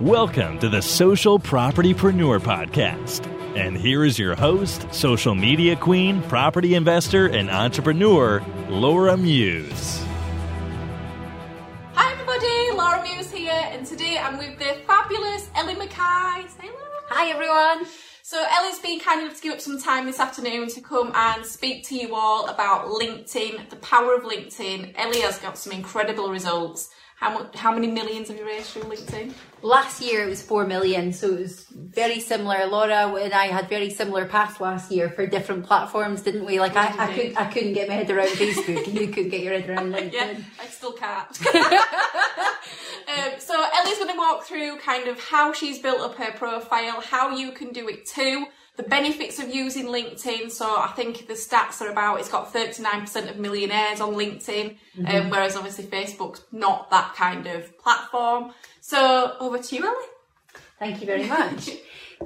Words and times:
Welcome 0.00 0.60
to 0.60 0.68
the 0.68 0.80
Social 0.80 1.40
Propertypreneur 1.40 2.38
Podcast. 2.38 3.26
And 3.56 3.76
here 3.76 4.04
is 4.04 4.16
your 4.16 4.36
host, 4.36 4.86
social 4.94 5.34
media 5.34 5.74
queen, 5.74 6.22
property 6.22 6.76
investor, 6.76 7.26
and 7.26 7.50
entrepreneur, 7.50 8.40
Laura 8.68 9.16
Muse. 9.16 10.00
Hi 11.94 12.12
everybody, 12.12 12.76
Laura 12.76 13.02
Muse 13.02 13.32
here, 13.32 13.50
and 13.72 13.84
today 13.84 14.18
I'm 14.18 14.38
with 14.38 14.56
the 14.60 14.76
fabulous 14.86 15.50
Ellie 15.56 15.74
Mackay. 15.74 16.46
Say 16.46 16.68
hello. 16.68 17.00
Hi 17.08 17.30
everyone. 17.30 17.84
So 18.22 18.46
Ellie's 18.48 18.78
been 18.78 19.00
kind 19.00 19.22
enough 19.22 19.34
to 19.38 19.42
give 19.42 19.54
up 19.54 19.60
some 19.60 19.80
time 19.80 20.06
this 20.06 20.20
afternoon 20.20 20.68
to 20.68 20.80
come 20.80 21.10
and 21.12 21.44
speak 21.44 21.84
to 21.88 21.96
you 21.96 22.14
all 22.14 22.46
about 22.46 22.86
LinkedIn, 22.86 23.68
the 23.68 23.76
power 23.76 24.14
of 24.14 24.22
LinkedIn. 24.22 24.92
Ellie 24.94 25.22
has 25.22 25.40
got 25.40 25.58
some 25.58 25.72
incredible 25.72 26.30
results. 26.30 26.90
How 27.16 27.34
much? 27.36 27.56
How 27.56 27.74
many 27.74 27.88
millions 27.88 28.28
have 28.28 28.38
you 28.38 28.46
raised 28.46 28.66
through 28.66 28.82
LinkedIn? 28.84 29.32
Last 29.62 30.00
year 30.00 30.22
it 30.22 30.28
was 30.28 30.42
four 30.42 30.66
million, 30.66 31.12
so 31.12 31.28
it 31.34 31.40
was 31.40 31.66
very 31.70 32.20
similar. 32.20 32.66
Laura 32.66 33.12
and 33.14 33.32
I 33.32 33.46
had 33.46 33.68
very 33.68 33.90
similar 33.90 34.24
paths 34.24 34.60
last 34.60 34.90
year 34.90 35.08
for 35.08 35.26
different 35.26 35.66
platforms, 35.66 36.22
didn't 36.22 36.44
we? 36.44 36.60
Like 36.60 36.76
I, 36.76 36.86
I 36.86 37.12
could 37.12 37.36
I 37.36 37.46
couldn't 37.46 37.72
get 37.72 37.88
my 37.88 37.94
head 37.94 38.10
around 38.10 38.28
Facebook, 38.28 38.86
and 38.86 38.98
you 38.98 39.08
couldn't 39.08 39.30
get 39.30 39.42
your 39.42 39.58
head 39.58 39.68
around 39.68 39.92
LinkedIn. 39.94 40.12
yeah, 40.12 40.38
I 40.60 40.66
still 40.66 40.92
can't. 40.92 41.46
um, 41.54 43.40
so 43.40 43.64
Ellie's 43.76 43.98
going 43.98 44.12
to 44.12 44.18
walk 44.18 44.44
through 44.44 44.78
kind 44.78 45.08
of 45.08 45.18
how 45.20 45.52
she's 45.52 45.78
built 45.78 46.00
up 46.00 46.16
her 46.16 46.32
profile, 46.32 47.00
how 47.00 47.36
you 47.36 47.52
can 47.52 47.72
do 47.72 47.88
it 47.88 48.06
too 48.06 48.46
the 48.78 48.84
benefits 48.84 49.40
of 49.40 49.52
using 49.52 49.86
LinkedIn. 49.86 50.50
So 50.52 50.64
I 50.64 50.92
think 50.94 51.26
the 51.26 51.34
stats 51.34 51.82
are 51.82 51.90
about 51.90 52.20
it's 52.20 52.30
got 52.30 52.54
39% 52.54 53.28
of 53.28 53.36
millionaires 53.36 54.00
on 54.00 54.14
LinkedIn, 54.14 54.70
um, 54.70 54.76
mm-hmm. 54.96 55.06
um, 55.06 55.30
whereas 55.30 55.56
obviously 55.56 55.84
Facebook's 55.84 56.44
not 56.52 56.88
that 56.90 57.14
kind 57.16 57.48
of 57.48 57.76
platform. 57.78 58.52
So 58.88 59.36
over 59.38 59.58
to 59.58 59.76
you, 59.76 59.84
Ellie. 59.84 60.06
Thank 60.78 61.02
you 61.02 61.06
very 61.06 61.26
much. 61.26 61.68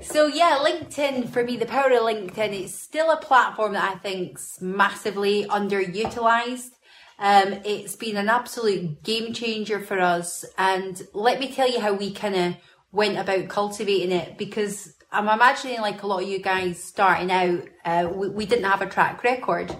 so 0.01 0.29
yeah, 0.29 0.59
LinkedIn 0.65 1.29
for 1.29 1.43
me, 1.43 1.57
the 1.57 1.67
power 1.67 1.91
of 1.91 2.03
LinkedIn 2.03 2.53
is 2.53 2.73
still 2.73 3.11
a 3.11 3.17
platform 3.17 3.73
that 3.73 3.97
I 3.97 3.99
think's 3.99 4.61
massively 4.61 5.45
underutilized. 5.47 6.71
Um, 7.19 7.55
it's 7.65 7.97
been 7.97 8.17
an 8.17 8.29
absolute 8.29 9.03
game 9.03 9.33
changer 9.33 9.81
for 9.81 9.99
us, 9.99 10.45
and 10.57 11.03
let 11.13 11.41
me 11.41 11.53
tell 11.53 11.69
you 11.69 11.81
how 11.81 11.95
we 11.95 12.13
kind 12.13 12.37
of 12.37 12.55
went 12.93 13.19
about 13.19 13.49
cultivating 13.49 14.13
it 14.13 14.39
because 14.39 14.95
I'm 15.11 15.29
imagining 15.29 15.81
like 15.81 16.05
a 16.05 16.07
lot 16.07 16.23
of 16.23 16.29
you 16.29 16.39
guys 16.39 16.81
starting 16.81 17.33
out, 17.33 17.65
uh, 17.85 18.09
we, 18.09 18.29
we, 18.29 18.47
didn't 18.47 18.71
have 18.71 18.83
a 18.83 18.87
track 18.87 19.25
record. 19.25 19.75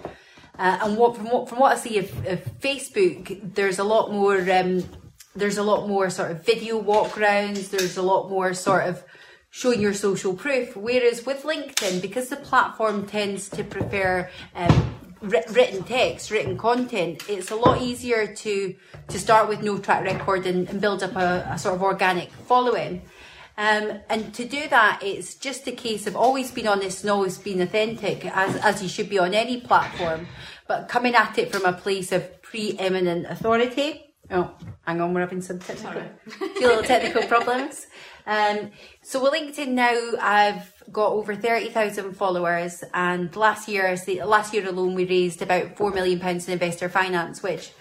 Uh, 0.59 0.79
and 0.83 0.97
what 0.97 1.15
from 1.15 1.29
what 1.29 1.47
from 1.47 1.59
what 1.59 1.71
I 1.71 1.79
see 1.79 1.97
of, 1.99 2.27
of 2.27 2.43
Facebook, 2.59 3.55
there's 3.55 3.79
a 3.79 3.85
lot 3.85 4.11
more 4.11 4.37
um, 4.51 4.83
there's 5.35 5.57
a 5.57 5.63
lot 5.63 5.87
more 5.87 6.09
sort 6.09 6.31
of 6.31 6.45
video 6.45 6.81
walkarounds. 6.81 7.69
There's 7.69 7.97
a 7.97 8.01
lot 8.01 8.29
more 8.29 8.53
sort 8.53 8.87
of 8.87 9.03
showing 9.49 9.81
your 9.81 9.93
social 9.93 10.33
proof. 10.33 10.75
Whereas 10.75 11.25
with 11.25 11.43
LinkedIn, 11.43 12.01
because 12.01 12.29
the 12.29 12.35
platform 12.35 13.05
tends 13.05 13.49
to 13.49 13.63
prefer 13.63 14.29
um, 14.55 14.95
written 15.21 15.83
text, 15.83 16.31
written 16.31 16.57
content, 16.57 17.23
it's 17.29 17.51
a 17.51 17.55
lot 17.55 17.81
easier 17.81 18.33
to 18.35 18.75
to 19.07 19.19
start 19.19 19.47
with 19.47 19.61
no 19.61 19.77
track 19.77 20.03
record 20.03 20.45
and, 20.45 20.69
and 20.69 20.81
build 20.81 21.03
up 21.03 21.15
a, 21.15 21.47
a 21.51 21.57
sort 21.57 21.75
of 21.75 21.81
organic 21.81 22.31
following. 22.31 23.01
Um, 23.55 23.99
and 24.09 24.33
to 24.33 24.45
do 24.45 24.67
that, 24.69 25.01
it's 25.03 25.35
just 25.35 25.67
a 25.67 25.71
case 25.71 26.07
of 26.07 26.15
always 26.15 26.49
being 26.49 26.67
honest 26.67 27.03
and 27.03 27.11
always 27.11 27.37
being 27.37 27.61
authentic, 27.61 28.25
as, 28.25 28.55
as 28.57 28.81
you 28.81 28.89
should 28.89 29.09
be 29.09 29.19
on 29.19 29.35
any 29.35 29.61
platform, 29.61 30.27
but 30.67 30.89
coming 30.89 31.13
at 31.13 31.37
it 31.37 31.51
from 31.51 31.63
a 31.65 31.73
place 31.73 32.11
of 32.11 32.41
preeminent 32.41 33.27
authority. 33.27 34.12
Oh, 34.31 34.55
hang 34.85 35.01
on, 35.01 35.13
we're 35.13 35.19
having 35.21 35.41
some 35.41 35.59
technical, 35.59 36.01
few 36.27 36.67
little 36.67 36.83
technical 36.83 37.23
problems. 37.23 37.87
Um, 38.25 38.71
so 39.01 39.21
with 39.21 39.33
LinkedIn 39.33 39.69
now, 39.69 40.11
I've 40.21 40.71
got 40.91 41.11
over 41.11 41.35
30,000 41.35 42.13
followers 42.13 42.83
and 42.93 43.35
last 43.35 43.67
year, 43.67 43.95
last 44.25 44.53
year 44.53 44.67
alone, 44.67 44.95
we 44.95 45.05
raised 45.05 45.41
about 45.41 45.75
4 45.75 45.91
million 45.91 46.19
pounds 46.19 46.47
in 46.47 46.53
investor 46.53 46.87
finance, 46.87 47.43
which 47.43 47.71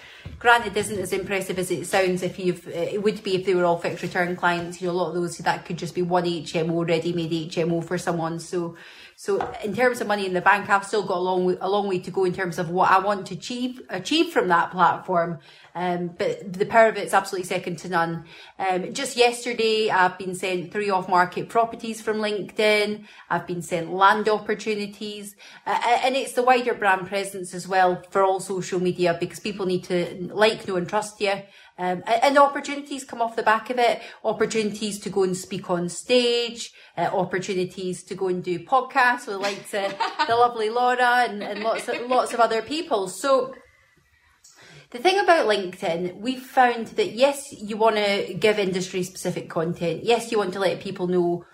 granted 0.41 0.77
isn't 0.77 0.99
as 0.99 1.13
impressive 1.13 1.61
as 1.61 1.71
it 1.71 1.87
sounds 1.87 2.23
if 2.23 2.39
you've 2.39 2.67
it 2.69 3.01
would 3.03 3.23
be 3.23 3.37
if 3.37 3.47
they 3.47 3.55
were 3.55 3.65
all 3.65 3.79
fixed 3.79 4.03
return 4.03 4.35
clients. 4.35 4.81
You 4.81 4.89
know 4.89 4.95
a 4.95 4.95
lot 4.95 5.09
of 5.09 5.15
those 5.15 5.39
that 5.39 5.65
could 5.65 5.79
just 5.79 5.95
be 5.95 6.03
one 6.03 6.25
hmo 6.25 6.89
ready 6.89 7.13
made 7.13 7.31
hmo 7.31 7.85
for 7.85 7.99
someone. 7.99 8.41
So 8.41 8.77
so 9.17 9.39
in 9.63 9.75
terms 9.75 10.01
of 10.01 10.07
money 10.07 10.27
in 10.27 10.33
the 10.33 10.41
bank 10.41 10.69
i've 10.69 10.85
still 10.85 11.05
got 11.05 11.19
a 11.19 11.21
long 11.21 11.57
a 11.61 11.69
long 11.69 11.87
way 11.87 11.99
to 11.99 12.11
go 12.11 12.25
in 12.25 12.33
terms 12.33 12.59
of 12.59 12.71
what 12.71 12.91
i 12.91 12.99
want 12.99 13.27
to 13.27 13.35
achieve 13.35 13.81
achieve 13.89 14.33
from 14.33 14.49
that 14.49 14.71
platform 14.71 15.39
um, 15.75 16.09
but 16.19 16.53
the 16.53 16.67
power 16.67 16.89
of 16.89 16.97
it 16.97 17.07
is 17.07 17.15
absolutely 17.15 17.47
second 17.47 17.79
to 17.79 17.89
none. 17.89 18.25
Um, 18.59 18.93
just 18.93 19.17
yesterday, 19.17 19.91
I've 19.91 20.19
been 20.19 20.35
sent 20.35 20.73
three 20.73 20.91
off-market 20.91 21.49
properties 21.49 22.01
from 22.01 22.19
LinkedIn. 22.19 23.05
I've 23.31 23.47
been 23.47 23.63
sent 23.63 23.93
land 23.93 24.29
opportunities, 24.29 25.35
uh, 25.67 25.99
and 26.05 26.15
it's 26.17 26.33
the 26.33 26.43
wider 26.43 26.75
brand 26.75 27.07
presence 27.09 27.55
as 27.55 27.67
well 27.67 28.03
for 28.11 28.23
all 28.23 28.41
social 28.41 28.81
media 28.81 29.17
because 29.19 29.41
people 29.41 29.67
need 29.67 29.85
to 29.85 30.29
like, 30.33 30.67
know, 30.69 30.77
and 30.77 30.89
trust 30.89 31.21
you. 31.21 31.35
Um, 31.79 32.03
and 32.07 32.37
opportunities 32.39 33.03
come 33.03 33.23
off 33.23 33.35
the 33.35 33.43
back 33.43 33.71
of 33.71 33.79
it. 33.79 34.03
Opportunities 34.25 35.01
to 35.01 35.11
go 35.11 35.23
and 35.23 35.37
speak 35.37 35.71
on 35.71 35.89
stage, 35.89 36.73
uh, 36.99 37.09
opportunities 37.13 38.03
to 38.05 38.15
go 38.15 38.29
and 38.29 38.45
do 38.45 38.59
podcasts 38.59 39.27
with 39.27 39.39
like 39.39 39.71
the 39.71 40.37
lovely 40.37 40.69
Laura 40.69 41.25
and, 41.29 41.43
and 41.43 41.61
lots 41.61 41.89
of 41.89 42.01
lots 42.09 42.35
of 42.35 42.41
other 42.41 42.61
people. 42.61 43.09
So 43.09 43.55
the 44.93 44.99
thing 44.99 45.19
about 45.19 45.47
LinkedIn, 45.47 46.21
we've 46.21 46.43
found 46.43 46.89
that 46.89 47.13
yes, 47.13 47.53
you 47.53 47.77
want 47.77 47.97
to 47.97 48.35
give 48.35 48.59
industry 48.59 49.03
specific 49.03 49.49
content. 49.49 50.05
Yes, 50.05 50.31
you 50.31 50.39
want 50.39 50.53
to 50.53 50.61
let 50.61 50.81
people 50.81 51.07
know 51.07 51.45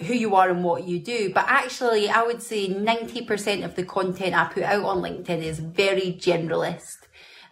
who 0.00 0.14
you 0.14 0.34
are 0.36 0.48
and 0.48 0.62
what 0.62 0.84
you 0.84 1.00
do. 1.00 1.32
But 1.32 1.46
actually, 1.48 2.08
I 2.08 2.22
would 2.22 2.42
say 2.42 2.68
90% 2.68 3.64
of 3.64 3.74
the 3.74 3.84
content 3.84 4.34
I 4.34 4.46
put 4.46 4.62
out 4.62 4.84
on 4.84 4.98
LinkedIn 4.98 5.42
is 5.42 5.58
very 5.58 6.16
generalist. 6.18 6.98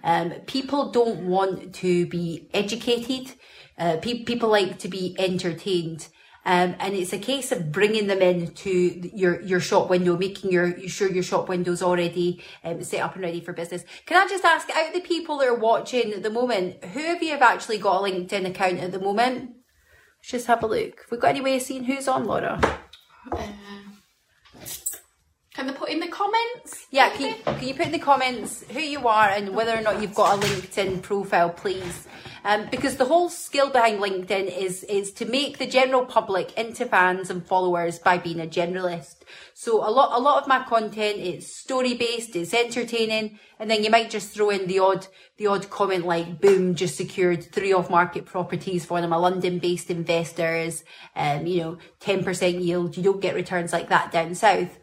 Um, 0.03 0.31
people 0.47 0.91
don't 0.91 1.27
want 1.27 1.75
to 1.77 2.06
be 2.06 2.48
educated. 2.54 3.34
Uh, 3.78 3.97
pe- 4.00 4.25
people 4.25 4.48
like 4.48 4.78
to 4.78 4.88
be 4.88 5.16
entertained. 5.19 6.09
Um, 6.44 6.74
and 6.78 6.94
it's 6.94 7.12
a 7.12 7.18
case 7.18 7.52
of 7.52 7.70
bringing 7.70 8.06
them 8.06 8.22
in 8.22 8.52
to 8.54 8.70
your, 9.14 9.40
your 9.42 9.60
shop 9.60 9.90
window, 9.90 10.16
making 10.16 10.50
your, 10.50 10.88
sure 10.88 11.10
your 11.10 11.22
shop 11.22 11.48
window's 11.48 11.82
already 11.82 12.42
um, 12.64 12.82
set 12.82 13.02
up 13.02 13.14
and 13.14 13.22
ready 13.22 13.40
for 13.40 13.52
business. 13.52 13.84
Can 14.06 14.16
I 14.16 14.26
just 14.28 14.44
ask, 14.44 14.68
out 14.70 14.94
the 14.94 15.00
people 15.00 15.38
that 15.38 15.48
are 15.48 15.54
watching 15.54 16.12
at 16.12 16.22
the 16.22 16.30
moment, 16.30 16.82
who 16.84 17.00
have 17.00 17.22
you 17.22 17.30
have 17.30 17.42
actually 17.42 17.78
got 17.78 18.00
a 18.00 18.10
LinkedIn 18.10 18.46
account 18.46 18.78
at 18.78 18.92
the 18.92 18.98
moment? 18.98 19.50
Let's 20.18 20.30
just 20.30 20.46
have 20.46 20.62
a 20.62 20.66
look. 20.66 21.06
We've 21.10 21.12
we 21.12 21.18
got 21.18 21.30
any 21.30 21.40
way 21.42 21.56
of 21.56 21.62
seeing 21.62 21.84
who's 21.84 22.08
on, 22.08 22.24
Laura? 22.24 22.58
Uh, 23.30 23.46
can 25.60 25.66
they 25.66 25.75
put 25.75 25.91
in 25.91 26.00
the 26.00 26.09
comments? 26.09 26.87
Yeah, 26.91 27.10
can 27.10 27.37
you, 27.37 27.43
can 27.44 27.69
you 27.69 27.75
put 27.75 27.87
in 27.87 27.93
the 27.93 27.98
comments 27.98 28.65
who 28.71 28.81
you 28.81 29.06
are 29.06 29.28
and 29.28 29.54
whether 29.54 29.76
or 29.76 29.82
not 29.82 30.00
you've 30.00 30.15
got 30.15 30.38
a 30.38 30.47
LinkedIn 30.47 31.03
profile, 31.03 31.50
please? 31.50 32.09
Um, 32.43 32.69
because 32.71 32.97
the 32.97 33.04
whole 33.04 33.28
skill 33.28 33.69
behind 33.69 34.00
LinkedIn 34.00 34.56
is 34.56 34.82
is 34.84 35.12
to 35.12 35.26
make 35.26 35.59
the 35.59 35.66
general 35.66 36.06
public 36.06 36.56
into 36.56 36.87
fans 36.87 37.28
and 37.28 37.47
followers 37.47 37.98
by 37.98 38.16
being 38.16 38.41
a 38.41 38.47
generalist. 38.47 39.16
So 39.53 39.87
a 39.87 39.93
lot 39.93 40.19
a 40.19 40.22
lot 40.22 40.41
of 40.41 40.48
my 40.48 40.65
content 40.65 41.19
is 41.19 41.54
story 41.54 41.92
based, 41.92 42.34
it's 42.34 42.54
entertaining, 42.54 43.38
and 43.59 43.71
then 43.71 43.84
you 43.84 43.91
might 43.91 44.09
just 44.09 44.32
throw 44.32 44.48
in 44.48 44.66
the 44.66 44.78
odd 44.78 45.06
the 45.37 45.48
odd 45.48 45.69
comment 45.69 46.06
like 46.06 46.41
boom, 46.41 46.75
just 46.75 46.97
secured 46.97 47.53
three 47.53 47.75
off 47.75 47.91
market 47.91 48.25
properties 48.25 48.87
for 48.87 48.94
one 48.94 49.04
of 49.04 49.10
my 49.10 49.16
London 49.16 49.59
based 49.59 49.91
investors, 49.91 50.82
um, 51.15 51.47
you 51.47 51.60
know, 51.60 51.78
ten 51.98 52.25
percent 52.25 52.56
yield. 52.62 52.97
You 52.97 53.03
don't 53.03 53.21
get 53.21 53.34
returns 53.34 53.75
like 53.75 53.91
that 53.91 54.12
down 54.12 54.34
south. 54.34 54.79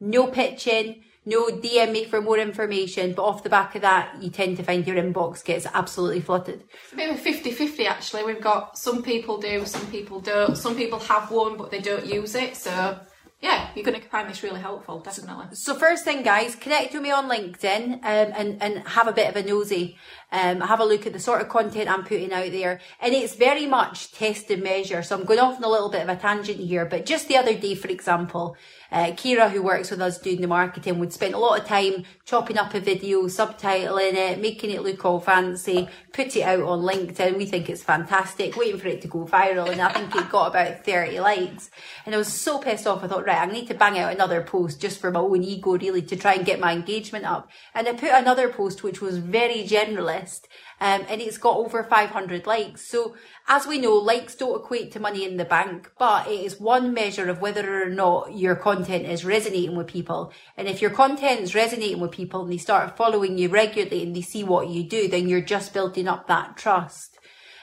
No 0.00 0.26
pitching 0.26 1.02
no 1.26 1.46
DM 1.48 1.92
me 1.92 2.04
for 2.04 2.20
more 2.22 2.38
information, 2.38 3.12
but 3.12 3.22
off 3.22 3.42
the 3.42 3.50
back 3.50 3.74
of 3.74 3.82
that, 3.82 4.22
you 4.22 4.30
tend 4.30 4.56
to 4.56 4.62
find 4.62 4.86
your 4.86 4.96
inbox 4.96 5.44
gets 5.44 5.66
absolutely 5.66 6.20
flooded. 6.20 6.64
It's 6.84 6.92
a 6.92 6.96
bit 6.96 7.10
of 7.10 7.16
a 7.16 7.18
50 7.18 7.50
50 7.50 7.86
actually. 7.86 8.24
We've 8.24 8.40
got 8.40 8.78
some 8.78 9.02
people 9.02 9.38
do, 9.38 9.66
some 9.66 9.86
people 9.88 10.20
don't. 10.20 10.56
Some 10.56 10.76
people 10.76 10.98
have 11.00 11.30
one, 11.30 11.56
but 11.56 11.70
they 11.70 11.80
don't 11.80 12.06
use 12.06 12.34
it. 12.34 12.56
So 12.56 12.98
yeah, 13.40 13.70
you're 13.74 13.84
going 13.84 13.98
to 13.98 14.06
find 14.08 14.28
this 14.28 14.42
really 14.42 14.60
helpful, 14.60 15.00
definitely. 15.00 15.46
So, 15.54 15.74
first 15.74 16.04
thing, 16.04 16.22
guys, 16.22 16.54
connect 16.54 16.92
with 16.92 17.02
me 17.02 17.10
on 17.10 17.26
LinkedIn 17.26 17.94
um, 17.94 18.00
and 18.02 18.62
and 18.62 18.86
have 18.86 19.08
a 19.08 19.12
bit 19.12 19.28
of 19.28 19.36
a 19.36 19.42
nosy. 19.42 19.96
Um, 20.32 20.60
have 20.60 20.80
a 20.80 20.84
look 20.84 21.06
at 21.06 21.12
the 21.12 21.20
sort 21.20 21.40
of 21.40 21.48
content 21.48 21.90
I'm 21.90 22.04
putting 22.04 22.32
out 22.32 22.50
there, 22.50 22.80
and 23.00 23.14
it's 23.14 23.34
very 23.34 23.66
much 23.66 24.12
test 24.12 24.50
and 24.50 24.62
measure. 24.62 25.02
So, 25.02 25.16
I'm 25.16 25.24
going 25.24 25.40
off 25.40 25.56
on 25.56 25.64
a 25.64 25.68
little 25.68 25.90
bit 25.90 26.02
of 26.02 26.08
a 26.08 26.16
tangent 26.16 26.60
here, 26.60 26.84
but 26.86 27.06
just 27.06 27.28
the 27.28 27.36
other 27.36 27.54
day, 27.54 27.74
for 27.74 27.88
example, 27.88 28.56
uh, 28.92 29.12
Kira, 29.12 29.50
who 29.50 29.62
works 29.62 29.90
with 29.90 30.00
us 30.00 30.18
doing 30.18 30.40
the 30.40 30.48
marketing, 30.48 30.98
would 30.98 31.12
spend 31.12 31.34
a 31.34 31.38
lot 31.38 31.60
of 31.60 31.66
time 31.66 32.04
chopping 32.24 32.58
up 32.58 32.74
a 32.74 32.80
video, 32.80 33.22
subtitling 33.24 34.14
it, 34.14 34.40
making 34.40 34.70
it 34.70 34.82
look 34.82 35.04
all 35.04 35.20
fancy, 35.20 35.88
put 36.12 36.34
it 36.36 36.42
out 36.42 36.62
on 36.62 36.80
LinkedIn. 36.80 37.36
We 37.36 37.46
think 37.46 37.70
it's 37.70 37.82
fantastic, 37.82 38.56
waiting 38.56 38.80
for 38.80 38.88
it 38.88 39.00
to 39.02 39.08
go 39.08 39.24
viral. 39.24 39.70
And 39.70 39.80
I 39.80 39.92
think 39.92 40.14
it 40.16 40.30
got 40.30 40.48
about 40.48 40.84
30 40.84 41.20
likes. 41.20 41.70
And 42.04 42.14
I 42.14 42.18
was 42.18 42.32
so 42.32 42.58
pissed 42.58 42.86
off. 42.86 43.04
I 43.04 43.08
thought, 43.08 43.26
right, 43.26 43.48
I 43.48 43.50
need 43.50 43.68
to 43.68 43.74
bang 43.74 43.98
out 43.98 44.12
another 44.12 44.42
post 44.42 44.80
just 44.80 45.00
for 45.00 45.10
my 45.10 45.20
own 45.20 45.44
ego, 45.44 45.78
really, 45.78 46.02
to 46.02 46.16
try 46.16 46.34
and 46.34 46.44
get 46.44 46.58
my 46.58 46.72
engagement 46.72 47.24
up. 47.24 47.48
And 47.74 47.86
I 47.86 47.92
put 47.92 48.10
another 48.10 48.48
post, 48.48 48.82
which 48.82 49.00
was 49.00 49.18
very 49.18 49.64
generalist 49.64 50.19
list. 50.20 50.48
Um, 50.80 51.04
and 51.08 51.20
it's 51.20 51.38
got 51.38 51.56
over 51.56 51.82
500 51.82 52.46
likes. 52.46 52.88
So 52.88 53.14
as 53.48 53.66
we 53.66 53.78
know, 53.78 53.94
likes 53.94 54.34
don't 54.34 54.60
equate 54.60 54.92
to 54.92 55.00
money 55.00 55.24
in 55.24 55.36
the 55.36 55.44
bank, 55.44 55.90
but 55.98 56.26
it 56.26 56.40
is 56.40 56.60
one 56.60 56.94
measure 56.94 57.28
of 57.28 57.40
whether 57.40 57.82
or 57.82 57.90
not 57.90 58.34
your 58.34 58.56
content 58.56 59.06
is 59.06 59.24
resonating 59.24 59.76
with 59.76 59.88
people. 59.88 60.32
And 60.56 60.68
if 60.68 60.80
your 60.80 60.90
content 60.90 61.40
is 61.40 61.54
resonating 61.54 62.00
with 62.00 62.12
people 62.12 62.42
and 62.42 62.52
they 62.52 62.58
start 62.58 62.96
following 62.96 63.38
you 63.38 63.48
regularly 63.48 64.02
and 64.02 64.14
they 64.14 64.22
see 64.22 64.44
what 64.44 64.68
you 64.68 64.84
do, 64.84 65.08
then 65.08 65.28
you're 65.28 65.40
just 65.40 65.74
building 65.74 66.08
up 66.08 66.26
that 66.28 66.56
trust. 66.56 67.18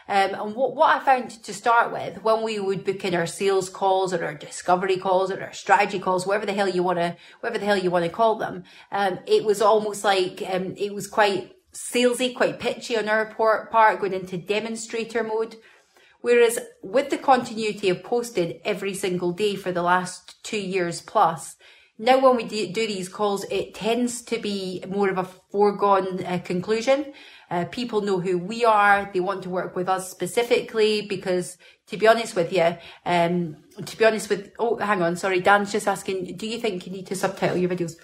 Um, 0.09 0.33
and 0.35 0.55
what, 0.55 0.73
what 0.73 0.95
I 0.95 1.03
found 1.03 1.31
to 1.31 1.53
start 1.53 1.91
with, 1.91 2.23
when 2.23 2.41
we 2.41 2.59
would 2.59 2.85
book 2.85 3.03
in 3.03 3.13
our 3.13 3.25
sales 3.25 3.67
calls 3.67 4.13
or 4.13 4.23
our 4.23 4.35
discovery 4.35 4.97
calls 4.97 5.31
or 5.31 5.43
our 5.43 5.51
strategy 5.51 5.99
calls, 5.99 6.25
whatever 6.25 6.45
the 6.45 6.53
hell 6.53 6.69
you 6.69 6.81
want 6.81 6.99
to, 6.99 7.17
whatever 7.41 7.59
the 7.59 7.65
hell 7.65 7.77
you 7.77 7.91
want 7.91 8.05
to 8.05 8.11
call 8.11 8.35
them, 8.35 8.63
um, 8.91 9.19
it 9.27 9.43
was 9.43 9.61
almost 9.61 10.05
like, 10.05 10.41
um, 10.49 10.75
it 10.77 10.93
was 10.93 11.07
quite 11.07 11.56
salesy, 11.73 12.35
quite 12.35 12.59
pitchy 12.59 12.97
on 12.97 13.09
our 13.09 13.33
part, 13.33 13.99
going 13.99 14.13
into 14.13 14.37
demonstrator 14.37 15.23
mode. 15.23 15.57
Whereas 16.21 16.59
with 16.81 17.09
the 17.09 17.17
continuity 17.17 17.89
of 17.89 18.03
posting 18.03 18.59
every 18.65 18.93
single 18.93 19.31
day 19.31 19.55
for 19.55 19.71
the 19.71 19.83
last 19.83 20.43
two 20.43 20.59
years 20.59 21.01
plus, 21.01 21.55
now 21.99 22.19
when 22.19 22.35
we 22.35 22.43
do, 22.43 22.71
these 22.73 23.09
calls, 23.09 23.43
it 23.45 23.73
tends 23.73 24.21
to 24.23 24.37
be 24.37 24.83
more 24.87 25.09
of 25.09 25.17
a 25.17 25.23
foregone 25.51 26.23
uh, 26.23 26.39
conclusion. 26.43 27.13
Uh, 27.49 27.65
people 27.65 28.01
know 28.01 28.19
who 28.19 28.37
we 28.37 28.65
are. 28.65 29.09
They 29.11 29.19
want 29.19 29.41
to 29.43 29.49
work 29.49 29.75
with 29.75 29.89
us 29.89 30.11
specifically 30.11 31.01
because, 31.01 31.57
to 31.87 31.97
be 31.97 32.07
honest 32.07 32.35
with 32.35 32.53
you, 32.53 32.77
um, 33.05 33.57
to 33.83 33.97
be 33.97 34.05
honest 34.05 34.29
with, 34.29 34.51
oh, 34.59 34.77
hang 34.77 35.01
on, 35.01 35.15
sorry, 35.15 35.39
Dan's 35.39 35.71
just 35.71 35.87
asking, 35.87 36.37
do 36.37 36.45
you 36.45 36.59
think 36.59 36.85
you 36.85 36.91
need 36.91 37.07
to 37.07 37.15
subtitle 37.15 37.57
your 37.57 37.69
videos? 37.69 37.95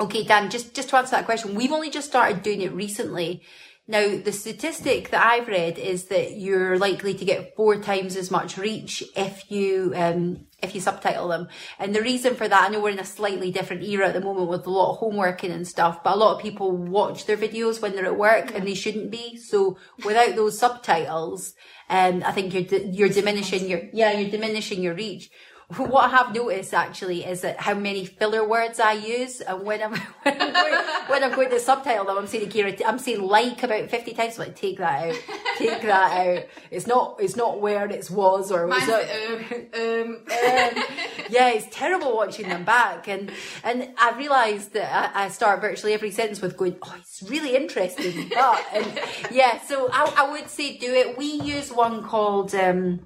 Okay, 0.00 0.24
Dan, 0.24 0.50
just, 0.50 0.74
just 0.74 0.88
to 0.88 0.96
answer 0.96 1.12
that 1.12 1.26
question, 1.26 1.54
we've 1.54 1.72
only 1.72 1.90
just 1.90 2.08
started 2.08 2.42
doing 2.42 2.62
it 2.62 2.72
recently. 2.72 3.42
Now, 3.88 4.16
the 4.16 4.32
statistic 4.32 5.10
that 5.10 5.26
I've 5.26 5.48
read 5.48 5.76
is 5.76 6.04
that 6.04 6.36
you're 6.36 6.78
likely 6.78 7.14
to 7.14 7.24
get 7.24 7.56
four 7.56 7.76
times 7.76 8.16
as 8.16 8.30
much 8.30 8.56
reach 8.56 9.02
if 9.16 9.50
you 9.50 9.92
um, 9.96 10.46
if 10.62 10.74
you 10.74 10.80
subtitle 10.80 11.28
them. 11.28 11.48
And 11.80 11.92
the 11.92 12.00
reason 12.00 12.36
for 12.36 12.46
that, 12.46 12.62
I 12.62 12.68
know 12.68 12.80
we're 12.80 12.90
in 12.90 13.00
a 13.00 13.04
slightly 13.04 13.50
different 13.50 13.82
era 13.82 14.06
at 14.06 14.14
the 14.14 14.20
moment 14.20 14.48
with 14.48 14.66
a 14.66 14.70
lot 14.70 14.92
of 14.92 15.00
homeworking 15.00 15.50
and 15.50 15.66
stuff, 15.66 16.04
but 16.04 16.14
a 16.14 16.16
lot 16.16 16.36
of 16.36 16.40
people 16.40 16.70
watch 16.70 17.26
their 17.26 17.36
videos 17.36 17.82
when 17.82 17.96
they're 17.96 18.06
at 18.06 18.16
work 18.16 18.50
yeah. 18.50 18.58
and 18.58 18.68
they 18.68 18.74
shouldn't 18.74 19.10
be. 19.10 19.36
So 19.36 19.76
without 20.04 20.36
those 20.36 20.60
subtitles, 20.60 21.54
um, 21.90 22.22
I 22.24 22.30
think 22.30 22.54
you're 22.54 22.80
you're 22.82 23.08
diminishing 23.08 23.68
your 23.68 23.82
yeah 23.92 24.12
you're 24.12 24.30
diminishing 24.30 24.80
your 24.80 24.94
reach 24.94 25.28
what 25.76 26.04
I 26.04 26.08
have 26.08 26.34
noticed 26.34 26.74
actually 26.74 27.24
is 27.24 27.40
that 27.42 27.58
how 27.60 27.74
many 27.74 28.04
filler 28.04 28.46
words 28.46 28.78
I 28.80 28.92
use, 28.92 29.40
and 29.40 29.62
when 29.62 29.82
I'm 29.82 29.94
when 30.22 30.40
I'm 30.40 30.52
going, 30.52 30.74
when 31.08 31.24
I'm 31.24 31.34
going 31.34 31.50
to 31.50 31.60
subtitle 31.60 32.04
them, 32.04 32.18
I'm 32.18 32.26
saying 32.26 32.52
I'm 32.84 32.98
saying 32.98 33.22
like 33.22 33.62
about 33.62 33.90
fifty 33.90 34.12
times. 34.12 34.38
like 34.38 34.56
take 34.56 34.78
that 34.78 35.08
out, 35.08 35.22
take 35.58 35.82
that 35.82 36.26
out. 36.26 36.44
It's 36.70 36.86
not 36.86 37.16
it's 37.20 37.36
not 37.36 37.60
where 37.60 37.88
it 37.90 38.10
was 38.10 38.52
or 38.52 38.66
was 38.66 38.82
it? 38.86 39.72
Um, 39.74 40.10
um. 40.10 40.16
um, 40.16 40.84
yeah, 41.30 41.48
it's 41.50 41.66
terrible 41.70 42.14
watching 42.16 42.48
them 42.48 42.64
back, 42.64 43.08
and 43.08 43.30
and 43.64 43.94
I 43.98 44.16
realised 44.16 44.74
that 44.74 45.12
I, 45.14 45.24
I, 45.24 45.28
start 45.28 45.60
virtually 45.60 45.94
every 45.94 46.10
sentence 46.10 46.40
with 46.40 46.56
going, 46.56 46.76
oh, 46.82 46.96
it's 46.98 47.22
really 47.22 47.56
interesting, 47.56 48.30
but 48.34 48.64
and 48.72 49.00
yeah, 49.30 49.60
so 49.60 49.88
I, 49.92 50.12
I 50.18 50.30
would 50.30 50.50
say 50.50 50.76
do 50.76 50.92
it. 50.92 51.16
We 51.16 51.26
use 51.26 51.72
one 51.72 52.02
called. 52.02 52.54
Um, 52.54 53.00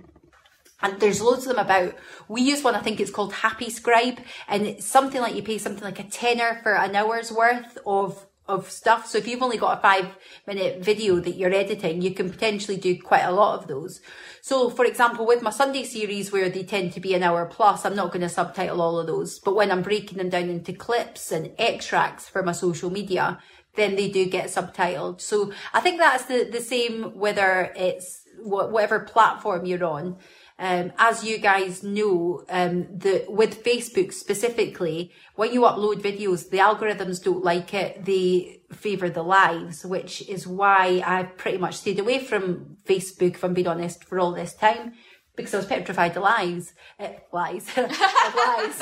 and 0.82 1.00
there's 1.00 1.20
loads 1.20 1.46
of 1.46 1.56
them 1.56 1.64
about. 1.64 1.94
We 2.28 2.42
use 2.42 2.62
one, 2.62 2.74
I 2.74 2.80
think 2.80 3.00
it's 3.00 3.10
called 3.10 3.32
Happy 3.32 3.70
Scribe, 3.70 4.18
and 4.48 4.66
it's 4.66 4.86
something 4.86 5.20
like 5.20 5.34
you 5.34 5.42
pay 5.42 5.58
something 5.58 5.84
like 5.84 6.00
a 6.00 6.04
tenner 6.04 6.60
for 6.62 6.74
an 6.74 6.94
hour's 6.94 7.32
worth 7.32 7.78
of 7.86 8.26
of 8.48 8.70
stuff. 8.70 9.06
So 9.06 9.18
if 9.18 9.26
you've 9.26 9.42
only 9.42 9.56
got 9.56 9.78
a 9.78 9.82
five 9.82 10.06
minute 10.46 10.84
video 10.84 11.18
that 11.20 11.36
you're 11.36 11.52
editing, 11.52 12.00
you 12.02 12.12
can 12.12 12.30
potentially 12.30 12.76
do 12.76 13.00
quite 13.00 13.24
a 13.24 13.32
lot 13.32 13.58
of 13.58 13.66
those. 13.66 14.00
So 14.40 14.70
for 14.70 14.84
example, 14.84 15.26
with 15.26 15.42
my 15.42 15.50
Sunday 15.50 15.84
series 15.84 16.30
where 16.30 16.48
they 16.48 16.62
tend 16.62 16.92
to 16.92 17.00
be 17.00 17.14
an 17.14 17.22
hour 17.22 17.46
plus, 17.46 17.84
I'm 17.84 17.96
not 17.96 18.12
going 18.12 18.20
to 18.20 18.28
subtitle 18.28 18.80
all 18.80 18.98
of 18.98 19.06
those. 19.06 19.38
But 19.40 19.56
when 19.56 19.72
I'm 19.72 19.82
breaking 19.82 20.18
them 20.18 20.28
down 20.28 20.48
into 20.48 20.72
clips 20.72 21.32
and 21.32 21.52
extracts 21.58 22.28
for 22.28 22.42
my 22.42 22.52
social 22.52 22.90
media, 22.90 23.40
then 23.74 23.96
they 23.96 24.08
do 24.08 24.26
get 24.26 24.46
subtitled. 24.46 25.20
So 25.20 25.52
I 25.74 25.80
think 25.80 25.98
that's 25.98 26.26
the, 26.26 26.48
the 26.50 26.60
same 26.60 27.18
whether 27.18 27.72
it's 27.76 28.22
whatever 28.38 29.00
platform 29.00 29.66
you're 29.66 29.84
on. 29.84 30.18
Um, 30.58 30.92
as 30.96 31.22
you 31.22 31.38
guys 31.38 31.82
know, 31.82 32.42
um, 32.48 32.86
the, 32.90 33.26
with 33.28 33.62
Facebook 33.62 34.12
specifically, 34.12 35.12
when 35.34 35.52
you 35.52 35.62
upload 35.62 36.00
videos, 36.00 36.48
the 36.48 36.58
algorithms 36.58 37.22
don't 37.22 37.44
like 37.44 37.74
it. 37.74 38.04
They 38.04 38.62
favour 38.72 39.10
the 39.10 39.22
lives, 39.22 39.84
which 39.84 40.26
is 40.28 40.46
why 40.46 41.02
I've 41.04 41.36
pretty 41.36 41.58
much 41.58 41.76
stayed 41.76 41.98
away 41.98 42.24
from 42.24 42.78
Facebook, 42.86 43.34
if 43.34 43.44
I'm 43.44 43.52
being 43.52 43.66
honest, 43.66 44.04
for 44.04 44.18
all 44.18 44.32
this 44.32 44.54
time 44.54 44.94
because 45.36 45.54
I 45.54 45.58
was 45.58 45.66
petrified 45.66 46.16
of 46.16 46.22
lies, 46.22 46.72
uh, 46.98 47.08
lies, 47.32 47.68
of 47.76 47.90
lies. 47.90 48.80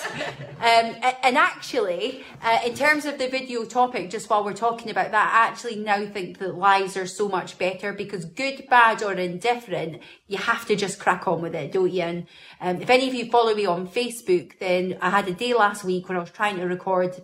Um, 0.61 0.97
and 1.23 1.37
actually, 1.37 2.25
uh, 2.43 2.61
in 2.65 2.75
terms 2.75 3.05
of 3.05 3.19
the 3.19 3.29
video 3.29 3.65
topic, 3.65 4.11
just 4.11 4.31
while 4.31 4.45
we're 4.45 4.53
talking 4.53 4.91
about 4.91 5.11
that, 5.11 5.33
I 5.35 5.49
actually 5.49 5.77
now 5.77 6.06
think 6.06 6.39
that 6.39 6.55
lies 6.55 6.97
are 6.97 7.06
so 7.06 7.29
much 7.29 7.59
better 7.59 7.93
because 7.93 8.25
good, 8.25 8.67
bad, 8.71 9.03
or 9.03 9.12
indifferent, 9.12 10.01
you 10.29 10.39
have 10.39 10.65
to 10.67 10.77
just 10.77 11.01
crack 11.01 11.27
on 11.27 11.43
with 11.43 11.55
it, 11.55 11.73
don't 11.73 11.93
you? 11.93 12.03
And 12.03 12.27
um, 12.61 12.81
if 12.81 12.89
any 12.89 13.09
of 13.09 13.15
you 13.15 13.31
follow 13.31 13.55
me 13.55 13.67
on 13.67 13.89
Facebook, 13.89 14.59
then 14.61 14.97
I 15.01 15.11
had 15.11 15.29
a 15.29 15.33
day 15.33 15.55
last 15.55 15.85
week 15.85 16.09
when 16.09 16.17
I 16.17 16.21
was 16.21 16.31
trying 16.31 16.56
to 16.56 16.65
record 16.65 17.21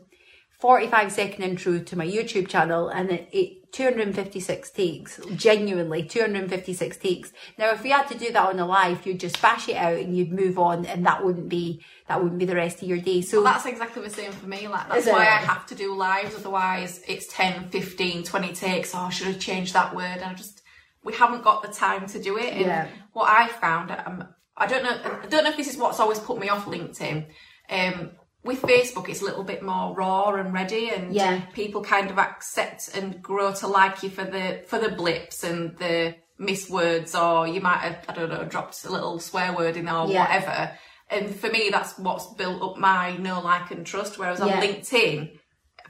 45 0.61 1.13
second 1.13 1.43
intro 1.43 1.79
to 1.79 1.97
my 1.97 2.07
YouTube 2.07 2.49
channel 2.49 2.89
and 2.89 3.11
it, 3.11 3.29
it 3.33 3.61
256 3.73 4.71
takes, 4.71 5.21
genuinely 5.37 6.03
256 6.03 6.97
takes. 6.97 7.33
Now, 7.57 7.71
if 7.71 7.83
we 7.83 7.91
had 7.91 8.09
to 8.09 8.19
do 8.19 8.33
that 8.33 8.49
on 8.49 8.59
a 8.59 8.67
live, 8.67 9.07
you'd 9.07 9.21
just 9.21 9.41
bash 9.41 9.69
it 9.69 9.77
out 9.77 9.97
and 9.97 10.17
you'd 10.17 10.33
move 10.33 10.59
on, 10.59 10.87
and 10.87 11.07
that 11.07 11.25
wouldn't 11.25 11.49
be 11.49 11.85
that 12.09 12.21
wouldn't 12.21 12.41
be 12.41 12.45
the 12.45 12.57
rest 12.57 12.83
of 12.83 12.89
your 12.89 12.99
day. 12.99 13.23
So 13.23 13.43
well, 13.43 13.53
that's 13.53 13.67
exactly 13.67 14.03
the 14.03 14.11
same 14.11 14.33
for 14.33 14.47
me. 14.47 14.67
Like 14.67 14.89
that's 14.89 15.07
why 15.07 15.21
I 15.21 15.39
have 15.39 15.67
to 15.67 15.75
do 15.75 15.95
lives. 15.95 16.35
Otherwise, 16.35 17.03
it's 17.07 17.33
10, 17.33 17.69
15, 17.69 18.25
20 18.25 18.53
takes. 18.53 18.95
Oh, 18.95 18.99
I 18.99 19.11
should 19.11 19.29
have 19.29 19.39
changed 19.39 19.75
that 19.75 19.95
word. 19.95 20.17
And 20.17 20.25
I 20.25 20.35
just 20.35 20.63
we 21.05 21.15
haven't 21.15 21.43
got 21.43 21.63
the 21.63 21.69
time 21.69 22.07
to 22.09 22.21
do 22.21 22.37
it. 22.39 22.53
And 22.53 22.67
yeah. 22.67 22.89
what 23.13 23.31
I 23.31 23.47
found, 23.49 23.91
um, 23.93 24.29
I 24.57 24.67
don't 24.67 24.83
know, 24.83 24.99
I 25.23 25.27
don't 25.27 25.45
know 25.45 25.51
if 25.51 25.57
this 25.57 25.69
is 25.69 25.77
what's 25.77 26.01
always 26.01 26.19
put 26.19 26.39
me 26.39 26.49
off 26.49 26.67
LinkedIn. 26.67 27.27
Um, 27.71 28.11
with 28.43 28.63
Facebook, 28.63 29.09
it's 29.09 29.21
a 29.21 29.25
little 29.25 29.45
bit 29.45 29.63
more 29.63 29.95
raw 29.95 30.35
and 30.35 30.53
ready, 30.53 30.91
and 30.91 31.15
yeah. 31.15 31.41
people 31.53 31.83
kind 31.83 32.11
of 32.11 32.19
accept 32.19 32.91
and 32.95 33.21
grow 33.23 33.53
to 33.55 33.67
like 33.67 34.03
you 34.03 34.11
for 34.11 34.25
the 34.25 34.63
for 34.67 34.79
the 34.79 34.89
blips 34.89 35.45
and 35.45 35.77
the 35.79 36.15
miswords, 36.41 37.15
or 37.15 37.47
you 37.47 37.61
might 37.61 37.79
have 37.79 38.05
I 38.09 38.15
don't 38.15 38.31
know 38.31 38.45
dropped 38.45 38.85
a 38.85 38.91
little 38.91 39.19
swear 39.19 39.53
word 39.53 39.77
in 39.77 39.85
there 39.85 39.95
or 39.95 40.09
yeah. 40.09 40.21
whatever. 40.21 40.73
And 41.11 41.35
for 41.35 41.51
me, 41.51 41.71
that's 41.71 41.99
what's 41.99 42.33
built 42.35 42.63
up 42.63 42.77
my 42.79 43.17
know, 43.17 43.41
like, 43.41 43.73
and 43.73 43.85
trust. 43.85 44.19
Whereas 44.19 44.41
on 44.41 44.49
yeah. 44.49 44.63
LinkedIn, 44.63 45.39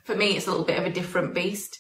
for 0.05 0.17
me, 0.17 0.37
it's 0.37 0.47
a 0.47 0.51
little 0.51 0.65
bit 0.65 0.79
of 0.79 0.87
a 0.87 0.91
different 0.91 1.35
beast. 1.35 1.80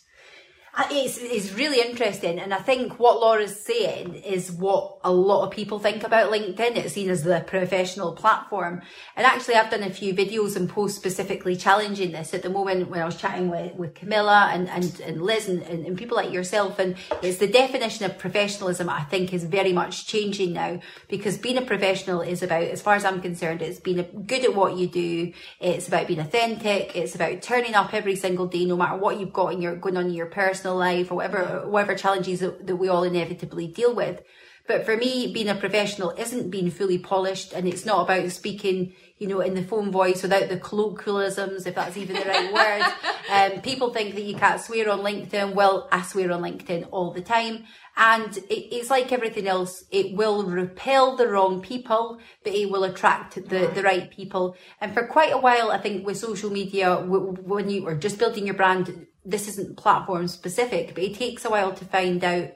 It's, 0.78 1.18
it's 1.18 1.52
really 1.52 1.80
interesting. 1.80 2.38
And 2.38 2.54
I 2.54 2.58
think 2.58 3.00
what 3.00 3.20
Laura's 3.20 3.58
saying 3.58 4.14
is 4.14 4.52
what 4.52 4.98
a 5.02 5.10
lot 5.10 5.44
of 5.44 5.50
people 5.50 5.80
think 5.80 6.04
about 6.04 6.32
LinkedIn. 6.32 6.76
It's 6.76 6.94
seen 6.94 7.10
as 7.10 7.24
the 7.24 7.44
professional 7.44 8.12
platform. 8.12 8.80
And 9.16 9.26
actually, 9.26 9.56
I've 9.56 9.70
done 9.70 9.82
a 9.82 9.90
few 9.90 10.14
videos 10.14 10.54
and 10.54 10.68
posts 10.68 10.96
specifically 10.96 11.56
challenging 11.56 12.12
this 12.12 12.34
at 12.34 12.42
the 12.42 12.50
moment 12.50 12.88
when 12.88 13.02
I 13.02 13.04
was 13.04 13.16
chatting 13.16 13.50
with, 13.50 13.74
with 13.74 13.94
Camilla 13.94 14.50
and, 14.52 14.68
and, 14.68 15.00
and 15.00 15.22
Liz 15.22 15.48
and, 15.48 15.62
and, 15.62 15.84
and 15.86 15.98
people 15.98 16.16
like 16.16 16.32
yourself. 16.32 16.78
And 16.78 16.94
it's 17.20 17.38
the 17.38 17.48
definition 17.48 18.04
of 18.04 18.16
professionalism, 18.18 18.88
I 18.88 19.02
think, 19.02 19.34
is 19.34 19.44
very 19.44 19.72
much 19.72 20.06
changing 20.06 20.52
now 20.52 20.80
because 21.08 21.36
being 21.36 21.58
a 21.58 21.62
professional 21.62 22.20
is 22.20 22.44
about, 22.44 22.62
as 22.62 22.80
far 22.80 22.94
as 22.94 23.04
I'm 23.04 23.20
concerned, 23.20 23.60
it's 23.60 23.80
being 23.80 24.24
good 24.26 24.44
at 24.44 24.54
what 24.54 24.76
you 24.76 24.86
do. 24.86 25.32
It's 25.58 25.88
about 25.88 26.06
being 26.06 26.20
authentic. 26.20 26.94
It's 26.94 27.16
about 27.16 27.42
turning 27.42 27.74
up 27.74 27.92
every 27.92 28.14
single 28.14 28.46
day, 28.46 28.66
no 28.66 28.76
matter 28.76 28.96
what 28.96 29.18
you've 29.18 29.32
got 29.32 29.52
in 29.52 29.60
your, 29.60 29.74
going 29.74 29.96
on 29.96 30.06
in 30.06 30.14
your 30.14 30.26
personal 30.26 30.59
personal 30.60 30.76
life 30.76 31.10
or 31.10 31.16
whatever 31.16 31.66
whatever 31.66 31.94
challenges 31.94 32.40
that, 32.40 32.66
that 32.66 32.76
we 32.76 32.88
all 32.88 33.04
inevitably 33.04 33.66
deal 33.66 33.94
with. 33.94 34.20
But 34.66 34.84
for 34.84 34.96
me, 34.96 35.32
being 35.32 35.48
a 35.48 35.54
professional 35.56 36.10
isn't 36.10 36.50
being 36.50 36.70
fully 36.70 36.98
polished 36.98 37.52
and 37.52 37.66
it's 37.66 37.84
not 37.84 38.02
about 38.04 38.30
speaking, 38.30 38.92
you 39.18 39.26
know, 39.26 39.40
in 39.40 39.54
the 39.54 39.64
phone 39.64 39.90
voice 39.90 40.22
without 40.22 40.48
the 40.48 40.58
colloquialisms, 40.58 41.66
if 41.66 41.74
that's 41.74 41.96
even 41.96 42.14
the 42.14 42.28
right 42.28 42.52
word. 43.32 43.54
Um, 43.56 43.62
people 43.62 43.92
think 43.92 44.14
that 44.14 44.22
you 44.22 44.36
can't 44.36 44.60
swear 44.60 44.88
on 44.90 45.00
LinkedIn. 45.00 45.54
Well, 45.54 45.88
I 45.90 46.02
swear 46.02 46.30
on 46.30 46.42
LinkedIn 46.42 46.88
all 46.92 47.12
the 47.12 47.20
time. 47.20 47.64
And 47.96 48.36
it, 48.36 48.74
it's 48.74 48.90
like 48.90 49.10
everything 49.10 49.48
else. 49.48 49.84
It 49.90 50.14
will 50.14 50.44
repel 50.44 51.16
the 51.16 51.26
wrong 51.26 51.62
people, 51.62 52.20
but 52.44 52.54
it 52.54 52.70
will 52.70 52.84
attract 52.84 53.34
the, 53.34 53.72
the 53.74 53.82
right 53.82 54.08
people. 54.08 54.56
And 54.80 54.94
for 54.94 55.04
quite 55.04 55.32
a 55.32 55.38
while, 55.38 55.72
I 55.72 55.78
think 55.78 56.06
with 56.06 56.18
social 56.18 56.50
media, 56.50 56.96
when 56.96 57.70
you 57.70 57.88
are 57.88 57.96
just 57.96 58.20
building 58.20 58.46
your 58.46 58.54
brand, 58.54 59.08
this 59.30 59.48
isn't 59.48 59.76
platform 59.76 60.28
specific, 60.28 60.94
but 60.94 61.04
it 61.04 61.14
takes 61.14 61.44
a 61.44 61.50
while 61.50 61.72
to 61.72 61.84
find 61.84 62.22
out 62.22 62.50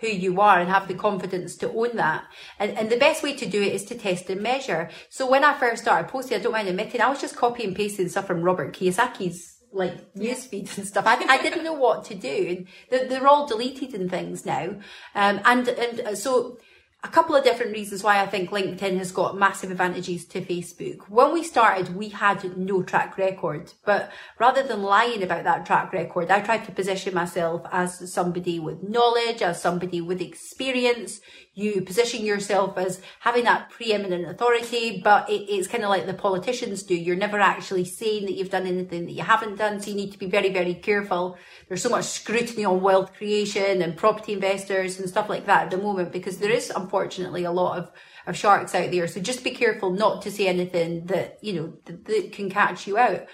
who 0.00 0.08
you 0.08 0.40
are 0.40 0.58
and 0.58 0.68
have 0.68 0.88
the 0.88 0.94
confidence 0.94 1.56
to 1.56 1.72
own 1.72 1.96
that. 1.96 2.24
And, 2.58 2.72
and 2.76 2.90
the 2.90 2.96
best 2.96 3.22
way 3.22 3.34
to 3.36 3.46
do 3.46 3.62
it 3.62 3.72
is 3.72 3.84
to 3.86 3.94
test 3.94 4.28
and 4.28 4.42
measure. 4.42 4.90
So 5.08 5.28
when 5.28 5.44
I 5.44 5.58
first 5.58 5.82
started 5.82 6.10
posting, 6.10 6.38
I 6.38 6.42
don't 6.42 6.52
mind 6.52 6.68
admitting, 6.68 7.00
I 7.00 7.08
was 7.08 7.20
just 7.20 7.36
copy 7.36 7.64
and 7.64 7.76
pasting 7.76 8.08
stuff 8.08 8.26
from 8.26 8.42
Robert 8.42 8.76
Kiyosaki's 8.76 9.52
like 9.72 10.14
news 10.14 10.44
feeds 10.46 10.78
and 10.78 10.86
stuff. 10.86 11.04
I, 11.06 11.16
I 11.28 11.42
didn't 11.42 11.64
know 11.64 11.72
what 11.72 12.04
to 12.06 12.14
do. 12.14 12.46
And 12.48 12.66
they're, 12.90 13.08
they're 13.08 13.26
all 13.26 13.46
deleted 13.46 13.94
and 13.94 14.10
things 14.10 14.46
now. 14.46 14.76
Um, 15.14 15.40
and, 15.44 15.68
and 15.68 16.18
so 16.18 16.58
a 17.04 17.08
couple 17.08 17.36
of 17.36 17.44
different 17.44 17.72
reasons 17.72 18.02
why 18.02 18.22
I 18.22 18.26
think 18.26 18.48
LinkedIn 18.48 18.96
has 18.96 19.12
got 19.12 19.36
massive 19.36 19.70
advantages 19.70 20.24
to 20.24 20.40
Facebook. 20.40 21.00
When 21.10 21.34
we 21.34 21.42
started, 21.42 21.94
we 21.94 22.08
had 22.08 22.56
no 22.56 22.82
track 22.82 23.18
record, 23.18 23.74
but 23.84 24.10
rather 24.38 24.62
than 24.62 24.82
lying 24.82 25.22
about 25.22 25.44
that 25.44 25.66
track 25.66 25.92
record, 25.92 26.30
I 26.30 26.40
tried 26.40 26.64
to 26.64 26.72
position 26.72 27.12
myself 27.14 27.66
as 27.70 28.10
somebody 28.10 28.58
with 28.58 28.82
knowledge, 28.82 29.42
as 29.42 29.60
somebody 29.60 30.00
with 30.00 30.22
experience. 30.22 31.20
You 31.56 31.82
position 31.82 32.26
yourself 32.26 32.76
as 32.76 33.00
having 33.20 33.44
that 33.44 33.70
preeminent 33.70 34.28
authority, 34.28 35.00
but 35.04 35.30
it, 35.30 35.42
it's 35.48 35.68
kind 35.68 35.84
of 35.84 35.90
like 35.90 36.04
the 36.04 36.14
politicians 36.14 36.82
do. 36.82 36.96
You're 36.96 37.14
never 37.14 37.38
actually 37.38 37.84
saying 37.84 38.24
that 38.26 38.32
you've 38.32 38.50
done 38.50 38.66
anything 38.66 39.06
that 39.06 39.12
you 39.12 39.22
haven't 39.22 39.56
done, 39.56 39.80
so 39.80 39.90
you 39.90 39.96
need 39.96 40.10
to 40.10 40.18
be 40.18 40.26
very, 40.26 40.52
very 40.52 40.74
careful. 40.74 41.38
There's 41.68 41.82
so 41.82 41.90
much 41.90 42.06
scrutiny 42.06 42.64
on 42.64 42.80
wealth 42.80 43.14
creation 43.14 43.82
and 43.82 43.96
property 43.96 44.32
investors 44.32 44.98
and 44.98 45.08
stuff 45.08 45.28
like 45.28 45.46
that 45.46 45.64
at 45.64 45.70
the 45.70 45.78
moment 45.78 46.12
because 46.12 46.38
there 46.38 46.50
is, 46.50 46.70
unfortunately, 46.70 47.44
a 47.44 47.52
lot 47.52 47.78
of, 47.78 47.92
of 48.26 48.36
sharks 48.36 48.74
out 48.74 48.90
there. 48.90 49.06
So 49.06 49.20
just 49.20 49.44
be 49.44 49.52
careful 49.52 49.90
not 49.90 50.22
to 50.22 50.32
say 50.32 50.48
anything 50.48 51.06
that, 51.06 51.38
you 51.40 51.52
know, 51.52 51.74
that, 51.84 52.04
that 52.06 52.32
can 52.32 52.50
catch 52.50 52.88
you 52.88 52.98
out. 52.98 53.26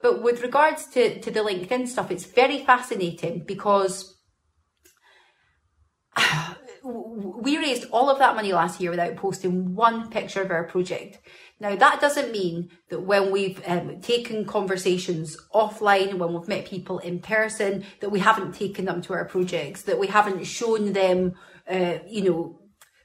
But 0.00 0.22
with 0.22 0.42
regards 0.42 0.86
to, 0.88 1.20
to 1.20 1.30
the 1.30 1.40
LinkedIn 1.40 1.88
stuff, 1.88 2.10
it's 2.10 2.24
very 2.24 2.64
fascinating 2.64 3.44
because 3.46 4.16
we 6.86 7.58
raised 7.58 7.86
all 7.90 8.08
of 8.08 8.18
that 8.18 8.36
money 8.36 8.52
last 8.52 8.80
year 8.80 8.90
without 8.90 9.16
posting 9.16 9.74
one 9.74 10.08
picture 10.08 10.42
of 10.42 10.50
our 10.50 10.64
project. 10.64 11.18
Now, 11.58 11.74
that 11.74 12.00
doesn't 12.00 12.32
mean 12.32 12.70
that 12.90 13.00
when 13.00 13.32
we've 13.32 13.60
um, 13.66 14.00
taken 14.00 14.44
conversations 14.44 15.36
offline, 15.54 16.14
when 16.14 16.32
we've 16.32 16.48
met 16.48 16.66
people 16.66 16.98
in 16.98 17.20
person, 17.20 17.84
that 18.00 18.10
we 18.10 18.20
haven't 18.20 18.54
taken 18.54 18.84
them 18.84 19.02
to 19.02 19.14
our 19.14 19.24
projects, 19.24 19.82
that 19.82 19.98
we 19.98 20.06
haven't 20.06 20.44
shown 20.44 20.92
them, 20.92 21.34
uh, 21.68 21.98
you 22.06 22.22
know, 22.22 22.60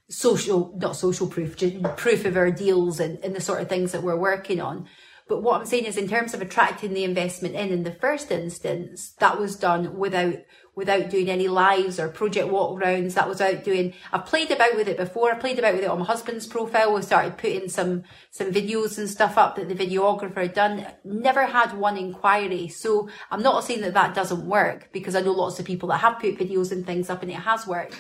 social, 0.09 0.77
not 0.77 0.95
social 0.97 1.27
proof, 1.27 1.57
proof 1.95 2.25
of 2.25 2.35
our 2.35 2.51
deals 2.51 2.99
and, 2.99 3.23
and 3.23 3.35
the 3.35 3.41
sort 3.41 3.61
of 3.61 3.69
things 3.69 3.93
that 3.93 4.03
we're 4.03 4.17
working 4.17 4.59
on. 4.59 4.87
But 5.29 5.43
what 5.43 5.61
I'm 5.61 5.65
saying 5.65 5.85
is, 5.85 5.95
in 5.95 6.09
terms 6.09 6.33
of 6.33 6.41
attracting 6.41 6.93
the 6.93 7.05
investment 7.05 7.55
in, 7.55 7.69
in 7.69 7.83
the 7.83 7.93
first 7.93 8.31
instance, 8.31 9.13
that 9.19 9.39
was 9.39 9.55
done 9.55 9.97
without 9.97 10.35
without 10.75 11.09
doing 11.09 11.29
any 11.29 11.47
lives 11.47 11.99
or 11.99 12.07
project 12.07 12.47
walk 12.47 12.79
walkarounds. 12.79 13.13
That 13.13 13.27
was 13.27 13.41
out 13.41 13.63
doing. 13.63 13.93
I've 14.11 14.25
played 14.25 14.51
about 14.51 14.75
with 14.75 14.87
it 14.87 14.97
before. 14.97 15.31
I 15.31 15.39
played 15.39 15.59
about 15.59 15.73
with 15.75 15.83
it 15.83 15.89
on 15.89 15.99
my 15.99 16.05
husband's 16.05 16.47
profile. 16.47 16.93
We 16.93 17.01
started 17.01 17.37
putting 17.37 17.69
some 17.69 18.03
some 18.29 18.51
videos 18.51 18.97
and 18.97 19.09
stuff 19.09 19.37
up 19.37 19.55
that 19.55 19.67
the 19.67 19.75
videographer 19.75 20.37
had 20.37 20.53
done. 20.53 20.87
Never 21.03 21.45
had 21.45 21.77
one 21.77 21.97
inquiry. 21.97 22.69
So 22.69 23.09
I'm 23.29 23.41
not 23.41 23.63
saying 23.63 23.81
that 23.81 23.93
that 23.93 24.15
doesn't 24.15 24.45
work 24.45 24.89
because 24.91 25.15
I 25.15 25.21
know 25.21 25.33
lots 25.33 25.59
of 25.59 25.65
people 25.65 25.89
that 25.89 25.97
have 25.97 26.19
put 26.19 26.37
videos 26.37 26.71
and 26.71 26.85
things 26.85 27.09
up 27.09 27.21
and 27.21 27.31
it 27.31 27.35
has 27.35 27.67
worked. 27.67 27.95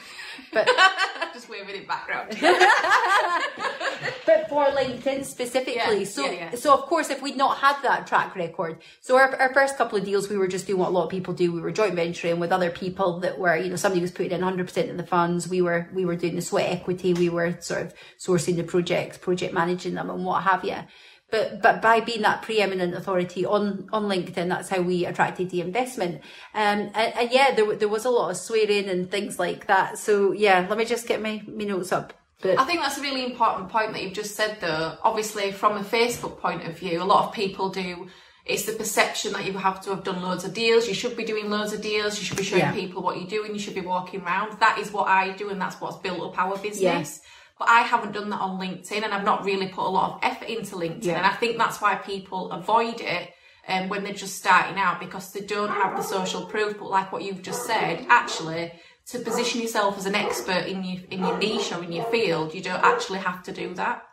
But 0.53 0.69
just 1.33 1.49
waving 1.49 1.75
in 1.75 1.85
background. 1.85 2.29
but 4.25 4.49
for 4.49 4.65
LinkedIn 4.65 5.25
specifically, 5.25 5.99
yeah, 5.99 6.03
so 6.05 6.25
yeah, 6.25 6.31
yeah. 6.31 6.55
so 6.55 6.73
of 6.73 6.81
course, 6.81 7.09
if 7.09 7.21
we'd 7.21 7.37
not 7.37 7.57
had 7.57 7.81
that 7.83 8.07
track 8.07 8.35
record, 8.35 8.79
so 8.99 9.17
our, 9.17 9.35
our 9.37 9.53
first 9.53 9.77
couple 9.77 9.97
of 9.97 10.05
deals, 10.05 10.29
we 10.29 10.37
were 10.37 10.47
just 10.47 10.67
doing 10.67 10.79
what 10.79 10.89
a 10.89 10.91
lot 10.91 11.03
of 11.03 11.09
people 11.09 11.33
do. 11.33 11.51
We 11.51 11.61
were 11.61 11.71
joint 11.71 11.95
venturing 11.95 12.39
with 12.39 12.51
other 12.51 12.69
people 12.69 13.19
that 13.21 13.39
were, 13.39 13.55
you 13.55 13.69
know, 13.69 13.75
somebody 13.75 14.01
was 14.01 14.11
putting 14.11 14.31
in 14.31 14.41
100% 14.41 14.89
of 14.89 14.97
the 14.97 15.05
funds. 15.05 15.47
We 15.47 15.61
were 15.61 15.87
we 15.93 16.05
were 16.05 16.15
doing 16.15 16.35
the 16.35 16.41
sweat 16.41 16.69
equity. 16.69 17.13
We 17.13 17.29
were 17.29 17.57
sort 17.61 17.81
of 17.81 17.93
sourcing 18.19 18.55
the 18.55 18.63
projects, 18.63 19.17
project 19.17 19.53
managing 19.53 19.95
them, 19.95 20.09
and 20.09 20.25
what 20.25 20.43
have 20.43 20.63
you. 20.63 20.77
But 21.31 21.61
but 21.61 21.81
by 21.81 22.01
being 22.01 22.21
that 22.21 22.41
preeminent 22.41 22.93
authority 22.93 23.45
on 23.45 23.89
on 23.91 24.03
LinkedIn, 24.03 24.49
that's 24.49 24.69
how 24.69 24.81
we 24.81 25.05
attracted 25.05 25.49
the 25.49 25.61
investment. 25.61 26.21
Um, 26.53 26.91
and, 26.93 27.15
and 27.15 27.31
yeah, 27.31 27.55
there 27.55 27.75
there 27.75 27.87
was 27.87 28.05
a 28.05 28.09
lot 28.09 28.29
of 28.29 28.37
swearing 28.37 28.89
and 28.89 29.09
things 29.09 29.39
like 29.39 29.67
that. 29.67 29.97
So 29.97 30.33
yeah, 30.33 30.67
let 30.69 30.77
me 30.77 30.85
just 30.85 31.07
get 31.07 31.21
my, 31.21 31.41
my 31.47 31.63
notes 31.63 31.91
up. 31.91 32.13
But 32.41 32.59
I 32.59 32.65
think 32.65 32.81
that's 32.81 32.97
a 32.97 33.01
really 33.01 33.23
important 33.23 33.69
point 33.69 33.93
that 33.93 34.03
you've 34.03 34.13
just 34.13 34.35
said 34.35 34.57
though. 34.59 34.97
Obviously 35.03 35.51
from 35.51 35.77
a 35.77 35.83
Facebook 35.83 36.39
point 36.39 36.67
of 36.67 36.77
view, 36.77 37.01
a 37.01 37.05
lot 37.05 37.27
of 37.27 37.33
people 37.33 37.69
do 37.69 38.09
it's 38.45 38.65
the 38.65 38.73
perception 38.73 39.33
that 39.33 39.45
you 39.45 39.53
have 39.53 39.81
to 39.81 39.91
have 39.91 40.03
done 40.03 40.21
loads 40.21 40.43
of 40.43 40.53
deals. 40.53 40.87
You 40.87 40.93
should 40.93 41.15
be 41.15 41.23
doing 41.23 41.49
loads 41.49 41.73
of 41.73 41.81
deals. 41.81 42.17
You 42.17 42.25
should 42.25 42.37
be 42.37 42.43
showing 42.43 42.61
yeah. 42.61 42.73
people 42.73 43.03
what 43.03 43.17
you're 43.17 43.29
doing. 43.29 43.53
You 43.53 43.59
should 43.59 43.75
be 43.75 43.81
walking 43.81 44.21
around. 44.21 44.59
That 44.59 44.79
is 44.79 44.91
what 44.91 45.07
I 45.07 45.31
do, 45.31 45.49
and 45.49 45.61
that's 45.61 45.79
what's 45.79 45.97
built 45.97 46.19
up 46.21 46.39
our 46.39 46.57
business. 46.57 47.21
Yeah. 47.21 47.29
But 47.61 47.69
I 47.69 47.81
haven't 47.81 48.13
done 48.13 48.31
that 48.31 48.41
on 48.41 48.59
LinkedIn 48.59 49.03
and 49.03 49.13
I've 49.13 49.23
not 49.23 49.45
really 49.45 49.67
put 49.67 49.85
a 49.85 49.87
lot 49.87 50.15
of 50.15 50.19
effort 50.23 50.49
into 50.49 50.77
LinkedIn. 50.77 51.05
Yeah. 51.05 51.17
And 51.17 51.27
I 51.27 51.33
think 51.33 51.59
that's 51.59 51.79
why 51.79 51.93
people 51.93 52.49
avoid 52.49 53.01
it 53.01 53.29
um, 53.67 53.87
when 53.87 54.03
they're 54.03 54.15
just 54.15 54.39
starting 54.39 54.79
out 54.79 54.99
because 54.99 55.31
they 55.31 55.41
don't 55.41 55.69
have 55.69 55.95
the 55.95 56.01
social 56.01 56.43
proof. 56.47 56.79
But 56.79 56.89
like 56.89 57.11
what 57.11 57.21
you've 57.21 57.43
just 57.43 57.67
said, 57.67 58.03
actually, 58.09 58.71
to 59.09 59.19
position 59.19 59.61
yourself 59.61 59.95
as 59.99 60.07
an 60.07 60.15
expert 60.15 60.65
in 60.65 60.83
your, 60.83 61.03
in 61.11 61.19
your 61.19 61.37
niche 61.37 61.71
or 61.71 61.83
in 61.83 61.91
your 61.91 62.05
field, 62.05 62.55
you 62.55 62.63
don't 62.63 62.83
actually 62.83 63.19
have 63.19 63.43
to 63.43 63.51
do 63.51 63.75
that 63.75 64.07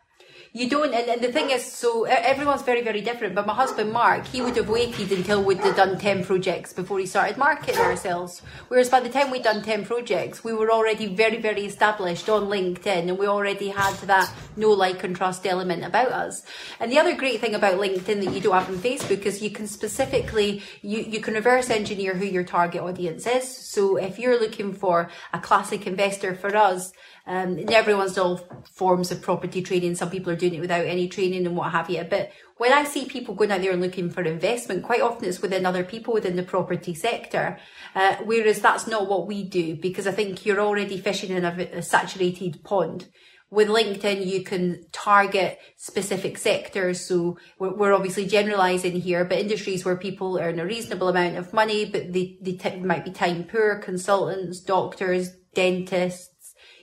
you 0.53 0.69
don't, 0.69 0.95
and, 0.95 1.09
and, 1.09 1.21
the 1.21 1.31
thing 1.31 1.51
is, 1.51 1.65
so 1.65 2.05
everyone's 2.05 2.63
very, 2.63 2.83
very 2.83 3.01
different. 3.01 3.35
But 3.35 3.47
my 3.47 3.55
husband 3.55 3.93
Mark, 3.93 4.27
he 4.27 4.41
would 4.41 4.57
have 4.57 4.69
waited 4.69 5.13
until 5.13 5.43
we'd 5.43 5.61
done 5.61 5.99
10 5.99 6.25
projects 6.25 6.73
before 6.73 6.99
he 6.99 7.07
started 7.07 7.37
marketing 7.37 7.77
ourselves. 7.77 8.43
Whereas 8.69 8.89
by 8.89 9.01
the 9.01 9.09
time 9.09 9.31
we'd 9.31 9.43
done 9.43 9.63
10 9.63 9.85
projects, 9.85 10.43
we 10.43 10.53
were 10.53 10.71
already 10.71 11.07
very, 11.07 11.39
very 11.39 11.65
established 11.65 12.29
on 12.29 12.49
LinkedIn 12.49 13.09
and 13.09 13.19
we 13.19 13.27
already 13.27 13.69
had 13.69 13.95
that 14.07 14.33
no 14.57 14.71
like, 14.71 15.05
and 15.05 15.15
trust 15.15 15.47
element 15.47 15.85
about 15.85 16.09
us. 16.09 16.43
And 16.81 16.91
the 16.91 16.99
other 16.99 17.15
great 17.15 17.41
thing 17.41 17.55
about 17.55 17.79
LinkedIn 17.79 18.25
that 18.25 18.33
you 18.33 18.41
don't 18.41 18.55
have 18.55 18.69
on 18.69 18.77
Facebook 18.77 19.23
is 19.23 19.43
you 19.43 19.51
can 19.51 19.67
specifically, 19.67 20.63
you, 20.83 21.01
you 21.01 21.21
can 21.21 21.35
reverse 21.35 21.71
engineer 21.71 22.15
who 22.15 22.25
your 22.25 22.45
target 22.45 22.83
audience 22.83 23.27
is. 23.27 23.49
So 23.57 23.97
if 23.97 24.19
you're 24.19 24.41
looking 24.41 24.73
for 24.73 25.11
a 25.33 25.39
classic 25.39 25.87
investor 25.87 26.35
for 26.35 26.57
us, 26.57 26.93
um, 27.29 27.61
everyone's 27.69 28.17
all 28.17 28.41
forms 28.73 29.13
of 29.13 29.21
property 29.21 29.61
training. 29.63 29.95
Some 29.95 30.11
people 30.11 30.33
are 30.33 30.37
doing 30.37 30.55
it 30.55 30.61
without 30.61 30.87
any 30.87 31.09
training 31.09 31.47
and 31.47 31.55
what 31.57 31.73
have 31.73 31.91
you. 31.91 32.03
But 32.09 32.33
when 32.57 32.73
I 32.73 32.85
see 32.85 33.05
people 33.05 33.35
going 33.35 33.53
out 33.53 33.61
there 33.61 33.73
and 33.73 33.83
looking 33.83 34.11
for 34.11 34.23
investment, 34.23 34.83
quite 34.83 35.03
often 35.03 35.29
it's 35.29 35.43
within 35.43 35.67
other 35.67 35.85
people 35.85 36.15
within 36.15 36.37
the 36.37 36.43
property 36.43 36.95
sector. 36.95 37.59
Uh, 37.95 38.17
whereas 38.25 38.61
that's 38.61 38.87
not 38.87 39.09
what 39.09 39.27
we 39.27 39.45
do 39.45 39.77
because 39.77 40.07
I 40.07 40.13
think 40.13 40.47
you're 40.47 40.61
already 40.61 40.99
fishing 40.99 41.31
in 41.31 41.45
a, 41.45 41.69
a 41.75 41.83
saturated 41.83 42.65
pond 42.65 43.07
with 43.51 43.69
LinkedIn, 43.69 44.27
you 44.27 44.43
can 44.43 44.85
target 44.93 45.59
specific 45.77 46.37
sectors. 46.37 47.07
So 47.07 47.39
we're, 47.59 47.75
we're, 47.75 47.95
obviously 47.95 48.27
generalizing 48.27 49.01
here, 49.01 49.25
but 49.25 49.39
industries 49.39 49.85
where 49.85 49.97
people 49.97 50.39
earn 50.39 50.59
a 50.59 50.67
reasonable 50.67 51.09
amount 51.09 51.37
of 51.37 51.55
money, 51.55 51.87
but 51.87 52.13
they, 52.13 52.37
they 52.43 52.53
t- 52.53 52.77
might 52.77 53.07
be 53.07 53.11
time 53.11 53.45
poor, 53.45 53.79
consultants, 53.79 54.61
doctors, 54.61 55.31
dentists, 55.55 56.38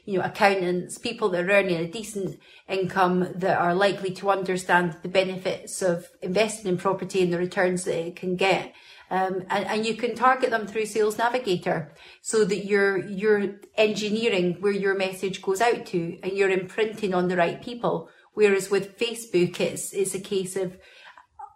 you 0.05 0.19
know, 0.19 0.25
accountants, 0.25 0.97
people 0.97 1.29
that 1.29 1.45
are 1.45 1.51
earning 1.51 1.77
a 1.77 1.87
decent 1.87 2.39
income 2.69 3.27
that 3.35 3.57
are 3.57 3.73
likely 3.73 4.11
to 4.11 4.29
understand 4.29 4.95
the 5.01 5.09
benefits 5.09 5.81
of 5.81 6.09
investing 6.21 6.69
in 6.69 6.77
property 6.77 7.21
and 7.21 7.33
the 7.33 7.37
returns 7.37 7.83
that 7.85 8.07
it 8.07 8.15
can 8.15 8.35
get. 8.35 8.73
Um, 9.09 9.43
and, 9.49 9.65
and 9.65 9.85
you 9.85 9.95
can 9.95 10.15
target 10.15 10.49
them 10.49 10.67
through 10.67 10.87
Sales 10.87 11.17
Navigator 11.17 11.93
so 12.21 12.43
that 12.45 12.65
you're, 12.65 12.97
you're 13.05 13.55
engineering 13.77 14.57
where 14.59 14.71
your 14.71 14.95
message 14.95 15.41
goes 15.41 15.61
out 15.61 15.85
to 15.87 16.17
and 16.23 16.33
you're 16.33 16.49
imprinting 16.49 17.13
on 17.13 17.27
the 17.27 17.37
right 17.37 17.61
people. 17.61 18.09
Whereas 18.33 18.69
with 18.69 18.97
Facebook, 18.97 19.59
it's, 19.59 19.93
it's 19.93 20.15
a 20.15 20.19
case 20.19 20.55
of 20.55 20.77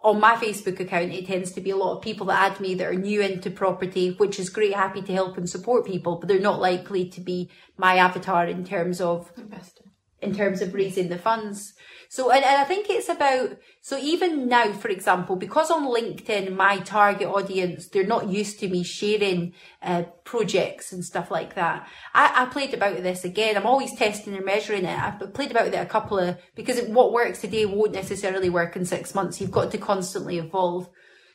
on 0.02 0.20
my 0.20 0.36
Facebook 0.36 0.80
account, 0.80 1.12
it 1.12 1.28
tends 1.28 1.52
to 1.52 1.62
be 1.62 1.72
a 1.72 1.76
lot 1.76 1.98
of 1.98 2.02
people 2.02 2.28
that 2.28 2.52
add 2.52 2.60
me 2.60 2.74
that 2.76 2.88
are 2.88 2.94
new 2.94 3.22
into 3.22 3.52
property, 3.52 4.12
which 4.12 4.40
is 4.40 4.50
great, 4.50 4.74
happy 4.74 5.02
to 5.02 5.14
help 5.14 5.38
and 5.38 5.50
support 5.50 5.86
people, 5.86 6.16
but 6.16 6.28
they're 6.28 6.40
not 6.40 6.62
likely 6.62 7.10
to 7.10 7.20
be 7.20 7.50
my 7.78 7.98
avatar 7.98 8.48
in 8.48 8.64
terms 8.64 9.02
of 9.02 9.32
investing, 9.38 9.92
in 10.22 10.34
terms 10.34 10.62
of 10.62 10.74
raising 10.74 11.10
the 11.10 11.18
funds. 11.18 11.74
So, 12.12 12.32
and, 12.32 12.44
and 12.44 12.58
I 12.58 12.64
think 12.64 12.90
it's 12.90 13.08
about, 13.08 13.56
so 13.82 13.96
even 14.00 14.48
now, 14.48 14.74
for 14.74 14.88
example, 14.88 15.36
because 15.36 15.70
on 15.70 15.86
LinkedIn, 15.86 16.56
my 16.56 16.80
target 16.80 17.28
audience, 17.28 17.88
they're 17.88 18.04
not 18.04 18.30
used 18.30 18.60
to 18.60 18.68
me 18.68 18.84
sharing 18.84 19.54
uh, 19.84 20.04
projects 20.24 20.92
and 20.92 21.06
stuff 21.06 21.30
like 21.30 21.54
that. 21.54 21.88
I, 22.16 22.34
I 22.36 22.46
played 22.48 22.74
about 22.74 23.04
this 23.04 23.26
again. 23.26 23.56
I'm 23.56 23.68
always 23.68 23.94
testing 23.94 24.34
and 24.34 24.44
measuring 24.44 24.86
it. 24.86 25.00
I've 25.00 25.36
played 25.36 25.52
about 25.52 25.68
it 25.68 25.76
a 25.76 25.86
couple 25.86 26.18
of, 26.18 26.38
because 26.56 26.82
what 26.88 27.14
works 27.14 27.42
today 27.42 27.68
won't 27.68 27.92
necessarily 27.92 28.50
work 28.50 28.76
in 28.76 28.86
six 28.86 29.14
months. 29.14 29.40
You've 29.40 29.52
got 29.52 29.70
to 29.72 29.78
constantly 29.78 30.40
evolve. 30.40 30.90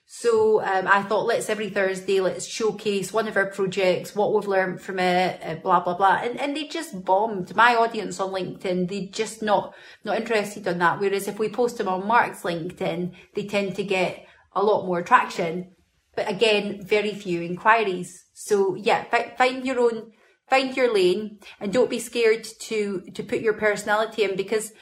So 0.06 0.62
um, 0.62 0.86
I 0.86 1.02
thought, 1.02 1.26
let's 1.26 1.48
every 1.48 1.70
Thursday, 1.70 2.20
let's 2.20 2.46
showcase 2.46 3.12
one 3.12 3.26
of 3.26 3.36
our 3.36 3.46
projects, 3.46 4.14
what 4.14 4.34
we've 4.34 4.46
learned 4.46 4.80
from 4.80 4.98
it, 4.98 5.40
uh, 5.42 5.54
blah 5.56 5.80
blah 5.80 5.96
blah, 5.96 6.20
and 6.22 6.38
and 6.38 6.54
they 6.54 6.64
just 6.64 7.04
bombed. 7.04 7.56
My 7.56 7.74
audience 7.74 8.20
on 8.20 8.32
LinkedIn, 8.32 8.88
they 8.88 9.06
just 9.06 9.42
not 9.42 9.74
not 10.04 10.18
interested 10.18 10.68
on 10.68 10.78
that. 10.78 11.00
Whereas 11.00 11.26
if 11.26 11.38
we 11.38 11.48
post 11.48 11.78
them 11.78 11.88
on 11.88 12.06
Mark's 12.06 12.42
LinkedIn, 12.42 13.12
they 13.34 13.46
tend 13.46 13.76
to 13.76 13.84
get 13.84 14.26
a 14.54 14.62
lot 14.62 14.86
more 14.86 15.02
traction. 15.02 15.72
But 16.14 16.30
again, 16.30 16.84
very 16.84 17.14
few 17.14 17.40
inquiries. 17.40 18.24
So 18.34 18.74
yeah, 18.74 19.04
find 19.36 19.64
your 19.66 19.80
own, 19.80 20.12
find 20.50 20.76
your 20.76 20.92
lane, 20.92 21.38
and 21.60 21.72
don't 21.72 21.90
be 21.90 21.98
scared 21.98 22.44
to 22.44 23.00
to 23.14 23.22
put 23.22 23.40
your 23.40 23.54
personality 23.54 24.22
in 24.22 24.36
because 24.36 24.72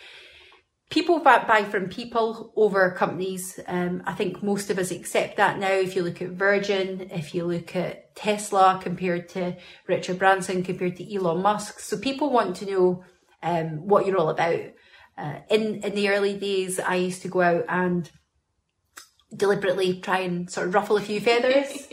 people 0.92 1.20
buy, 1.20 1.64
from 1.64 1.88
people 1.88 2.52
over 2.54 2.90
companies. 2.90 3.58
Um, 3.66 4.02
I 4.04 4.12
think 4.12 4.42
most 4.42 4.68
of 4.68 4.78
us 4.78 4.90
accept 4.90 5.38
that 5.38 5.58
now. 5.58 5.72
If 5.72 5.96
you 5.96 6.02
look 6.02 6.20
at 6.20 6.28
Virgin, 6.28 7.08
if 7.10 7.34
you 7.34 7.46
look 7.46 7.74
at 7.74 8.14
Tesla 8.14 8.78
compared 8.80 9.30
to 9.30 9.56
Richard 9.88 10.18
Branson, 10.18 10.62
compared 10.62 10.96
to 10.96 11.14
Elon 11.14 11.40
Musk, 11.40 11.80
so 11.80 11.96
people 11.96 12.30
want 12.30 12.56
to 12.56 12.66
know 12.66 13.04
um, 13.42 13.88
what 13.88 14.04
you're 14.04 14.18
all 14.18 14.28
about. 14.28 14.60
Uh, 15.16 15.36
in 15.48 15.82
in 15.82 15.94
the 15.94 16.10
early 16.10 16.36
days, 16.36 16.78
I 16.78 16.96
used 16.96 17.22
to 17.22 17.28
go 17.28 17.40
out 17.40 17.64
and 17.68 18.10
deliberately 19.34 19.98
try 19.98 20.18
and 20.18 20.50
sort 20.50 20.68
of 20.68 20.74
ruffle 20.74 20.98
a 20.98 21.00
few 21.00 21.22
feathers. 21.22 21.88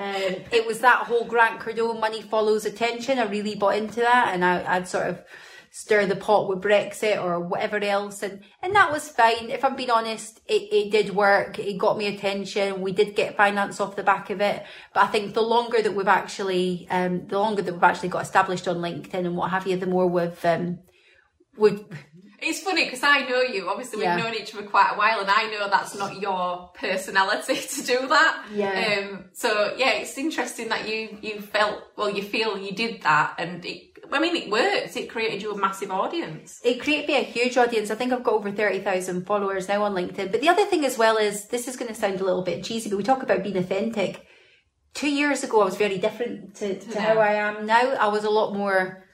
um, 0.00 0.34
it 0.50 0.66
was 0.66 0.80
that 0.80 1.06
whole 1.06 1.24
Grant 1.24 1.60
Cardone 1.60 2.00
money 2.00 2.20
follows 2.20 2.64
attention. 2.64 3.20
I 3.20 3.26
really 3.26 3.54
bought 3.54 3.76
into 3.76 4.00
that, 4.00 4.30
and 4.34 4.44
I, 4.44 4.64
I'd 4.76 4.88
sort 4.88 5.06
of 5.06 5.22
stir 5.72 6.04
the 6.06 6.16
pot 6.16 6.48
with 6.48 6.60
Brexit 6.60 7.22
or 7.22 7.38
whatever 7.40 7.76
else, 7.76 8.22
and 8.22 8.42
and 8.62 8.74
that 8.74 8.90
was 8.90 9.08
fine. 9.08 9.50
If 9.50 9.64
I'm 9.64 9.76
being 9.76 9.90
honest, 9.90 10.40
it, 10.46 10.62
it 10.72 10.90
did 10.90 11.14
work. 11.14 11.58
It 11.58 11.78
got 11.78 11.96
me 11.96 12.06
attention. 12.08 12.80
We 12.80 12.92
did 12.92 13.14
get 13.14 13.36
finance 13.36 13.80
off 13.80 13.96
the 13.96 14.02
back 14.02 14.30
of 14.30 14.40
it, 14.40 14.64
but 14.92 15.04
I 15.04 15.06
think 15.06 15.34
the 15.34 15.42
longer 15.42 15.80
that 15.80 15.94
we've 15.94 16.08
actually, 16.08 16.86
um, 16.90 17.26
the 17.28 17.38
longer 17.38 17.62
that 17.62 17.72
we've 17.72 17.82
actually 17.82 18.08
got 18.10 18.22
established 18.22 18.66
on 18.66 18.78
LinkedIn 18.78 19.14
and 19.26 19.36
what 19.36 19.50
have 19.50 19.66
you, 19.66 19.76
the 19.76 19.86
more 19.86 20.06
we've 20.06 20.44
um, 20.44 20.80
we 21.56 21.84
it's 22.42 22.62
funny 22.62 22.84
because 22.84 23.02
I 23.02 23.28
know 23.28 23.42
you. 23.42 23.68
Obviously, 23.68 23.98
we've 23.98 24.04
Yeah. 24.06 24.16
known 24.16 24.34
each 24.34 24.54
other 24.54 24.66
quite 24.66 24.92
a 24.94 24.98
while, 24.98 25.20
and 25.20 25.30
I 25.30 25.50
know 25.50 25.68
that's 25.68 25.94
not 25.94 26.20
your 26.20 26.70
personality 26.74 27.54
to 27.74 27.82
do 27.82 28.08
that. 28.08 28.44
Yeah. 28.52 29.08
Um, 29.10 29.24
so 29.34 29.74
yeah, 29.76 29.90
it's 29.90 30.16
interesting 30.16 30.68
that 30.70 30.88
you 30.88 31.18
you 31.20 31.40
felt 31.40 31.82
well. 31.96 32.10
You 32.10 32.22
feel 32.22 32.56
you 32.56 32.72
did 32.72 33.02
that, 33.02 33.34
and 33.38 33.64
it, 33.64 33.89
I 34.12 34.20
mean, 34.20 34.36
it 34.36 34.50
worked. 34.50 34.96
It 34.96 35.08
created 35.10 35.42
you 35.42 35.52
a 35.52 35.56
massive 35.58 35.90
audience. 35.90 36.60
It 36.64 36.80
created 36.80 37.08
me 37.08 37.16
a 37.16 37.22
huge 37.22 37.56
audience. 37.56 37.90
I 37.90 37.94
think 37.94 38.12
I've 38.12 38.22
got 38.24 38.34
over 38.34 38.50
30,000 38.50 39.26
followers 39.26 39.68
now 39.68 39.82
on 39.84 39.94
LinkedIn. 39.94 40.30
But 40.32 40.40
the 40.40 40.48
other 40.48 40.64
thing 40.66 40.84
as 40.84 40.98
well 40.98 41.16
is, 41.16 41.48
this 41.48 41.68
is 41.68 41.76
going 41.76 41.88
to 41.88 41.94
sound 42.00 42.20
a 42.20 42.24
little 42.24 42.42
bit 42.42 42.64
cheesy, 42.64 42.88
but 42.90 42.96
we 42.96 43.02
talk 43.04 43.22
about 43.22 43.42
being 43.42 43.56
authentic. 43.56 44.26
Two 44.94 45.10
years 45.10 45.44
ago, 45.44 45.62
I 45.62 45.64
was 45.66 45.76
very 45.76 45.98
different 45.98 46.56
to, 46.56 46.78
to 46.78 46.94
now. 46.94 47.00
how 47.00 47.18
I 47.20 47.32
am 47.34 47.66
now. 47.66 47.92
I 47.94 48.08
was 48.08 48.24
a 48.24 48.30
lot 48.30 48.52
more 48.54 49.04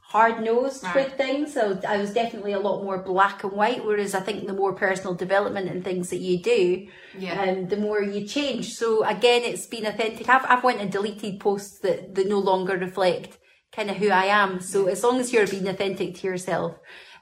hard 0.00 0.44
nosed 0.44 0.84
Right. 0.84 0.94
with 0.94 1.14
things. 1.16 1.52
So 1.54 1.80
I 1.88 1.96
was 1.96 2.12
definitely 2.14 2.52
a 2.52 2.60
lot 2.60 2.84
more 2.84 2.98
black 3.02 3.42
and 3.42 3.52
white. 3.52 3.84
Whereas 3.84 4.14
I 4.14 4.20
think 4.20 4.46
the 4.46 4.52
more 4.52 4.72
personal 4.74 5.14
development 5.14 5.68
and 5.68 5.82
things 5.82 6.10
that 6.10 6.18
you 6.20 6.38
do, 6.40 6.86
Yeah. 7.18 7.42
um, 7.42 7.66
the 7.66 7.76
more 7.76 8.00
you 8.00 8.24
change. 8.24 8.68
So 8.74 9.02
again, 9.04 9.42
it's 9.42 9.66
been 9.66 9.86
authentic. 9.86 10.28
I've, 10.28 10.44
I've 10.48 10.62
went 10.62 10.80
and 10.80 10.92
deleted 10.92 11.40
posts 11.40 11.80
that, 11.80 12.14
that 12.14 12.28
no 12.28 12.38
longer 12.38 12.76
reflect 12.76 13.38
kind 13.74 13.90
of 13.90 13.96
who 13.96 14.10
I 14.10 14.26
am. 14.26 14.60
So 14.60 14.86
as 14.86 15.02
long 15.02 15.20
as 15.20 15.32
you're 15.32 15.46
being 15.46 15.68
authentic 15.68 16.14
to 16.16 16.26
yourself. 16.26 16.76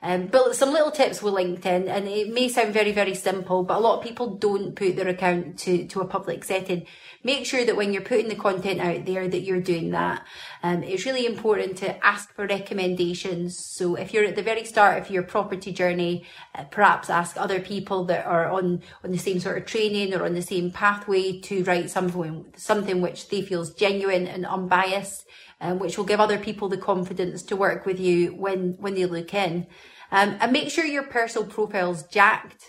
Um, 0.05 0.27
but 0.27 0.57
some 0.57 0.73
little 0.73 0.91
tips 0.91 1.23
with 1.23 1.35
LinkedIn, 1.35 1.89
and 1.89 2.09
it 2.09 2.35
may 2.35 2.49
sound 2.49 2.75
very, 2.75 2.91
very 2.91 3.15
simple, 3.15 3.63
but 3.63 3.77
a 3.77 3.81
lot 3.81 3.99
of 3.99 4.05
people 4.05 4.35
don't 4.35 4.75
put 4.75 4.97
their 4.97 5.07
account 5.07 5.61
to, 5.61 5.87
to 5.87 6.01
a 6.01 6.09
public 6.09 6.43
setting. 6.43 6.87
Make 7.23 7.47
sure 7.47 7.65
that 7.65 7.77
when 7.77 7.93
you're 7.93 8.03
putting 8.03 8.29
the 8.29 8.35
content 8.35 8.81
out 8.81 9.05
there 9.05 9.29
that 9.29 9.43
you're 9.43 9.61
doing 9.61 9.93
that. 9.93 10.27
Um, 10.65 10.83
it's 10.83 11.07
really 11.07 11.25
important 11.25 11.79
to 11.79 12.05
ask 12.05 12.35
for 12.35 12.49
recommendations. 12.49 13.57
So 13.57 13.95
if 13.95 14.13
you're 14.13 14.25
at 14.25 14.35
the 14.35 14.43
very 14.43 14.65
start 14.65 15.01
of 15.01 15.09
your 15.09 15.23
property 15.23 15.71
journey, 15.73 16.27
uh, 16.57 16.65
perhaps 16.65 17.09
ask 17.09 17.37
other 17.37 17.61
people 17.61 18.05
that 18.07 18.27
are 18.27 18.51
on, 18.51 18.83
on 19.05 19.13
the 19.13 19.19
same 19.19 19.39
sort 19.39 19.59
of 19.59 19.67
training 19.67 20.15
or 20.15 20.25
on 20.25 20.35
the 20.35 20.43
same 20.43 20.73
pathway 20.73 21.39
to 21.43 21.63
write 21.63 21.91
something, 21.91 22.47
something 22.57 23.03
which 23.03 23.29
they 23.29 23.41
feel 23.41 23.61
is 23.61 23.71
genuine 23.71 24.27
and 24.27 24.47
unbiased 24.47 25.27
um, 25.63 25.79
which 25.79 25.97
will 25.97 26.05
give 26.05 26.21
other 26.21 26.39
people 26.39 26.69
the 26.69 26.77
confidence 26.77 27.43
to 27.45 27.57
work 27.57 27.87
with 27.87 27.99
you 27.99 28.35
when 28.35 28.75
when 28.79 28.95
they 28.95 29.07
look 29.07 29.33
in. 29.33 29.67
Um, 30.11 30.37
and 30.41 30.53
make 30.53 30.71
sure 30.71 30.85
your 30.85 31.05
personal 31.05 31.49
profile's 31.49 32.03
jacked. 32.03 32.65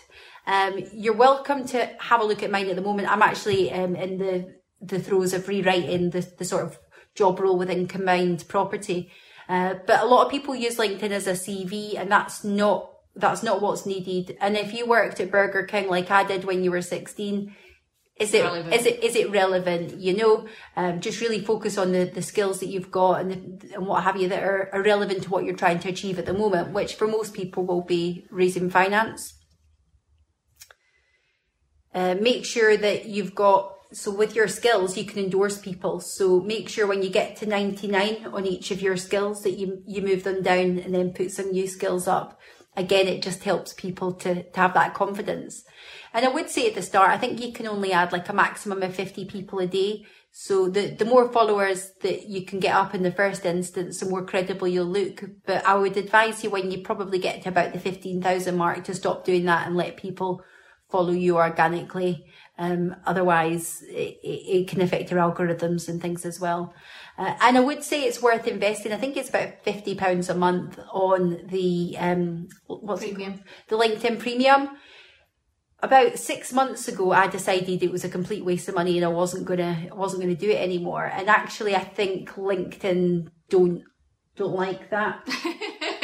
Um, 0.46 0.84
you're 0.94 1.16
welcome 1.16 1.66
to 1.68 1.90
have 1.98 2.20
a 2.20 2.24
look 2.24 2.42
at 2.42 2.50
mine 2.50 2.68
at 2.68 2.76
the 2.76 2.82
moment. 2.82 3.10
I'm 3.10 3.20
actually 3.20 3.70
um, 3.72 3.96
in 3.96 4.18
the 4.18 4.54
the 4.80 5.00
throes 5.00 5.34
of 5.34 5.48
rewriting 5.48 6.10
the, 6.10 6.20
the 6.38 6.44
sort 6.44 6.64
of 6.64 6.78
job 7.14 7.40
role 7.40 7.58
within 7.58 7.88
combined 7.88 8.44
property. 8.48 9.10
Uh, 9.48 9.74
but 9.86 10.00
a 10.00 10.06
lot 10.06 10.24
of 10.24 10.30
people 10.30 10.54
use 10.54 10.76
LinkedIn 10.76 11.10
as 11.10 11.26
a 11.26 11.32
CV, 11.32 11.98
and 11.98 12.10
that's 12.10 12.44
not 12.44 12.90
that's 13.16 13.42
not 13.42 13.60
what's 13.60 13.86
needed. 13.86 14.36
And 14.40 14.56
if 14.56 14.72
you 14.72 14.86
worked 14.86 15.20
at 15.20 15.30
Burger 15.30 15.64
King 15.64 15.88
like 15.88 16.10
I 16.10 16.24
did 16.24 16.44
when 16.44 16.64
you 16.64 16.70
were 16.70 16.82
16, 16.82 17.54
is 18.16 18.32
it 18.32 18.44
Relevant. 18.44 18.74
is 18.74 18.86
it 18.86 19.02
is 19.02 19.16
it 19.16 19.30
relevant? 19.30 19.98
You 19.98 20.16
know, 20.16 20.46
um, 20.76 21.00
just 21.00 21.20
really 21.20 21.40
focus 21.40 21.76
on 21.76 21.90
the, 21.90 22.04
the 22.04 22.22
skills 22.22 22.60
that 22.60 22.68
you've 22.68 22.90
got 22.90 23.20
and 23.20 23.60
the, 23.60 23.74
and 23.74 23.86
what 23.86 24.04
have 24.04 24.16
you 24.16 24.28
that 24.28 24.42
are, 24.42 24.70
are 24.72 24.82
relevant 24.82 25.24
to 25.24 25.30
what 25.30 25.44
you're 25.44 25.56
trying 25.56 25.80
to 25.80 25.88
achieve 25.88 26.18
at 26.20 26.26
the 26.26 26.32
moment, 26.32 26.72
which 26.72 26.94
for 26.94 27.08
most 27.08 27.34
people 27.34 27.66
will 27.66 27.82
be 27.82 28.24
raising 28.30 28.70
finance. 28.70 29.34
Uh, 31.92 32.14
make 32.20 32.44
sure 32.44 32.76
that 32.76 33.06
you've 33.06 33.34
got 33.34 33.74
so 33.92 34.12
with 34.12 34.34
your 34.34 34.48
skills 34.48 34.96
you 34.96 35.04
can 35.04 35.18
endorse 35.18 35.58
people. 35.58 35.98
So 35.98 36.40
make 36.40 36.68
sure 36.68 36.86
when 36.86 37.02
you 37.02 37.10
get 37.10 37.36
to 37.36 37.46
99 37.46 38.26
on 38.32 38.46
each 38.46 38.70
of 38.70 38.80
your 38.80 38.96
skills 38.96 39.42
that 39.42 39.58
you 39.58 39.82
you 39.86 40.02
move 40.02 40.22
them 40.22 40.40
down 40.40 40.78
and 40.78 40.94
then 40.94 41.12
put 41.12 41.32
some 41.32 41.50
new 41.50 41.66
skills 41.66 42.06
up. 42.06 42.38
Again, 42.76 43.06
it 43.06 43.22
just 43.22 43.44
helps 43.44 43.72
people 43.72 44.12
to, 44.14 44.42
to 44.42 44.60
have 44.60 44.74
that 44.74 44.94
confidence. 44.94 45.64
And 46.12 46.24
I 46.24 46.28
would 46.28 46.50
say 46.50 46.68
at 46.68 46.74
the 46.74 46.82
start, 46.82 47.10
I 47.10 47.18
think 47.18 47.40
you 47.40 47.52
can 47.52 47.66
only 47.66 47.92
add 47.92 48.12
like 48.12 48.28
a 48.28 48.32
maximum 48.32 48.82
of 48.82 48.94
50 48.94 49.24
people 49.26 49.58
a 49.60 49.66
day. 49.66 50.06
So 50.32 50.68
the, 50.68 50.88
the 50.88 51.04
more 51.04 51.30
followers 51.30 51.92
that 52.02 52.28
you 52.28 52.44
can 52.44 52.58
get 52.58 52.74
up 52.74 52.94
in 52.94 53.04
the 53.04 53.12
first 53.12 53.44
instance, 53.46 54.00
the 54.00 54.08
more 54.08 54.24
credible 54.24 54.66
you'll 54.66 54.86
look. 54.86 55.24
But 55.46 55.64
I 55.64 55.74
would 55.74 55.96
advise 55.96 56.42
you 56.42 56.50
when 56.50 56.72
you 56.72 56.82
probably 56.82 57.20
get 57.20 57.42
to 57.42 57.50
about 57.50 57.72
the 57.72 57.78
15,000 57.78 58.56
mark 58.56 58.84
to 58.84 58.94
stop 58.94 59.24
doing 59.24 59.44
that 59.44 59.66
and 59.66 59.76
let 59.76 59.96
people 59.96 60.42
follow 60.90 61.12
you 61.12 61.36
organically. 61.36 62.26
Um, 62.56 62.94
otherwise, 63.04 63.82
it, 63.88 64.18
it, 64.22 64.28
it 64.28 64.68
can 64.68 64.80
affect 64.80 65.10
your 65.10 65.20
algorithms 65.20 65.88
and 65.88 66.00
things 66.00 66.24
as 66.24 66.38
well. 66.38 66.72
Uh, 67.18 67.34
and 67.40 67.56
I 67.56 67.60
would 67.60 67.82
say 67.82 68.02
it's 68.02 68.22
worth 68.22 68.46
investing. 68.46 68.92
I 68.92 68.96
think 68.96 69.16
it's 69.16 69.28
about 69.28 69.62
fifty 69.62 69.94
pounds 69.94 70.28
a 70.28 70.34
month 70.34 70.78
on 70.92 71.46
the 71.48 71.96
um, 71.98 72.48
what's 72.66 73.02
it 73.02 73.14
Premium. 73.14 73.34
called? 73.34 73.44
The 73.68 73.76
LinkedIn 73.76 74.18
Premium. 74.20 74.70
About 75.82 76.18
six 76.18 76.52
months 76.52 76.88
ago, 76.88 77.12
I 77.12 77.26
decided 77.26 77.82
it 77.82 77.92
was 77.92 78.04
a 78.04 78.08
complete 78.08 78.44
waste 78.44 78.68
of 78.68 78.74
money 78.74 78.96
and 78.96 79.04
I 79.04 79.08
wasn't 79.08 79.44
gonna, 79.44 79.88
I 79.90 79.94
wasn't 79.94 80.22
gonna 80.22 80.34
do 80.34 80.48
it 80.48 80.62
anymore. 80.62 81.04
And 81.04 81.28
actually, 81.28 81.76
I 81.76 81.84
think 81.84 82.30
LinkedIn 82.30 83.28
don't 83.50 83.82
don't 84.36 84.54
like 84.54 84.90
that 84.90 85.26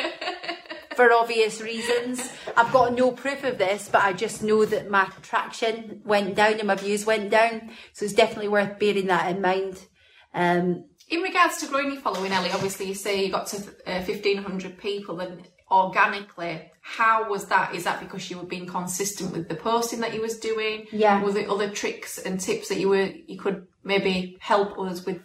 for 1.01 1.13
obvious 1.15 1.63
reasons. 1.63 2.31
I've 2.59 2.71
got 2.73 2.93
no 2.95 3.11
proof 3.13 3.43
of 3.45 3.57
this, 3.57 3.89
but 3.91 4.03
I 4.03 4.13
just 4.13 4.43
know 4.43 4.67
that 4.67 4.91
my 4.91 5.07
traction 5.23 6.03
went 6.05 6.35
down 6.35 6.59
and 6.59 6.67
my 6.67 6.75
views 6.75 7.07
went 7.07 7.31
down. 7.31 7.71
So 7.95 8.05
it's 8.05 8.13
definitely 8.13 8.49
worth 8.49 8.79
bearing 8.79 9.07
that 9.07 9.35
in 9.35 9.41
mind. 9.41 9.81
Um, 10.35 10.85
In 11.09 11.23
regards 11.23 11.57
to 11.59 11.67
growing 11.69 11.93
your 11.93 12.03
following, 12.03 12.33
Ellie, 12.33 12.51
obviously 12.51 12.87
you 12.87 12.95
say 12.95 13.25
you 13.25 13.33
got 13.33 13.47
to 13.47 13.57
uh, 13.87 14.03
1,500 14.03 14.77
people 14.77 15.21
and 15.21 15.49
organically, 15.71 16.71
how 16.83 17.31
was 17.31 17.47
that? 17.47 17.75
Is 17.75 17.85
that 17.85 18.01
because 18.01 18.31
you 18.31 18.37
were 18.37 18.45
being 18.45 18.67
consistent 18.67 19.33
with 19.33 19.49
the 19.49 19.55
posting 19.55 20.01
that 20.01 20.13
you 20.13 20.21
was 20.21 20.39
doing? 20.39 20.87
Yeah. 20.93 21.23
Was 21.23 21.35
it 21.35 21.49
other 21.49 21.71
tricks 21.71 22.19
and 22.19 22.39
tips 22.39 22.69
that 22.69 22.79
you 22.79 22.91
were 22.91 23.11
you 23.27 23.39
could 23.39 23.67
maybe 23.83 24.37
help 24.41 24.79
us 24.79 25.07
with 25.07 25.23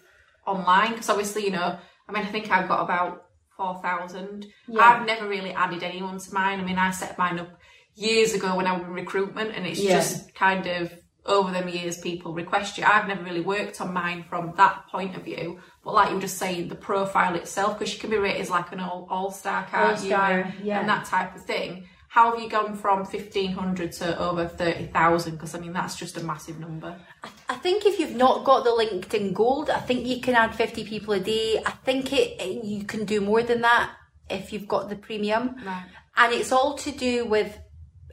online? 0.48 0.92
Because 0.92 1.10
obviously, 1.10 1.44
you 1.44 1.52
know, 1.52 1.78
I 2.08 2.12
mean, 2.14 2.24
I 2.24 2.28
think 2.28 2.50
I've 2.50 2.70
got 2.70 2.82
about 2.84 3.25
4,000. 3.58 4.46
Yeah. 4.68 4.82
I've 4.82 5.06
never 5.06 5.28
really 5.28 5.52
added 5.54 5.84
anyone 5.84 6.20
to 6.20 6.34
mine. 6.34 6.60
I 6.60 6.64
mean, 6.64 6.78
I 6.78 6.92
set 6.92 7.18
mine 7.18 7.40
up 7.40 7.50
years 7.96 8.34
ago 8.34 8.56
when 8.56 8.68
I 8.68 8.74
was 8.74 8.82
in 8.84 8.94
recruitment 8.94 9.52
and 9.56 9.66
it's 9.66 9.80
Yeah. 9.80 9.98
just 9.98 10.34
kind 10.36 10.68
of 10.68 10.92
over 11.26 11.52
them 11.52 11.68
years 11.68 11.98
people 11.98 12.34
request 12.34 12.78
you. 12.78 12.84
I've 12.86 13.08
never 13.08 13.24
really 13.24 13.42
worked 13.42 13.82
on 13.82 13.94
mine 13.94 14.26
from 14.30 14.54
that 14.58 14.86
point 14.92 15.16
of 15.16 15.24
view. 15.24 15.60
But 15.84 15.94
like 15.96 16.10
you 16.10 16.16
were 16.16 16.22
just 16.22 16.38
saying, 16.38 16.68
the 16.68 16.76
profile 16.76 17.36
itself, 17.36 17.80
because 17.80 17.94
you 17.94 18.00
can 18.00 18.10
be 18.12 18.18
rated 18.18 18.42
as 18.42 18.50
like 18.50 18.72
an 18.72 18.80
all 18.80 19.08
all 19.10 19.32
star 19.32 19.66
card, 19.66 19.92
All-star, 19.92 20.54
yeah. 20.62 20.80
and 20.80 20.90
that 20.90 21.06
type 21.06 21.36
of 21.36 21.44
thing. 21.44 21.88
How 22.16 22.32
have 22.32 22.42
you 22.42 22.48
gone 22.50 22.78
from 22.78 23.04
fifteen 23.04 23.52
hundred 23.52 23.92
to 24.00 24.18
over 24.18 24.48
thirty 24.48 24.86
thousand? 24.86 25.34
Because 25.34 25.54
I 25.54 25.60
mean 25.60 25.74
that's 25.74 25.98
just 25.98 26.16
a 26.16 26.24
massive 26.24 26.58
number. 26.62 26.96
I 27.50 27.56
think 27.56 27.86
if 27.86 28.00
you've 28.00 28.16
not 28.16 28.46
got 28.46 28.64
the 28.64 28.70
LinkedIn 28.70 29.34
Gold, 29.34 29.70
I 29.70 29.82
think 29.82 30.06
you 30.08 30.22
can 30.22 30.34
add 30.34 30.56
50 30.56 30.86
people 30.86 31.14
a 31.14 31.20
day. 31.20 31.62
I 31.66 31.72
think 31.72 32.14
it, 32.14 32.40
it- 32.40 32.64
you 32.64 32.86
can 32.86 33.04
do 33.04 33.20
more 33.20 33.44
than 33.44 33.60
that 33.64 33.92
if 34.30 34.54
you've 34.54 34.66
got 34.66 34.88
the 34.88 34.96
premium. 34.96 35.58
Right. 35.66 35.84
And 36.16 36.34
it's 36.34 36.54
all 36.54 36.78
to 36.78 36.92
do 36.94 37.26
with, 37.26 37.60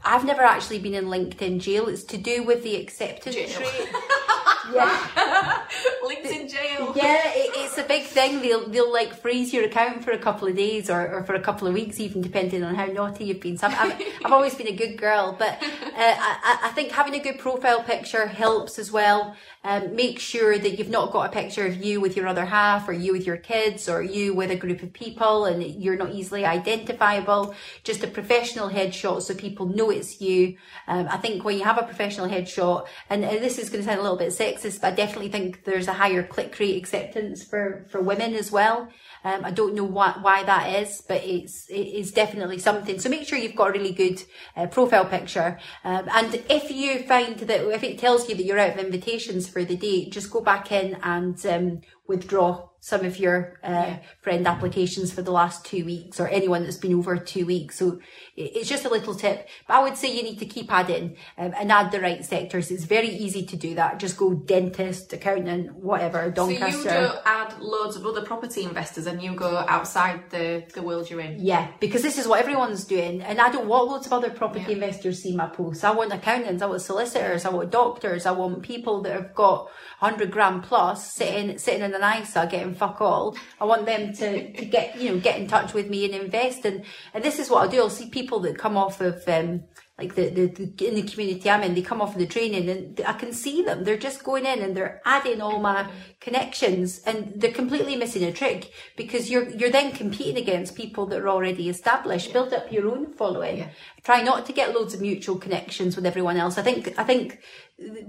I've 0.05 0.25
never 0.25 0.43
actually 0.43 0.81
been 0.81 0.95
in 0.95 1.05
LinkedIn 1.05 1.61
jail. 1.61 1.87
It's 1.87 2.03
to 2.05 2.19
do 2.19 2.43
with 2.43 2.65
the 2.65 2.75
acceptance 2.83 3.37
Jail. 3.37 3.61
rate. 3.61 3.88
yeah. 4.72 5.62
Ben's 6.22 6.37
in 6.37 6.48
jail. 6.48 6.92
Yeah, 6.94 7.20
it, 7.27 7.51
it's 7.57 7.79
a 7.79 7.85
big 7.85 8.05
thing. 8.05 8.40
They'll 8.42 8.68
they'll 8.68 8.92
like 8.92 9.14
freeze 9.14 9.53
your 9.53 9.64
account 9.64 10.05
for 10.05 10.12
a 10.12 10.18
couple 10.18 10.48
of 10.48 10.57
days 10.57 10.90
or, 10.90 11.09
or 11.09 11.25
for 11.25 11.35
a 11.35 11.40
couple 11.40 11.66
of 11.66 11.75
weeks, 11.75 12.01
even 12.01 12.22
depending 12.22 12.62
on 12.62 12.75
how 12.75 12.87
naughty 12.87 13.25
you've 13.25 13.40
been. 13.40 13.59
So 13.59 13.68
I've, 13.68 14.01
I've 14.25 14.33
always 14.33 14.55
been 14.55 14.68
a 14.68 14.77
good 14.77 14.96
girl, 14.96 15.35
but 15.38 15.62
uh, 15.62 15.66
I, 15.96 16.61
I 16.64 16.68
think 16.75 16.92
having 16.92 17.14
a 17.14 17.20
good 17.20 17.38
profile 17.38 17.83
picture 17.83 18.27
helps 18.27 18.79
as 18.79 18.92
well. 18.92 19.37
Um, 19.64 19.94
make 19.94 20.18
sure 20.18 20.59
that 20.59 20.79
you've 20.79 20.90
not 20.90 21.12
got 21.12 21.29
a 21.29 21.33
picture 21.33 21.64
of 21.64 21.83
you 21.83 22.01
with 22.01 22.16
your 22.16 22.27
other 22.27 22.44
half, 22.44 22.88
or 22.88 22.92
you 22.92 23.12
with 23.12 23.25
your 23.25 23.37
kids, 23.37 23.88
or 23.88 24.03
you 24.03 24.35
with 24.35 24.51
a 24.51 24.57
group 24.57 24.83
of 24.83 24.92
people, 24.92 25.44
and 25.44 25.62
you're 25.62 25.96
not 25.96 26.12
easily 26.12 26.44
identifiable. 26.44 27.55
Just 27.85 28.03
a 28.03 28.09
professional 28.09 28.70
headshot 28.70 29.22
so 29.22 29.35
people 29.35 29.66
know 29.66 29.90
it's 29.90 30.20
you. 30.20 30.57
Um, 30.88 31.07
I 31.09 31.16
think 31.16 31.44
when 31.44 31.59
you 31.59 31.64
have 31.64 31.79
a 31.79 31.85
professional 31.85 32.29
headshot, 32.29 32.87
and, 33.09 33.25
and 33.25 33.42
this 33.42 33.59
is 33.59 33.70
going 33.70 33.83
to 33.83 33.88
sound 33.88 34.01
a 34.01 34.03
little 34.03 34.18
bit 34.18 34.33
sexist, 34.53 34.81
but 34.81 34.93
I 34.93 34.97
definitely 34.97 35.29
think 35.29 35.65
there's 35.65 35.88
a 35.88 35.93
higher 35.93 36.23
click 36.23 36.59
rate 36.59 36.77
acceptance 36.77 37.45
for, 37.45 37.87
for 37.91 38.01
women 38.01 38.35
as 38.35 38.51
well. 38.51 38.88
Um, 39.25 39.45
I 39.45 39.51
don't 39.51 39.75
know 39.75 39.85
why, 39.85 40.17
why 40.21 40.43
that 40.43 40.83
is, 40.83 41.03
but 41.07 41.23
it's 41.25 41.69
it 41.71 41.75
is 41.75 42.11
definitely 42.11 42.59
something. 42.59 42.99
So 42.99 43.09
make 43.09 43.27
sure 43.27 43.38
you've 43.38 43.55
got 43.55 43.71
a 43.71 43.73
really 43.73 43.93
good 43.93 44.23
uh, 44.57 44.67
profile 44.67 45.05
picture. 45.05 45.59
Um, 45.85 46.09
and 46.12 46.43
if 46.51 46.71
you 46.71 47.03
find 47.05 47.38
that 47.38 47.73
if 47.73 47.85
it 47.85 47.99
tells 47.99 48.29
you 48.29 48.35
that 48.35 48.45
you're 48.45 48.59
out 48.59 48.73
of 48.73 48.85
invitations 48.85 49.49
for 49.49 49.65
the 49.65 49.77
date, 49.77 50.12
just 50.12 50.31
go 50.31 50.41
back 50.41 50.73
in 50.73 50.97
and 51.03 51.45
um, 51.47 51.81
withdraw 52.09 52.69
some 52.81 53.05
of 53.05 53.17
your 53.17 53.61
uh, 53.62 53.69
yeah. 53.71 53.99
friend 54.23 54.45
applications 54.45 55.12
for 55.12 55.23
the 55.23 55.31
last 55.31 55.65
two 55.65 55.85
weeks 55.85 56.19
or 56.19 56.27
anyone 56.27 56.65
that's 56.65 56.77
been 56.77 56.95
over 56.95 57.17
two 57.17 57.47
weeks. 57.47 57.79
So 57.79 58.01
it's 58.35 58.68
just 58.68 58.85
a 58.85 58.88
little 58.88 59.14
tip. 59.14 59.49
But 59.68 59.75
I 59.75 59.83
would 59.83 59.97
say 59.97 60.14
you 60.14 60.23
need 60.23 60.38
to 60.38 60.47
keep 60.47 60.73
adding 60.73 61.16
um, 61.37 61.53
and 61.59 61.71
add 61.71 61.92
the 61.92 62.01
right 62.01 62.25
sectors. 62.25 62.71
It's 62.71 62.85
very 62.85 63.09
easy 63.09 63.45
to 63.45 63.57
do 63.57 63.75
that. 63.75 63.99
Just 63.99 64.16
go 64.16 64.33
dentist, 64.33 65.12
accountant, 65.12 65.75
whatever, 65.75 66.31
Doncaster. 66.31 66.88
So 66.88 67.01
you 67.01 67.09
do 67.09 67.14
add 67.27 67.59
loads 67.61 67.97
of 67.97 68.07
other 68.07 68.23
property 68.23 68.64
investors 68.64 69.07
and 69.07 69.23
you 69.23 69.35
go 69.35 69.59
outside 69.68 70.31
the, 70.31 70.64
the 70.73 70.83
world 70.83 71.11
you're 71.11 71.21
in. 71.21 71.45
Yeah, 71.45 71.68
because 71.79 72.03
this 72.03 72.18
is 72.18 72.27
what 72.27 72.40
everyone's 72.40 72.85
doing. 72.85 73.21
And 73.21 73.38
I 73.40 73.51
don't 73.51 73.68
want 73.68 73.88
loads 73.88 74.07
of 74.07 74.14
other 74.14 74.31
property 74.31 74.64
yeah. 74.68 74.75
investors 74.75 75.23
see 75.23 75.37
my 75.37 75.47
posts. 75.47 75.85
I 75.85 75.90
want 75.90 76.12
accountants, 76.12 76.62
I 76.62 76.66
want 76.66 76.81
solicitors, 76.81 77.45
I 77.45 77.51
want 77.51 77.71
doctors, 77.71 78.25
I 78.25 78.31
want 78.31 78.62
people 78.62 79.03
that 79.03 79.12
have 79.12 79.35
got 79.35 79.71
100 79.99 80.31
grand 80.31 80.62
plus 80.62 81.12
sitting, 81.12 81.59
sitting 81.59 81.83
in 81.83 81.95
an 81.95 82.23
ISA 82.23 82.49
getting 82.51 82.75
fuck 82.75 83.01
all. 83.01 83.37
I 83.61 83.64
want 83.66 83.85
them 83.85 84.14
to, 84.14 84.53
to 84.53 84.64
get, 84.64 84.99
you 84.99 85.11
know, 85.11 85.21
get 85.21 85.38
in 85.38 85.47
touch 85.47 85.75
with 85.75 85.90
me 85.90 86.07
and 86.07 86.14
invest. 86.14 86.64
And, 86.64 86.85
and 87.12 87.23
this 87.23 87.38
is 87.38 87.51
what 87.51 87.62
I'll 87.62 87.68
do. 87.68 87.79
I'll 87.79 87.90
see 87.90 88.09
people 88.09 88.22
that 88.41 88.59
come 88.59 88.77
off 88.77 89.01
of, 89.01 89.23
um, 89.29 89.65
like 89.99 90.15
the, 90.15 90.31
the, 90.31 90.47
the, 90.47 90.89
in 90.89 90.95
the 90.95 91.03
community 91.03 91.49
I'm 91.49 91.63
in, 91.63 91.75
they 91.75 91.83
come 91.83 92.01
off 92.01 92.15
of 92.15 92.19
the 92.19 92.27
training 92.27 92.69
and 92.69 93.01
I 93.07 93.13
can 93.13 93.33
see 93.33 93.63
them. 93.63 93.85
They're 93.85 93.99
just 93.99 94.25
going 94.25 94.47
in 94.47 94.61
and 94.61 94.77
they're 94.77 95.01
adding 95.05 95.41
all 95.41 95.61
my 95.61 95.89
connections 96.19 97.01
and 97.01 97.35
they're 97.37 97.53
completely 97.53 97.95
missing 97.95 98.25
a 98.25 98.33
trick 98.33 98.73
because 98.97 99.31
you're, 99.31 99.49
you're 99.51 99.71
then 99.71 99.93
competing 99.93 100.39
against 100.39 100.75
people 100.75 101.07
that 101.07 101.21
are 101.21 101.29
already 101.29 101.69
established. 101.69 102.29
Yeah. 102.29 102.33
Build 102.33 102.53
up 102.55 102.73
your 102.73 102.91
own 102.91 103.13
following. 103.13 103.59
Yeah. 103.59 103.69
Try 104.03 104.23
not 104.23 104.47
to 104.47 104.53
get 104.53 104.75
loads 104.75 104.95
of 104.95 105.01
mutual 105.01 105.37
connections 105.37 105.95
with 105.95 106.07
everyone 106.07 106.37
else. 106.37 106.59
I 106.59 106.63
think, 106.63 106.99
I 106.99 107.05
think 107.05 107.41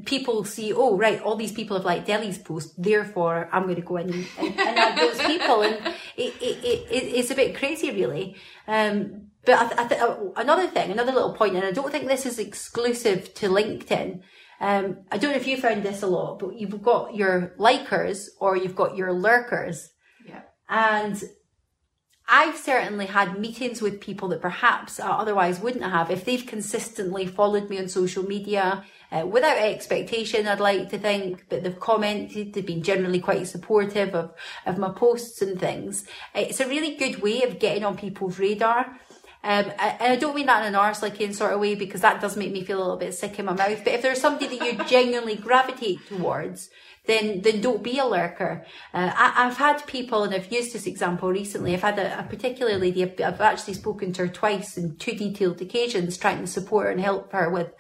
people 0.06 0.46
see, 0.46 0.74
oh, 0.74 0.98
right, 0.98 1.22
all 1.22 1.36
these 1.36 1.52
people 1.52 1.76
have 1.78 1.86
liked 1.86 2.10
Ellie's 2.10 2.38
post, 2.38 2.82
therefore 2.82 3.50
I'm 3.52 3.64
going 3.64 3.76
to 3.76 3.82
go 3.82 3.98
in 3.98 4.12
and, 4.12 4.28
and, 4.40 4.60
and 4.60 4.80
add 4.80 4.98
those 4.98 5.22
people. 5.22 5.62
And 5.62 5.76
it, 6.16 6.34
it, 6.42 6.64
it, 6.64 6.92
it's 6.92 7.30
a 7.30 7.36
bit 7.36 7.56
crazy, 7.56 7.92
really. 7.92 8.38
Um, 8.68 9.28
but 9.46 9.56
I 9.56 9.68
th- 9.68 9.80
I 9.80 9.88
th- 9.88 10.02
oh, 10.02 10.34
another 10.38 10.68
thing, 10.68 10.92
another 10.92 11.12
little 11.12 11.34
point, 11.34 11.56
and 11.56 11.66
I 11.66 11.72
don't 11.72 11.92
think 11.92 12.08
this 12.08 12.26
is 12.26 12.40
exclusive 12.40 13.34
to 13.36 13.50
LinkedIn. 13.50 14.22
Um, 14.60 15.00
I 15.12 15.18
don't 15.18 15.32
know 15.32 15.38
if 15.38 15.48
you 15.48 15.58
found 15.58 15.84
this 15.84 16.04
a 16.04 16.08
lot, 16.08 16.40
but 16.40 16.56
you've 16.56 16.82
got 16.82 17.16
your 17.16 17.54
likers 17.60 18.28
or 18.40 18.56
you've 18.56 18.76
got 18.76 18.96
your 18.96 19.12
lurkers. 19.12 19.90
Yeah. 20.26 20.42
And 20.70 21.22
I've 22.30 22.56
certainly 22.56 23.08
had 23.08 23.38
meetings 23.38 23.82
with 23.82 24.00
people 24.00 24.30
that 24.30 24.42
perhaps 24.42 25.00
otherwise 25.02 25.60
wouldn't 25.60 25.84
have 25.84 26.10
if 26.10 26.24
they've 26.24 26.46
consistently 26.46 27.26
followed 27.28 27.70
me 27.70 27.78
on 27.78 27.90
social 27.90 28.24
media 28.24 28.86
uh, 29.14 29.28
without 29.28 29.58
expectation, 29.58 30.48
I'd 30.48 30.60
like 30.60 30.90
to 30.90 30.98
think, 30.98 31.46
but 31.48 31.64
they've 31.64 31.80
commented, 31.80 32.54
they've 32.54 32.66
been 32.66 32.82
generally 32.82 33.20
quite 33.20 33.46
supportive 33.48 34.16
of, 34.16 34.34
of 34.66 34.80
my 34.80 34.90
posts 34.90 35.42
and 35.42 35.60
things. 35.60 36.08
It's 36.34 36.60
a 36.60 36.68
really 36.68 36.96
good 36.96 37.22
way 37.22 37.44
of 37.44 37.60
getting 37.60 37.84
on 37.84 37.96
people's 37.96 38.40
radar. 38.40 38.98
Um, 39.44 39.72
and 39.78 40.14
I 40.14 40.16
don't 40.16 40.36
mean 40.36 40.46
that 40.46 40.62
in 40.62 40.70
an 40.70 40.76
arse 40.76 41.02
licking 41.02 41.34
sort 41.34 41.52
of 41.52 41.60
way 41.60 41.76
because 41.76 42.02
that 42.02 42.22
does 42.22 42.38
make 42.38 42.52
me 42.52 42.64
feel 42.64 42.78
a 42.78 42.82
little 42.82 42.98
bit 42.98 43.14
sick 43.14 43.38
in 43.40 43.46
my 43.46 43.54
mouth. 43.54 43.84
But 43.84 43.94
if 43.94 44.02
there's 44.02 44.22
somebody 44.22 44.58
that 44.58 44.66
you 44.66 44.84
genuinely 44.88 45.36
gravitate 45.36 46.08
towards, 46.08 46.70
then 47.06 47.42
then 47.42 47.60
don't 47.60 47.84
be 47.84 48.00
a 48.00 48.06
lurker. 48.06 48.66
Uh, 48.94 49.12
I, 49.14 49.44
have 49.44 49.58
had 49.58 49.86
people, 49.86 50.24
and 50.24 50.34
I've 50.34 50.52
used 50.52 50.74
this 50.74 50.88
example 50.88 51.30
recently. 51.30 51.74
I've 51.74 51.82
had 51.82 52.00
a, 52.00 52.20
a 52.20 52.24
particular 52.24 52.78
lady. 52.78 53.04
I've, 53.04 53.20
I've, 53.20 53.42
actually 53.42 53.74
spoken 53.74 54.14
to 54.14 54.24
her 54.24 54.30
twice 54.30 54.78
in 54.78 54.96
two 54.96 55.12
detailed 55.12 55.62
occasions, 55.62 56.18
trying 56.18 56.40
to 56.40 56.48
support 56.48 56.86
her 56.86 56.92
and 56.92 57.02
help 57.02 57.34
her 57.34 57.50
with 57.50 57.74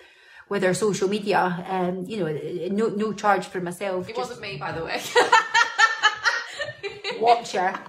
with 0.50 0.64
her 0.64 0.74
social 0.74 1.08
media. 1.08 1.66
Um, 1.70 2.04
you 2.06 2.18
know, 2.18 2.38
no 2.72 2.90
no 2.90 3.14
charge 3.14 3.46
for 3.46 3.62
myself. 3.62 4.10
It 4.10 4.18
wasn't 4.18 4.42
me, 4.42 4.58
by 4.58 4.74
the 4.74 4.84
way. 4.84 5.02
watch 7.22 7.54
her. 7.54 7.80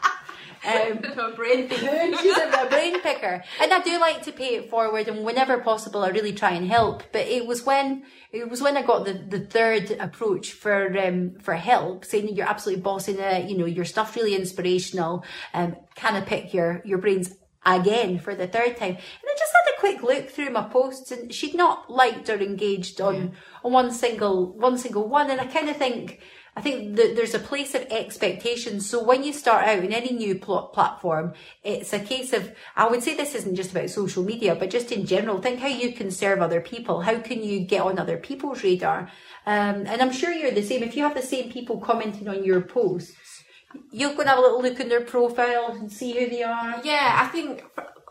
Um, 0.64 1.04
a 1.18 1.32
brain 1.32 1.68
picker. 1.68 2.16
she's 2.18 2.36
a, 2.36 2.66
a, 2.66 2.68
brain 2.68 3.00
picker, 3.00 3.44
and 3.60 3.72
I 3.72 3.80
do 3.82 4.00
like 4.00 4.22
to 4.22 4.32
pay 4.32 4.56
it 4.56 4.70
forward. 4.70 5.08
And 5.08 5.24
whenever 5.24 5.58
possible, 5.58 6.02
I 6.02 6.08
really 6.08 6.32
try 6.32 6.52
and 6.52 6.66
help. 6.66 7.02
But 7.12 7.26
it 7.26 7.46
was 7.46 7.64
when 7.64 8.04
it 8.32 8.48
was 8.48 8.62
when 8.62 8.76
I 8.76 8.82
got 8.82 9.04
the, 9.04 9.12
the 9.12 9.40
third 9.40 9.90
approach 9.92 10.52
for 10.52 10.96
um, 10.98 11.36
for 11.40 11.54
help, 11.54 12.04
saying 12.04 12.34
you're 12.34 12.48
absolutely 12.48 12.82
bossing 12.82 13.18
it. 13.18 13.48
You 13.48 13.58
know, 13.58 13.66
your 13.66 13.84
stuff 13.84 14.16
really 14.16 14.34
inspirational. 14.34 15.24
Um, 15.52 15.76
can 15.94 16.14
I 16.14 16.22
pick 16.22 16.54
your 16.54 16.82
your 16.84 16.98
brains 16.98 17.34
again 17.66 18.18
for 18.18 18.34
the 18.34 18.46
third 18.46 18.76
time? 18.76 18.94
And 18.94 18.98
I 18.98 19.34
just 19.38 19.52
had 19.52 19.74
a 19.74 19.80
quick 19.80 20.02
look 20.02 20.30
through 20.30 20.50
my 20.50 20.62
posts, 20.62 21.10
and 21.10 21.32
she'd 21.32 21.54
not 21.54 21.90
liked 21.90 22.30
or 22.30 22.40
engaged 22.40 23.00
on 23.00 23.14
yeah. 23.14 23.28
on 23.64 23.72
one 23.72 23.90
single 23.90 24.52
one 24.54 24.78
single 24.78 25.08
one. 25.08 25.30
And 25.30 25.40
I 25.40 25.46
kind 25.46 25.68
of 25.68 25.76
think 25.76 26.20
I 26.56 26.60
think 26.60 26.96
that 26.96 27.16
there's 27.16 27.34
a 27.34 27.40
place 27.40 27.74
of 27.74 27.82
expectation. 27.90 28.80
So 28.80 29.02
when 29.02 29.24
you 29.24 29.32
start 29.32 29.66
out 29.66 29.82
in 29.82 29.92
any 29.92 30.12
new 30.12 30.36
pl- 30.36 30.68
platform, 30.68 31.34
it's 31.64 31.92
a 31.92 31.98
case 31.98 32.32
of, 32.32 32.52
I 32.76 32.88
would 32.88 33.02
say 33.02 33.16
this 33.16 33.34
isn't 33.34 33.56
just 33.56 33.72
about 33.72 33.90
social 33.90 34.22
media, 34.22 34.54
but 34.54 34.70
just 34.70 34.92
in 34.92 35.04
general, 35.04 35.40
think 35.40 35.58
how 35.58 35.66
you 35.66 35.92
can 35.92 36.12
serve 36.12 36.40
other 36.40 36.60
people. 36.60 37.00
How 37.00 37.18
can 37.18 37.42
you 37.42 37.60
get 37.60 37.82
on 37.82 37.98
other 37.98 38.18
people's 38.18 38.62
radar? 38.62 39.10
Um, 39.46 39.86
and 39.86 40.00
I'm 40.00 40.12
sure 40.12 40.32
you're 40.32 40.52
the 40.52 40.62
same. 40.62 40.84
If 40.84 40.96
you 40.96 41.02
have 41.02 41.14
the 41.14 41.22
same 41.22 41.50
people 41.50 41.80
commenting 41.80 42.28
on 42.28 42.44
your 42.44 42.60
posts, 42.60 43.42
you're 43.90 44.14
going 44.14 44.26
to 44.26 44.30
have 44.30 44.38
a 44.38 44.42
little 44.42 44.62
look 44.62 44.78
in 44.78 44.88
their 44.88 45.00
profile 45.00 45.72
and 45.72 45.90
see 45.90 46.12
who 46.12 46.30
they 46.30 46.44
are. 46.44 46.80
Yeah, 46.84 47.18
I 47.20 47.26
think 47.28 47.64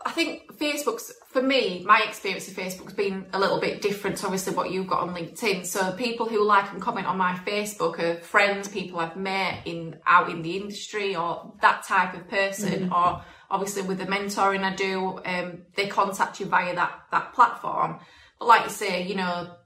I 0.06 0.10
think 0.10 0.52
Facebook's 0.58 1.12
for 1.34 1.42
me, 1.42 1.82
my 1.84 2.00
experience 2.06 2.46
of 2.46 2.54
Facebook's 2.54 2.92
been 2.92 3.26
a 3.32 3.38
little 3.38 3.58
bit 3.58 3.82
different 3.82 4.18
to 4.18 4.26
obviously 4.26 4.54
what 4.54 4.70
you've 4.70 4.86
got 4.86 5.00
on 5.00 5.14
LinkedIn. 5.14 5.66
So 5.66 5.92
people 5.92 6.28
who 6.28 6.44
like 6.44 6.70
and 6.72 6.80
comment 6.80 7.06
on 7.06 7.18
my 7.18 7.34
Facebook 7.44 7.98
are 7.98 8.20
friends, 8.20 8.68
people 8.68 9.00
I've 9.00 9.16
met 9.16 9.66
in 9.66 9.98
out 10.06 10.30
in 10.30 10.42
the 10.42 10.56
industry 10.56 11.16
or 11.16 11.54
that 11.60 11.82
type 11.82 12.14
of 12.14 12.28
person, 12.28 12.84
mm-hmm. 12.84 12.92
or 12.92 13.24
obviously 13.50 13.82
with 13.82 13.98
the 13.98 14.04
mentoring 14.04 14.62
I 14.62 14.74
do, 14.76 15.20
um, 15.24 15.62
they 15.74 15.88
contact 15.88 16.38
you 16.38 16.46
via 16.46 16.74
that 16.74 16.92
that 17.10 17.32
platform. 17.32 17.98
But 18.38 18.46
like 18.46 18.64
you 18.64 18.70
say, 18.70 19.06
you 19.06 19.16
know, 19.16 19.56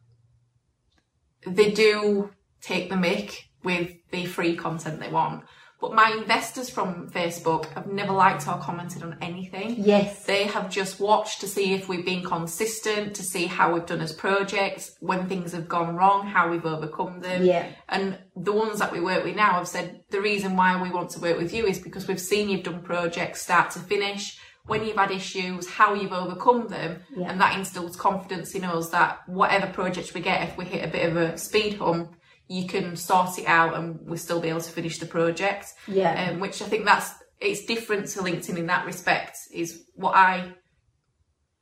they 1.46 1.70
do 1.72 2.30
take 2.62 2.88
the 2.88 2.96
mic 2.96 3.48
with 3.62 3.92
the 4.10 4.24
free 4.24 4.56
content 4.56 5.00
they 5.00 5.10
want. 5.10 5.44
But 5.80 5.94
my 5.94 6.10
investors 6.10 6.68
from 6.68 7.08
Facebook 7.08 7.66
have 7.74 7.86
never 7.86 8.12
liked 8.12 8.48
or 8.48 8.58
commented 8.58 9.04
on 9.04 9.16
anything. 9.20 9.76
Yes. 9.78 10.24
They 10.24 10.44
have 10.44 10.70
just 10.70 10.98
watched 10.98 11.40
to 11.42 11.46
see 11.46 11.72
if 11.72 11.88
we've 11.88 12.04
been 12.04 12.24
consistent, 12.24 13.14
to 13.14 13.22
see 13.22 13.46
how 13.46 13.72
we've 13.72 13.86
done 13.86 14.00
as 14.00 14.12
projects, 14.12 14.96
when 14.98 15.28
things 15.28 15.52
have 15.52 15.68
gone 15.68 15.94
wrong, 15.94 16.26
how 16.26 16.50
we've 16.50 16.66
overcome 16.66 17.20
them. 17.20 17.44
Yeah. 17.44 17.68
And 17.88 18.18
the 18.34 18.52
ones 18.52 18.80
that 18.80 18.92
we 18.92 19.00
work 19.00 19.22
with 19.22 19.36
now 19.36 19.52
have 19.52 19.68
said 19.68 20.00
the 20.10 20.20
reason 20.20 20.56
why 20.56 20.82
we 20.82 20.90
want 20.90 21.10
to 21.10 21.20
work 21.20 21.38
with 21.38 21.54
you 21.54 21.64
is 21.64 21.78
because 21.78 22.08
we've 22.08 22.20
seen 22.20 22.48
you've 22.48 22.64
done 22.64 22.82
projects 22.82 23.42
start 23.42 23.70
to 23.72 23.78
finish 23.78 24.36
when 24.68 24.84
you've 24.84 24.96
had 24.96 25.10
issues, 25.10 25.68
how 25.68 25.94
you've 25.94 26.12
overcome 26.12 26.68
them, 26.68 27.02
yeah. 27.16 27.30
and 27.30 27.40
that 27.40 27.58
instills 27.58 27.96
confidence 27.96 28.54
in 28.54 28.64
us 28.64 28.90
that 28.90 29.20
whatever 29.26 29.66
projects 29.66 30.12
we 30.12 30.20
get, 30.20 30.46
if 30.46 30.56
we 30.58 30.64
hit 30.66 30.84
a 30.84 30.88
bit 30.88 31.08
of 31.08 31.16
a 31.16 31.38
speed 31.38 31.74
hump, 31.74 32.14
you 32.48 32.66
can 32.66 32.96
sort 32.96 33.38
it 33.38 33.46
out 33.46 33.76
and 33.76 34.00
we'll 34.02 34.18
still 34.18 34.40
be 34.40 34.48
able 34.48 34.60
to 34.60 34.70
finish 34.70 34.98
the 34.98 35.06
project. 35.06 35.66
Yeah. 35.86 36.30
Um, 36.30 36.40
which 36.40 36.62
I 36.62 36.64
think 36.64 36.84
that's 36.84 37.12
it's 37.40 37.66
different 37.66 38.08
to 38.08 38.20
LinkedIn 38.20 38.56
in 38.56 38.66
that 38.66 38.86
respect. 38.86 39.36
Is 39.52 39.84
what 39.94 40.16
I 40.16 40.54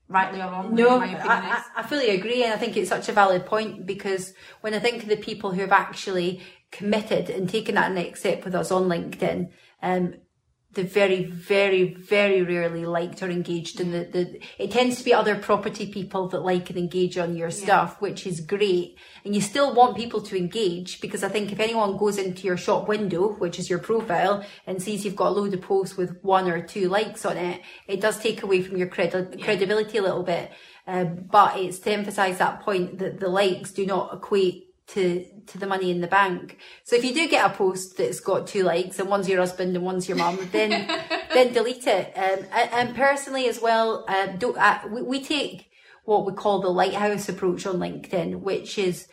rightly 0.08 0.40
or 0.40 0.50
wrongly, 0.50 0.82
no, 0.82 1.00
I, 1.00 1.06
I, 1.06 1.62
I, 1.78 1.82
fully 1.82 2.10
agree, 2.10 2.44
and 2.44 2.52
I 2.52 2.56
think 2.56 2.76
it's 2.76 2.88
such 2.88 3.08
a 3.08 3.12
valid 3.12 3.44
point 3.44 3.86
because 3.86 4.32
when 4.60 4.72
I 4.72 4.78
think 4.78 5.02
of 5.02 5.08
the 5.08 5.16
people 5.16 5.50
who 5.50 5.62
have 5.62 5.72
actually 5.72 6.42
committed 6.70 7.28
and 7.28 7.48
taken 7.48 7.74
that 7.74 7.92
next 7.92 8.20
step 8.20 8.44
with 8.44 8.54
us 8.54 8.70
on 8.70 8.84
LinkedIn, 8.84 9.50
um, 9.82 10.14
the 10.76 10.84
very, 10.84 11.24
very, 11.24 11.94
very 11.94 12.42
rarely 12.42 12.86
liked 12.86 13.22
or 13.22 13.28
engaged 13.28 13.80
in 13.80 13.90
the, 13.90 14.04
the 14.04 14.40
it 14.58 14.70
tends 14.70 14.98
to 14.98 15.04
be 15.04 15.12
other 15.12 15.34
property 15.34 15.86
people 15.86 16.28
that 16.28 16.40
like 16.40 16.70
and 16.70 16.78
engage 16.78 17.18
on 17.18 17.34
your 17.34 17.50
stuff, 17.50 17.92
yeah. 17.94 17.98
which 17.98 18.26
is 18.26 18.40
great. 18.40 18.96
And 19.24 19.34
you 19.34 19.40
still 19.40 19.74
want 19.74 19.96
people 19.96 20.20
to 20.20 20.36
engage 20.36 21.00
because 21.00 21.24
I 21.24 21.28
think 21.28 21.50
if 21.50 21.58
anyone 21.58 21.96
goes 21.96 22.18
into 22.18 22.46
your 22.46 22.56
shop 22.56 22.86
window, 22.86 23.30
which 23.34 23.58
is 23.58 23.68
your 23.68 23.80
profile, 23.80 24.44
and 24.66 24.80
sees 24.80 25.04
you've 25.04 25.16
got 25.16 25.28
a 25.28 25.30
load 25.30 25.54
of 25.54 25.62
posts 25.62 25.96
with 25.96 26.22
one 26.22 26.48
or 26.48 26.62
two 26.62 26.88
likes 26.88 27.24
on 27.24 27.36
it, 27.36 27.62
it 27.88 28.00
does 28.00 28.20
take 28.20 28.42
away 28.42 28.62
from 28.62 28.76
your 28.76 28.88
credi- 28.88 29.36
yeah. 29.38 29.44
credibility 29.44 29.98
a 29.98 30.02
little 30.02 30.22
bit. 30.22 30.52
Um, 30.86 31.26
but 31.28 31.58
it's 31.58 31.80
to 31.80 31.90
emphasize 31.90 32.38
that 32.38 32.60
point 32.60 32.98
that 33.00 33.18
the 33.18 33.28
likes 33.28 33.72
do 33.72 33.84
not 33.84 34.14
equate 34.14 34.65
to 34.88 35.26
to 35.46 35.58
the 35.58 35.66
money 35.66 35.90
in 35.90 36.00
the 36.00 36.06
bank. 36.06 36.58
So 36.84 36.96
if 36.96 37.04
you 37.04 37.14
do 37.14 37.28
get 37.28 37.50
a 37.50 37.54
post 37.54 37.96
that's 37.96 38.20
got 38.20 38.46
two 38.46 38.62
likes 38.62 38.98
and 38.98 39.08
one's 39.08 39.28
your 39.28 39.40
husband 39.40 39.74
and 39.76 39.84
one's 39.84 40.08
your 40.08 40.16
mum, 40.16 40.38
then 40.52 40.70
then 41.32 41.52
delete 41.52 41.86
it. 41.86 42.12
Um, 42.16 42.46
and, 42.52 42.72
and, 42.72 42.96
personally 42.96 43.48
as 43.48 43.60
well, 43.60 44.04
um, 44.08 44.36
don't 44.38 44.56
uh, 44.56 44.80
we, 44.90 45.02
we 45.02 45.24
take 45.24 45.70
what 46.04 46.24
we 46.24 46.32
call 46.32 46.60
the 46.60 46.68
lighthouse 46.68 47.28
approach 47.28 47.66
on 47.66 47.76
LinkedIn, 47.76 48.40
which 48.40 48.78
is 48.78 49.08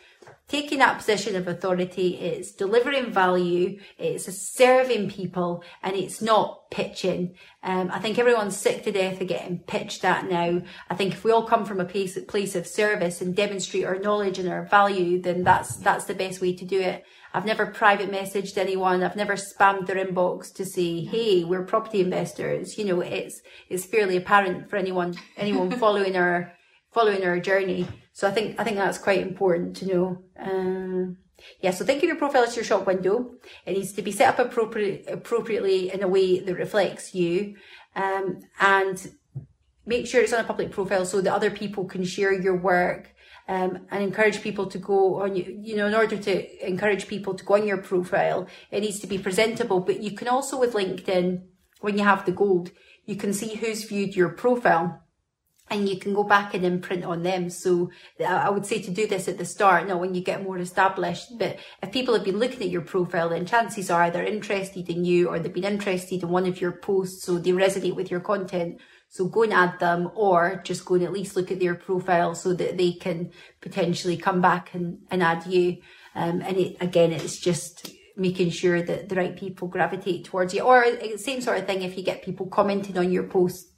taking 0.48 0.78
that 0.78 0.98
position 0.98 1.36
of 1.36 1.48
authority, 1.48 2.16
it's 2.16 2.52
delivering 2.52 3.12
value, 3.12 3.78
it's 3.98 4.26
serving 4.54 5.10
people, 5.10 5.64
and 5.82 5.96
it's 5.96 6.20
not 6.20 6.70
pitching. 6.70 7.34
Um, 7.62 7.90
I 7.90 7.98
think 7.98 8.18
everyone's 8.18 8.56
sick 8.56 8.84
to 8.84 8.92
death 8.92 9.20
of 9.20 9.28
getting 9.28 9.60
pitched 9.60 10.04
at 10.04 10.28
now. 10.28 10.62
I 10.90 10.94
think 10.94 11.14
if 11.14 11.24
we 11.24 11.32
all 11.32 11.46
come 11.46 11.64
from 11.64 11.80
a 11.80 11.84
place, 11.84 12.18
place 12.26 12.54
of 12.54 12.66
service 12.66 13.22
and 13.22 13.34
demonstrate 13.34 13.84
our 13.84 13.98
knowledge 13.98 14.38
and 14.38 14.48
our 14.48 14.66
value, 14.66 15.20
then 15.20 15.44
that's 15.44 15.76
that's 15.76 16.04
the 16.04 16.14
best 16.14 16.40
way 16.40 16.54
to 16.54 16.64
do 16.64 16.80
it. 16.80 17.04
I've 17.32 17.46
never 17.46 17.66
private 17.66 18.12
messaged 18.12 18.58
anyone. 18.58 19.02
I've 19.02 19.16
never 19.16 19.34
spammed 19.34 19.86
their 19.86 20.04
inbox 20.04 20.52
to 20.54 20.64
say, 20.64 21.04
"Hey, 21.04 21.42
we're 21.42 21.64
property 21.64 22.00
investors." 22.00 22.76
You 22.78 22.84
know, 22.84 23.00
it's 23.00 23.40
it's 23.68 23.86
fairly 23.86 24.16
apparent 24.16 24.68
for 24.68 24.76
anyone 24.76 25.14
anyone 25.36 25.70
following 25.78 26.16
our 26.16 26.52
following 26.92 27.24
our 27.24 27.40
journey. 27.40 27.88
So 28.14 28.28
I 28.28 28.30
think 28.30 28.58
I 28.60 28.64
think 28.64 28.76
that's 28.76 28.96
quite 28.96 29.20
important 29.20 29.76
to 29.78 29.86
know. 29.86 30.22
Um, 30.38 31.18
yeah, 31.60 31.72
so 31.72 31.84
think 31.84 31.98
of 32.02 32.08
your 32.08 32.16
profile 32.16 32.44
as 32.44 32.54
your 32.54 32.64
shop 32.64 32.86
window. 32.86 33.34
It 33.66 33.72
needs 33.72 33.92
to 33.94 34.02
be 34.02 34.12
set 34.12 34.28
up 34.28 34.38
appropriate, 34.38 35.06
appropriately 35.08 35.92
in 35.92 36.00
a 36.02 36.08
way 36.08 36.38
that 36.38 36.54
reflects 36.54 37.12
you, 37.12 37.56
um, 37.96 38.40
and 38.60 39.10
make 39.84 40.06
sure 40.06 40.22
it's 40.22 40.32
on 40.32 40.44
a 40.44 40.44
public 40.44 40.70
profile 40.70 41.04
so 41.04 41.20
that 41.20 41.34
other 41.34 41.50
people 41.50 41.84
can 41.86 42.04
share 42.04 42.32
your 42.32 42.56
work. 42.56 43.10
Um, 43.46 43.86
and 43.90 44.02
encourage 44.02 44.40
people 44.40 44.68
to 44.68 44.78
go 44.78 45.20
on 45.22 45.36
you, 45.36 45.44
you 45.60 45.76
know, 45.76 45.86
in 45.86 45.94
order 45.94 46.16
to 46.16 46.66
encourage 46.66 47.08
people 47.08 47.34
to 47.34 47.44
go 47.44 47.56
on 47.56 47.66
your 47.66 47.76
profile, 47.76 48.48
it 48.70 48.80
needs 48.80 49.00
to 49.00 49.06
be 49.06 49.18
presentable. 49.18 49.80
But 49.80 50.00
you 50.00 50.12
can 50.12 50.28
also 50.28 50.58
with 50.58 50.72
LinkedIn, 50.72 51.42
when 51.82 51.98
you 51.98 52.04
have 52.04 52.24
the 52.24 52.32
gold, 52.32 52.70
you 53.04 53.16
can 53.16 53.34
see 53.34 53.56
who's 53.56 53.84
viewed 53.84 54.16
your 54.16 54.30
profile 54.30 55.03
and 55.70 55.88
you 55.88 55.98
can 55.98 56.12
go 56.12 56.24
back 56.24 56.54
and 56.54 56.64
imprint 56.64 57.04
on 57.04 57.22
them. 57.22 57.48
So 57.48 57.90
I 58.26 58.50
would 58.50 58.66
say 58.66 58.82
to 58.82 58.90
do 58.90 59.06
this 59.06 59.28
at 59.28 59.38
the 59.38 59.44
start, 59.44 59.88
not 59.88 60.00
when 60.00 60.14
you 60.14 60.22
get 60.22 60.42
more 60.42 60.58
established. 60.58 61.38
But 61.38 61.58
if 61.82 61.90
people 61.90 62.14
have 62.14 62.24
been 62.24 62.38
looking 62.38 62.62
at 62.62 62.70
your 62.70 62.82
profile, 62.82 63.30
then 63.30 63.46
chances 63.46 63.90
are 63.90 64.10
they're 64.10 64.24
interested 64.24 64.88
in 64.90 65.04
you 65.04 65.28
or 65.28 65.38
they've 65.38 65.52
been 65.52 65.64
interested 65.64 66.22
in 66.22 66.28
one 66.28 66.46
of 66.46 66.60
your 66.60 66.72
posts, 66.72 67.24
so 67.24 67.38
they 67.38 67.50
resonate 67.50 67.96
with 67.96 68.10
your 68.10 68.20
content. 68.20 68.78
So 69.08 69.26
go 69.26 69.44
and 69.44 69.52
add 69.52 69.78
them 69.78 70.10
or 70.14 70.60
just 70.64 70.84
go 70.84 70.96
and 70.96 71.04
at 71.04 71.12
least 71.12 71.36
look 71.36 71.50
at 71.50 71.60
their 71.60 71.76
profile 71.76 72.34
so 72.34 72.52
that 72.54 72.76
they 72.76 72.92
can 72.92 73.30
potentially 73.60 74.16
come 74.16 74.40
back 74.40 74.74
and, 74.74 74.98
and 75.10 75.22
add 75.22 75.46
you. 75.46 75.78
Um, 76.14 76.40
and 76.40 76.56
it, 76.56 76.76
again, 76.80 77.12
it's 77.12 77.38
just 77.38 77.90
making 78.16 78.50
sure 78.50 78.82
that 78.82 79.08
the 79.08 79.14
right 79.14 79.36
people 79.36 79.68
gravitate 79.68 80.24
towards 80.24 80.52
you. 80.52 80.62
Or 80.62 80.84
same 81.16 81.40
sort 81.40 81.58
of 81.58 81.66
thing 81.66 81.82
if 81.82 81.96
you 81.96 82.04
get 82.04 82.24
people 82.24 82.46
commenting 82.46 82.98
on 82.98 83.10
your 83.10 83.24
posts 83.24 83.73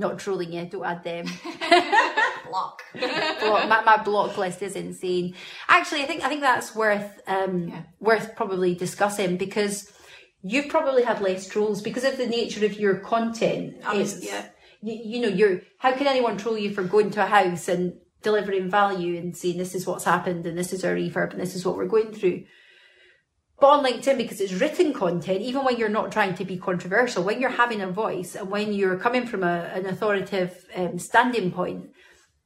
not 0.00 0.18
trolling 0.18 0.52
you, 0.52 0.64
don't 0.66 0.84
add 0.84 1.04
them. 1.04 1.26
block. 2.48 2.82
block. 2.92 3.68
My, 3.68 3.82
my, 3.82 4.02
block 4.02 4.36
list 4.36 4.62
is 4.62 4.74
insane. 4.74 5.34
Actually, 5.68 6.02
I 6.02 6.06
think 6.06 6.24
I 6.24 6.28
think 6.28 6.40
that's 6.40 6.74
worth 6.74 7.20
um, 7.26 7.68
yeah. 7.68 7.82
worth 8.00 8.34
probably 8.34 8.74
discussing 8.74 9.36
because 9.36 9.92
you've 10.42 10.68
probably 10.68 11.04
had 11.04 11.20
less 11.20 11.46
trolls 11.46 11.82
because 11.82 12.04
of 12.04 12.16
the 12.16 12.26
nature 12.26 12.64
of 12.64 12.78
your 12.78 12.96
content. 12.96 13.76
It's, 13.92 14.24
yeah. 14.24 14.46
You, 14.82 15.00
you 15.04 15.20
know, 15.20 15.28
you're 15.28 15.60
how 15.78 15.92
can 15.92 16.06
anyone 16.06 16.36
troll 16.36 16.58
you 16.58 16.72
for 16.72 16.82
going 16.82 17.10
to 17.12 17.22
a 17.22 17.26
house 17.26 17.68
and 17.68 17.94
delivering 18.22 18.70
value 18.70 19.16
and 19.16 19.36
saying 19.36 19.58
this 19.58 19.74
is 19.74 19.86
what's 19.86 20.04
happened 20.04 20.46
and 20.46 20.58
this 20.58 20.72
is 20.72 20.84
our 20.84 20.94
refurb 20.94 21.32
and 21.32 21.40
this 21.40 21.54
is 21.54 21.64
what 21.64 21.76
we're 21.76 21.86
going 21.86 22.12
through. 22.12 22.44
But 23.60 23.66
on 23.66 23.84
LinkedIn, 23.84 24.16
because 24.16 24.40
it's 24.40 24.54
written 24.54 24.94
content, 24.94 25.42
even 25.42 25.64
when 25.64 25.76
you're 25.76 25.90
not 25.90 26.10
trying 26.10 26.34
to 26.36 26.46
be 26.46 26.56
controversial, 26.56 27.22
when 27.22 27.40
you're 27.40 27.50
having 27.50 27.82
a 27.82 27.90
voice 27.90 28.34
and 28.34 28.50
when 28.50 28.72
you're 28.72 28.96
coming 28.96 29.26
from 29.26 29.42
a, 29.42 29.70
an 29.74 29.84
authoritative 29.84 30.64
um, 30.74 30.98
standing 30.98 31.52
point, 31.52 31.90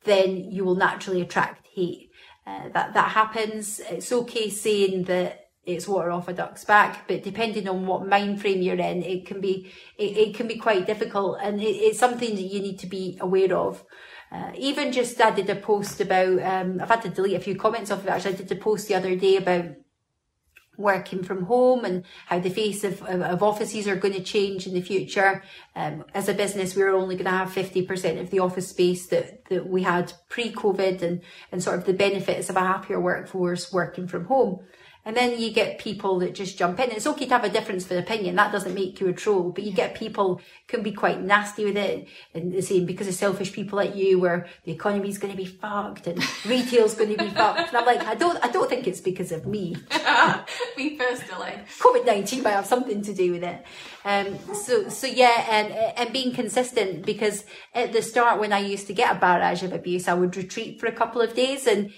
then 0.02 0.50
you 0.50 0.64
will 0.64 0.74
naturally 0.74 1.20
attract 1.20 1.66
hate. 1.72 2.10
Uh, 2.46 2.68
that 2.74 2.94
that 2.94 3.10
happens. 3.10 3.80
It's 3.88 4.12
okay 4.12 4.50
saying 4.50 5.04
that 5.04 5.50
it's 5.64 5.88
water 5.88 6.10
off 6.10 6.28
a 6.28 6.32
duck's 6.32 6.64
back, 6.64 7.08
but 7.08 7.22
depending 7.22 7.68
on 7.68 7.86
what 7.86 8.06
mind 8.06 8.40
frame 8.40 8.60
you're 8.60 8.74
in, 8.74 9.02
it 9.02 9.24
can 9.24 9.40
be 9.40 9.72
it, 9.96 10.16
it 10.16 10.34
can 10.34 10.46
be 10.46 10.56
quite 10.56 10.86
difficult, 10.86 11.38
and 11.40 11.60
it, 11.62 11.76
it's 11.86 11.98
something 11.98 12.34
that 12.34 12.42
you 12.42 12.60
need 12.60 12.78
to 12.80 12.86
be 12.86 13.16
aware 13.20 13.56
of. 13.56 13.84
Uh, 14.30 14.50
even 14.58 14.92
just 14.92 15.20
I 15.20 15.30
did 15.30 15.48
a 15.48 15.56
post 15.56 16.00
about. 16.00 16.42
Um, 16.42 16.80
I've 16.82 16.88
had 16.88 17.02
to 17.02 17.08
delete 17.08 17.36
a 17.36 17.40
few 17.40 17.56
comments 17.56 17.90
off 17.90 18.00
of 18.00 18.06
it. 18.06 18.10
Actually, 18.10 18.34
I 18.34 18.38
did 18.38 18.52
a 18.52 18.56
post 18.56 18.88
the 18.88 18.96
other 18.96 19.14
day 19.14 19.36
about 19.36 19.66
working 20.76 21.22
from 21.22 21.44
home 21.44 21.84
and 21.84 22.04
how 22.26 22.38
the 22.38 22.50
face 22.50 22.84
of, 22.84 23.02
of, 23.02 23.22
of 23.22 23.42
offices 23.42 23.86
are 23.86 23.96
going 23.96 24.14
to 24.14 24.22
change 24.22 24.66
in 24.66 24.74
the 24.74 24.80
future. 24.80 25.42
Um, 25.76 26.04
as 26.14 26.28
a 26.28 26.34
business, 26.34 26.76
we're 26.76 26.94
only 26.94 27.14
going 27.14 27.26
to 27.26 27.30
have 27.30 27.50
50% 27.50 28.20
of 28.20 28.30
the 28.30 28.40
office 28.40 28.68
space 28.68 29.06
that, 29.08 29.44
that 29.46 29.68
we 29.68 29.82
had 29.82 30.12
pre-COVID 30.28 31.02
and, 31.02 31.20
and 31.52 31.62
sort 31.62 31.78
of 31.78 31.84
the 31.84 31.92
benefits 31.92 32.48
of 32.48 32.56
a 32.56 32.60
happier 32.60 33.00
workforce 33.00 33.72
working 33.72 34.06
from 34.06 34.26
home. 34.26 34.60
And 35.06 35.16
then 35.16 35.38
you 35.38 35.52
get 35.52 35.78
people 35.78 36.18
that 36.20 36.34
just 36.34 36.56
jump 36.56 36.80
in. 36.80 36.90
It's 36.90 37.06
okay 37.06 37.26
to 37.26 37.34
have 37.34 37.44
a 37.44 37.50
difference 37.50 37.84
of 37.90 37.98
opinion. 37.98 38.36
That 38.36 38.52
doesn't 38.52 38.74
make 38.74 39.00
you 39.00 39.08
a 39.08 39.12
troll, 39.12 39.50
but 39.50 39.62
you 39.62 39.72
get 39.72 39.94
people 39.94 40.40
can 40.66 40.82
be 40.82 40.92
quite 40.92 41.20
nasty 41.20 41.64
with 41.64 41.76
it 41.76 42.08
and 42.32 42.52
the 42.52 42.62
same 42.62 42.86
because 42.86 43.06
of 43.06 43.14
selfish 43.14 43.52
people 43.52 43.76
like 43.76 43.94
you 43.94 44.18
where 44.18 44.46
the 44.64 44.72
economy 44.72 45.10
is 45.10 45.18
going 45.18 45.30
to 45.30 45.36
be 45.36 45.44
fucked 45.44 46.06
and 46.06 46.22
retail's 46.46 46.94
going 46.94 47.14
to 47.14 47.22
be 47.22 47.28
fucked. 47.30 47.68
And 47.68 47.76
I'm 47.76 47.84
like, 47.84 48.02
I 48.06 48.14
don't, 48.14 48.42
I 48.42 48.48
don't 48.48 48.68
think 48.68 48.86
it's 48.86 49.02
because 49.02 49.30
of 49.30 49.46
me. 49.46 49.76
me 50.76 50.96
personally. 50.96 51.52
COVID-19 51.80 52.42
might 52.42 52.52
have 52.52 52.66
something 52.66 53.02
to 53.02 53.12
do 53.12 53.32
with 53.32 53.44
it. 53.44 53.62
Um, 54.06 54.38
so, 54.54 54.88
so 54.88 55.06
yeah, 55.06 55.46
and, 55.50 55.72
and 55.72 56.12
being 56.12 56.32
consistent 56.34 57.04
because 57.04 57.44
at 57.74 57.92
the 57.92 58.00
start 58.00 58.40
when 58.40 58.52
I 58.52 58.60
used 58.60 58.86
to 58.86 58.94
get 58.94 59.14
a 59.14 59.18
barrage 59.18 59.62
of 59.62 59.72
abuse, 59.74 60.08
I 60.08 60.14
would 60.14 60.34
retreat 60.34 60.80
for 60.80 60.86
a 60.86 60.92
couple 60.92 61.20
of 61.20 61.34
days 61.34 61.66
and 61.66 61.92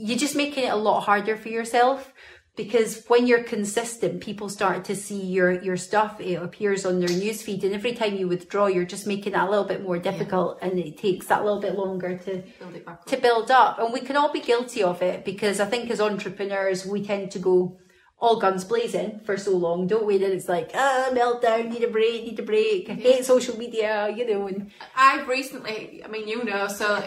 you're 0.00 0.18
just 0.18 0.34
making 0.34 0.64
it 0.64 0.72
a 0.72 0.76
lot 0.76 1.02
harder 1.02 1.36
for 1.36 1.48
yourself 1.48 2.12
because 2.56 3.04
when 3.06 3.26
you're 3.26 3.42
consistent, 3.42 4.20
people 4.20 4.48
start 4.48 4.84
to 4.86 4.96
see 4.96 5.20
your 5.20 5.62
your 5.62 5.76
stuff. 5.76 6.20
It 6.20 6.34
appears 6.34 6.84
on 6.84 7.00
their 7.00 7.08
newsfeed, 7.08 7.64
and 7.64 7.74
every 7.74 7.92
time 7.92 8.16
you 8.16 8.28
withdraw, 8.28 8.66
you're 8.66 8.84
just 8.84 9.06
making 9.06 9.34
it 9.34 9.38
a 9.38 9.48
little 9.48 9.64
bit 9.64 9.82
more 9.82 9.98
difficult, 9.98 10.58
yeah. 10.60 10.68
and 10.68 10.78
it 10.78 10.98
takes 10.98 11.26
that 11.26 11.44
little 11.44 11.60
bit 11.60 11.76
longer 11.76 12.18
to 12.18 12.42
build 12.58 13.06
to 13.06 13.16
build 13.16 13.50
up. 13.50 13.78
And 13.78 13.92
we 13.92 14.00
can 14.00 14.16
all 14.16 14.32
be 14.32 14.40
guilty 14.40 14.82
of 14.82 15.02
it 15.02 15.24
because 15.24 15.60
I 15.60 15.66
think 15.66 15.90
as 15.90 16.00
entrepreneurs, 16.00 16.84
we 16.84 17.04
tend 17.04 17.30
to 17.32 17.38
go 17.38 17.78
all 18.20 18.38
guns 18.38 18.64
blazing 18.64 19.20
for 19.24 19.36
so 19.36 19.56
long, 19.56 19.86
don't 19.86 20.04
we? 20.04 20.18
That 20.18 20.30
it's 20.30 20.48
like, 20.48 20.72
ah, 20.74 21.08
meltdown, 21.12 21.70
need 21.70 21.82
a 21.82 21.88
break, 21.88 22.24
need 22.24 22.38
a 22.38 22.42
break, 22.42 22.88
yeah. 22.88 22.94
hate 22.94 23.24
social 23.24 23.56
media, 23.56 24.12
you 24.14 24.26
know. 24.30 24.46
And 24.46 24.70
I've 24.94 25.26
recently, 25.26 26.02
I 26.04 26.08
mean, 26.08 26.28
you 26.28 26.44
know, 26.44 26.68
so 26.68 27.02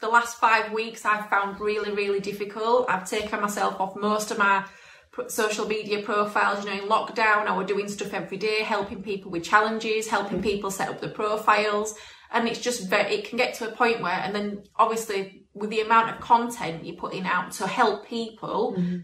the 0.00 0.08
last 0.08 0.38
five 0.38 0.72
weeks 0.72 1.04
I've 1.04 1.28
found 1.28 1.60
really, 1.60 1.92
really 1.92 2.20
difficult. 2.20 2.86
I've 2.88 3.08
taken 3.08 3.40
myself 3.40 3.80
off 3.80 3.96
most 3.96 4.30
of 4.30 4.38
my 4.38 4.64
social 5.28 5.66
media 5.66 6.02
profiles. 6.02 6.64
You 6.64 6.70
know, 6.70 6.82
in 6.82 6.88
lockdown, 6.88 7.46
I 7.46 7.56
was 7.56 7.66
doing 7.66 7.88
stuff 7.88 8.12
every 8.12 8.36
day, 8.36 8.62
helping 8.62 9.02
people 9.02 9.30
with 9.30 9.44
challenges, 9.44 10.08
helping 10.08 10.42
people 10.42 10.70
set 10.70 10.88
up 10.88 11.00
the 11.00 11.08
profiles. 11.08 11.94
And 12.30 12.48
it's 12.48 12.60
just 12.60 12.88
very, 12.88 13.14
it 13.14 13.28
can 13.28 13.38
get 13.38 13.54
to 13.54 13.68
a 13.68 13.72
point 13.72 14.02
where, 14.02 14.12
and 14.12 14.34
then 14.34 14.64
obviously 14.76 15.46
with 15.54 15.70
the 15.70 15.80
amount 15.80 16.10
of 16.10 16.20
content 16.20 16.84
you're 16.84 16.96
putting 16.96 17.24
out 17.24 17.52
to 17.52 17.66
help 17.66 18.08
people, 18.08 18.74
mm-hmm. 18.76 18.98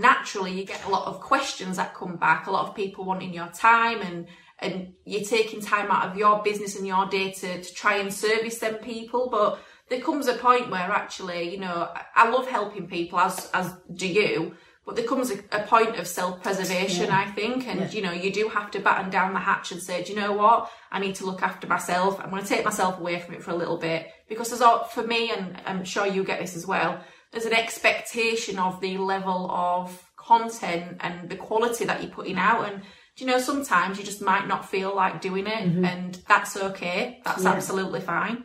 naturally 0.00 0.52
you 0.52 0.64
get 0.64 0.84
a 0.84 0.88
lot 0.90 1.06
of 1.06 1.20
questions 1.20 1.78
that 1.78 1.94
come 1.94 2.16
back, 2.16 2.46
a 2.46 2.50
lot 2.50 2.68
of 2.68 2.76
people 2.76 3.04
wanting 3.04 3.34
your 3.34 3.48
time 3.48 4.00
and, 4.02 4.28
and 4.60 4.92
you're 5.04 5.24
taking 5.24 5.60
time 5.60 5.90
out 5.90 6.08
of 6.08 6.16
your 6.16 6.42
business 6.44 6.76
and 6.76 6.86
your 6.86 7.06
day 7.06 7.32
to, 7.32 7.60
to 7.60 7.74
try 7.74 7.96
and 7.96 8.14
service 8.14 8.58
them 8.58 8.76
people. 8.76 9.28
But 9.30 9.58
there 9.90 10.00
comes 10.00 10.28
a 10.28 10.34
point 10.34 10.70
where 10.70 10.80
actually, 10.80 11.52
you 11.52 11.58
know, 11.58 11.90
I 12.14 12.30
love 12.30 12.46
helping 12.48 12.86
people 12.86 13.18
as 13.18 13.50
as 13.52 13.74
do 13.92 14.06
you, 14.06 14.54
but 14.86 14.96
there 14.96 15.04
comes 15.04 15.30
a, 15.30 15.38
a 15.52 15.66
point 15.66 15.96
of 15.96 16.06
self 16.06 16.42
preservation, 16.42 17.06
yeah. 17.06 17.18
I 17.18 17.30
think, 17.32 17.66
and 17.66 17.80
yeah. 17.80 17.90
you 17.90 18.00
know, 18.00 18.12
you 18.12 18.32
do 18.32 18.48
have 18.48 18.70
to 18.70 18.80
batten 18.80 19.10
down 19.10 19.34
the 19.34 19.40
hatch 19.40 19.72
and 19.72 19.82
say, 19.82 20.02
do 20.04 20.12
you 20.12 20.20
know 20.20 20.32
what? 20.32 20.70
I 20.92 21.00
need 21.00 21.16
to 21.16 21.26
look 21.26 21.42
after 21.42 21.66
myself. 21.66 22.18
I'm 22.20 22.30
going 22.30 22.42
to 22.42 22.48
take 22.48 22.64
myself 22.64 22.98
away 22.98 23.18
from 23.20 23.34
it 23.34 23.42
for 23.42 23.50
a 23.50 23.56
little 23.56 23.76
bit 23.76 24.08
because 24.28 24.48
there's 24.48 24.62
all 24.62 24.84
for 24.84 25.02
me, 25.02 25.32
and 25.32 25.60
I'm 25.66 25.84
sure 25.84 26.06
you 26.06 26.24
get 26.24 26.40
this 26.40 26.56
as 26.56 26.66
well. 26.66 27.02
There's 27.32 27.44
an 27.46 27.52
expectation 27.52 28.58
of 28.58 28.80
the 28.80 28.96
level 28.98 29.50
of 29.50 30.10
content 30.16 30.98
and 31.00 31.28
the 31.28 31.36
quality 31.36 31.84
that 31.84 32.00
you're 32.00 32.12
putting 32.12 32.38
out, 32.38 32.72
and 32.72 32.82
you 33.16 33.26
know, 33.26 33.38
sometimes 33.38 33.98
you 33.98 34.04
just 34.04 34.22
might 34.22 34.46
not 34.46 34.70
feel 34.70 34.94
like 34.94 35.20
doing 35.20 35.48
it, 35.48 35.64
mm-hmm. 35.64 35.84
and 35.84 36.14
that's 36.28 36.56
okay. 36.56 37.20
That's 37.24 37.42
Yeah. 37.42 37.50
absolutely 37.50 38.00
fine. 38.00 38.44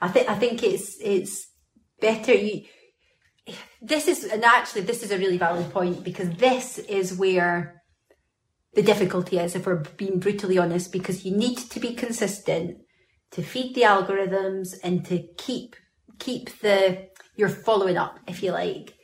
I 0.00 0.08
think 0.08 0.28
I 0.28 0.34
think 0.34 0.62
it's 0.62 0.96
it's 1.00 1.48
better 2.00 2.34
you 2.34 2.64
this 3.80 4.08
is 4.08 4.24
and 4.24 4.44
actually 4.44 4.82
this 4.82 5.02
is 5.02 5.10
a 5.10 5.18
really 5.18 5.38
valid 5.38 5.70
point 5.70 6.02
because 6.02 6.30
this 6.36 6.78
is 6.78 7.14
where 7.14 7.82
the 8.74 8.82
difficulty 8.82 9.38
is 9.38 9.54
if 9.54 9.66
we're 9.66 9.84
being 9.96 10.18
brutally 10.18 10.58
honest 10.58 10.92
because 10.92 11.24
you 11.24 11.36
need 11.36 11.58
to 11.58 11.78
be 11.78 11.94
consistent 11.94 12.78
to 13.30 13.42
feed 13.42 13.74
the 13.74 13.82
algorithms 13.82 14.74
and 14.82 15.04
to 15.04 15.26
keep 15.36 15.76
keep 16.18 16.58
the 16.60 17.06
you're 17.36 17.48
following 17.48 17.96
up 17.96 18.18
if 18.26 18.42
you 18.42 18.50
like 18.52 18.94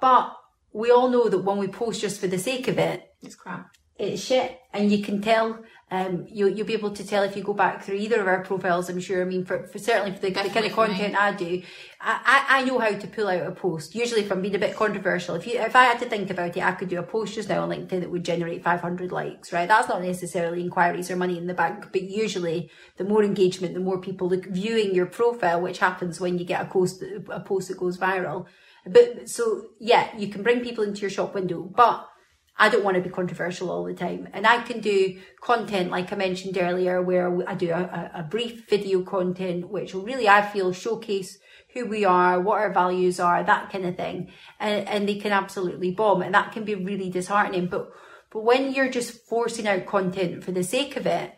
but 0.00 0.32
we 0.72 0.90
all 0.90 1.08
know 1.08 1.28
that 1.28 1.38
when 1.44 1.58
we 1.58 1.68
post 1.68 2.00
just 2.00 2.20
for 2.20 2.26
the 2.26 2.38
sake 2.38 2.68
of 2.68 2.78
it 2.78 3.02
It's 3.22 3.34
crap. 3.34 3.70
it's 3.98 4.22
shit 4.22 4.58
and 4.72 4.92
you 4.92 5.02
can 5.02 5.20
tell 5.20 5.58
um 5.90 6.26
you, 6.30 6.48
you'll 6.48 6.66
be 6.66 6.72
able 6.72 6.90
to 6.90 7.06
tell 7.06 7.22
if 7.22 7.36
you 7.36 7.42
go 7.42 7.52
back 7.52 7.82
through 7.82 7.96
either 7.96 8.20
of 8.20 8.26
our 8.26 8.42
profiles 8.42 8.88
i'm 8.88 9.00
sure. 9.00 9.20
I 9.20 9.24
mean 9.24 9.44
for, 9.44 9.66
for 9.66 9.78
certainly 9.78 10.12
for 10.12 10.20
the, 10.20 10.30
the 10.30 10.48
kind 10.48 10.64
of 10.64 10.72
content 10.72 11.14
i 11.14 11.32
do 11.32 11.62
I, 12.00 12.44
I 12.48 12.60
i 12.60 12.64
know 12.64 12.78
how 12.78 12.92
to 12.92 13.06
pull 13.06 13.28
out 13.28 13.46
a 13.46 13.52
post 13.52 13.94
usually 13.94 14.28
i'm 14.30 14.40
being 14.40 14.54
a 14.54 14.58
bit 14.58 14.76
controversial. 14.76 15.34
If 15.34 15.46
you 15.46 15.60
if 15.60 15.76
i 15.76 15.84
had 15.84 15.98
to 16.00 16.08
think 16.08 16.30
about 16.30 16.56
it 16.56 16.62
i 16.62 16.72
could 16.72 16.88
do 16.88 16.98
a 16.98 17.02
post 17.02 17.34
just 17.34 17.48
now 17.48 17.62
on 17.62 17.68
linkedin 17.68 18.00
that 18.00 18.10
would 18.10 18.24
generate 18.24 18.62
500 18.62 19.12
likes 19.12 19.52
right? 19.52 19.68
That's 19.68 19.88
not 19.88 20.02
necessarily 20.02 20.62
inquiries 20.62 21.10
or 21.10 21.16
money 21.16 21.36
in 21.36 21.46
the 21.46 21.54
bank 21.54 21.88
but 21.92 22.02
usually 22.02 22.70
the 22.96 23.04
more 23.04 23.22
engagement 23.22 23.74
the 23.74 23.80
more 23.80 24.00
people 24.00 24.28
look 24.28 24.46
viewing 24.46 24.94
your 24.94 25.06
profile 25.06 25.60
which 25.60 25.78
happens 25.78 26.18
when 26.18 26.38
you 26.38 26.46
get 26.46 26.62
a 26.62 26.64
post 26.64 27.02
a 27.28 27.40
post 27.40 27.68
that 27.68 27.78
goes 27.78 27.98
viral. 27.98 28.46
But 28.86 29.28
so 29.28 29.66
yeah 29.78 30.16
you 30.16 30.28
can 30.28 30.42
bring 30.42 30.62
people 30.62 30.84
into 30.84 31.02
your 31.02 31.10
shop 31.10 31.34
window 31.34 31.62
but 31.62 32.08
I 32.56 32.68
don't 32.68 32.84
want 32.84 32.96
to 32.96 33.02
be 33.02 33.10
controversial 33.10 33.70
all 33.70 33.84
the 33.84 33.94
time. 33.94 34.28
And 34.32 34.46
I 34.46 34.62
can 34.62 34.80
do 34.80 35.20
content, 35.40 35.90
like 35.90 36.12
I 36.12 36.16
mentioned 36.16 36.56
earlier, 36.56 37.02
where 37.02 37.48
I 37.48 37.54
do 37.54 37.70
a, 37.70 38.10
a, 38.14 38.22
brief 38.22 38.68
video 38.68 39.02
content, 39.02 39.68
which 39.68 39.92
really, 39.92 40.28
I 40.28 40.42
feel, 40.42 40.72
showcase 40.72 41.38
who 41.72 41.86
we 41.86 42.04
are, 42.04 42.40
what 42.40 42.60
our 42.60 42.72
values 42.72 43.18
are, 43.18 43.42
that 43.42 43.70
kind 43.72 43.84
of 43.84 43.96
thing. 43.96 44.30
And, 44.60 44.86
and 44.86 45.08
they 45.08 45.16
can 45.16 45.32
absolutely 45.32 45.90
bomb. 45.90 46.22
And 46.22 46.34
that 46.34 46.52
can 46.52 46.64
be 46.64 46.76
really 46.76 47.10
disheartening. 47.10 47.66
But, 47.66 47.90
but 48.30 48.44
when 48.44 48.72
you're 48.72 48.90
just 48.90 49.26
forcing 49.26 49.66
out 49.66 49.86
content 49.86 50.44
for 50.44 50.52
the 50.52 50.62
sake 50.62 50.96
of 50.96 51.06
it, 51.06 51.34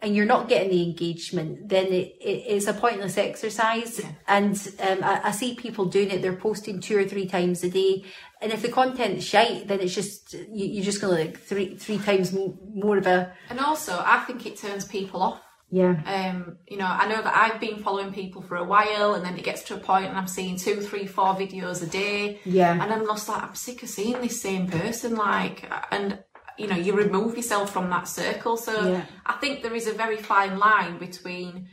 and 0.00 0.14
you're 0.14 0.26
not 0.26 0.48
getting 0.48 0.70
the 0.70 0.82
engagement, 0.82 1.68
then 1.68 1.86
it, 1.86 2.16
it, 2.20 2.44
it's 2.46 2.66
a 2.68 2.72
pointless 2.72 3.18
exercise. 3.18 4.00
And 4.26 4.54
um, 4.80 5.02
I, 5.02 5.20
I 5.24 5.30
see 5.32 5.54
people 5.54 5.86
doing 5.86 6.10
it; 6.10 6.22
they're 6.22 6.36
posting 6.36 6.80
two 6.80 6.96
or 6.98 7.04
three 7.04 7.26
times 7.26 7.64
a 7.64 7.70
day. 7.70 8.04
And 8.40 8.52
if 8.52 8.62
the 8.62 8.68
content's 8.68 9.24
shite, 9.24 9.66
then 9.66 9.80
it's 9.80 9.94
just 9.94 10.32
you, 10.34 10.66
you're 10.66 10.84
just 10.84 11.00
going 11.00 11.16
to 11.16 11.24
like 11.24 11.38
three 11.40 11.76
three 11.76 11.98
times 11.98 12.32
more 12.32 12.98
of 12.98 13.06
a 13.06 13.32
And 13.50 13.58
also, 13.58 14.00
I 14.04 14.18
think 14.26 14.46
it 14.46 14.56
turns 14.56 14.84
people 14.84 15.22
off. 15.22 15.40
yeah 15.70 15.94
Um, 16.06 16.58
you 16.66 16.78
know, 16.78 16.86
I 16.86 17.08
know 17.08 17.20
that 17.20 17.36
I've 17.36 17.60
been 17.60 17.78
following 17.82 18.12
people 18.12 18.40
for 18.42 18.56
a 18.56 18.64
while, 18.64 19.14
and 19.14 19.24
then 19.24 19.36
it 19.36 19.44
gets 19.44 19.62
to 19.64 19.74
a 19.74 19.78
point, 19.78 20.06
and 20.06 20.16
I'm 20.16 20.28
seeing 20.28 20.56
two, 20.56 20.80
three, 20.80 21.06
four 21.06 21.34
videos 21.34 21.82
a 21.82 21.86
day. 21.86 22.40
Yeah. 22.44 22.72
And 22.80 22.92
I'm 22.92 23.04
just 23.04 23.28
like, 23.28 23.42
I'm 23.42 23.54
sick 23.54 23.82
of 23.82 23.88
seeing 23.88 24.20
this 24.20 24.40
same 24.40 24.68
person. 24.68 25.16
Like, 25.16 25.70
and 25.90 26.20
you 26.58 26.66
know, 26.66 26.76
you 26.76 26.92
remove 26.92 27.36
yourself 27.36 27.72
from 27.72 27.88
that 27.90 28.08
circle. 28.08 28.56
So 28.56 28.90
Yeah. 28.90 29.04
I 29.24 29.34
think 29.34 29.62
there 29.62 29.74
is 29.74 29.86
a 29.86 29.92
very 29.92 30.16
fine 30.16 30.58
line 30.58 30.98
between 30.98 31.68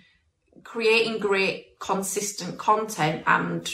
creating 0.64 1.20
great, 1.20 1.80
consistent 1.80 2.58
content 2.58 3.24
and 3.28 3.68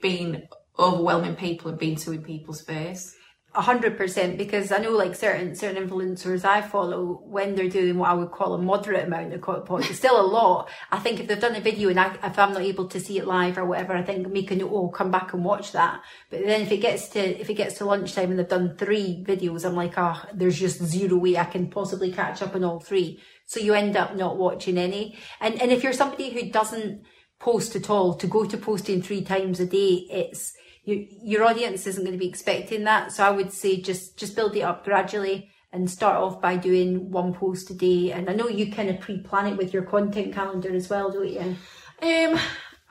being 0.00 0.42
overwhelming 0.78 1.36
people 1.36 1.70
and 1.70 1.78
being 1.78 1.96
too 1.96 2.12
in 2.12 2.22
people's 2.22 2.62
face. 2.62 3.14
A 3.54 3.62
hundred 3.62 3.96
percent 3.96 4.36
because 4.36 4.70
I 4.70 4.78
know 4.78 4.90
like 4.90 5.14
certain 5.14 5.56
certain 5.56 5.88
influencers 5.88 6.44
I 6.44 6.60
follow 6.60 7.22
when 7.24 7.54
they're 7.54 7.68
doing 7.68 7.96
what 7.96 8.10
I 8.10 8.14
would 8.14 8.30
call 8.30 8.52
a 8.52 8.58
moderate 8.58 9.06
amount 9.06 9.32
of 9.32 9.40
content, 9.40 9.90
it's 9.90 9.98
still 9.98 10.20
a 10.20 10.22
lot. 10.22 10.68
I 10.92 10.98
think 10.98 11.18
if 11.18 11.26
they've 11.26 11.40
done 11.40 11.56
a 11.56 11.60
video 11.60 11.88
and 11.88 11.98
I, 11.98 12.14
if 12.22 12.38
I'm 12.38 12.52
not 12.52 12.62
able 12.62 12.88
to 12.88 13.00
see 13.00 13.18
it 13.18 13.26
live 13.26 13.56
or 13.56 13.64
whatever, 13.64 13.94
I 13.94 14.02
think 14.02 14.30
make 14.30 14.50
a 14.50 14.54
note, 14.54 14.70
oh, 14.70 14.88
come 14.88 15.10
back 15.10 15.32
and 15.32 15.44
watch 15.44 15.72
that. 15.72 16.02
But 16.30 16.44
then 16.44 16.60
if 16.60 16.70
it 16.70 16.76
gets 16.76 17.08
to 17.10 17.20
if 17.20 17.48
it 17.48 17.54
gets 17.54 17.78
to 17.78 17.86
lunchtime 17.86 18.30
and 18.30 18.38
they've 18.38 18.46
done 18.46 18.76
three 18.76 19.24
videos, 19.26 19.64
I'm 19.64 19.74
like, 19.74 19.96
ah, 19.96 20.28
there's 20.34 20.60
just 20.60 20.84
zero 20.84 21.16
way 21.16 21.38
I 21.38 21.44
can 21.44 21.68
possibly 21.70 22.12
catch 22.12 22.42
up 22.42 22.54
on 22.54 22.64
all 22.64 22.80
three. 22.80 23.18
So 23.46 23.60
you 23.60 23.72
end 23.72 23.96
up 23.96 24.14
not 24.14 24.36
watching 24.36 24.76
any. 24.76 25.16
And 25.40 25.60
and 25.60 25.72
if 25.72 25.82
you're 25.82 25.94
somebody 25.94 26.30
who 26.30 26.50
doesn't 26.50 27.02
post 27.40 27.74
at 27.76 27.88
all, 27.88 28.14
to 28.16 28.26
go 28.26 28.44
to 28.44 28.58
posting 28.58 29.00
three 29.00 29.22
times 29.22 29.58
a 29.58 29.66
day, 29.66 30.06
it's 30.10 30.52
your 30.88 31.04
your 31.22 31.44
audience 31.44 31.86
isn't 31.86 32.04
going 32.04 32.16
to 32.16 32.18
be 32.18 32.28
expecting 32.28 32.84
that. 32.84 33.12
So 33.12 33.24
I 33.24 33.30
would 33.30 33.52
say 33.52 33.80
just 33.80 34.16
just 34.16 34.34
build 34.34 34.56
it 34.56 34.62
up 34.62 34.84
gradually 34.84 35.50
and 35.70 35.90
start 35.90 36.16
off 36.16 36.40
by 36.40 36.56
doing 36.56 37.10
one 37.10 37.34
post 37.34 37.70
a 37.70 37.74
day. 37.74 38.10
And 38.12 38.30
I 38.30 38.32
know 38.32 38.48
you 38.48 38.72
kind 38.72 38.88
of 38.88 39.00
pre-plan 39.00 39.48
it 39.48 39.58
with 39.58 39.74
your 39.74 39.82
content 39.82 40.34
calendar 40.34 40.74
as 40.74 40.88
well, 40.88 41.10
don't 41.10 41.28
you? 41.28 41.56
Um, 42.00 42.40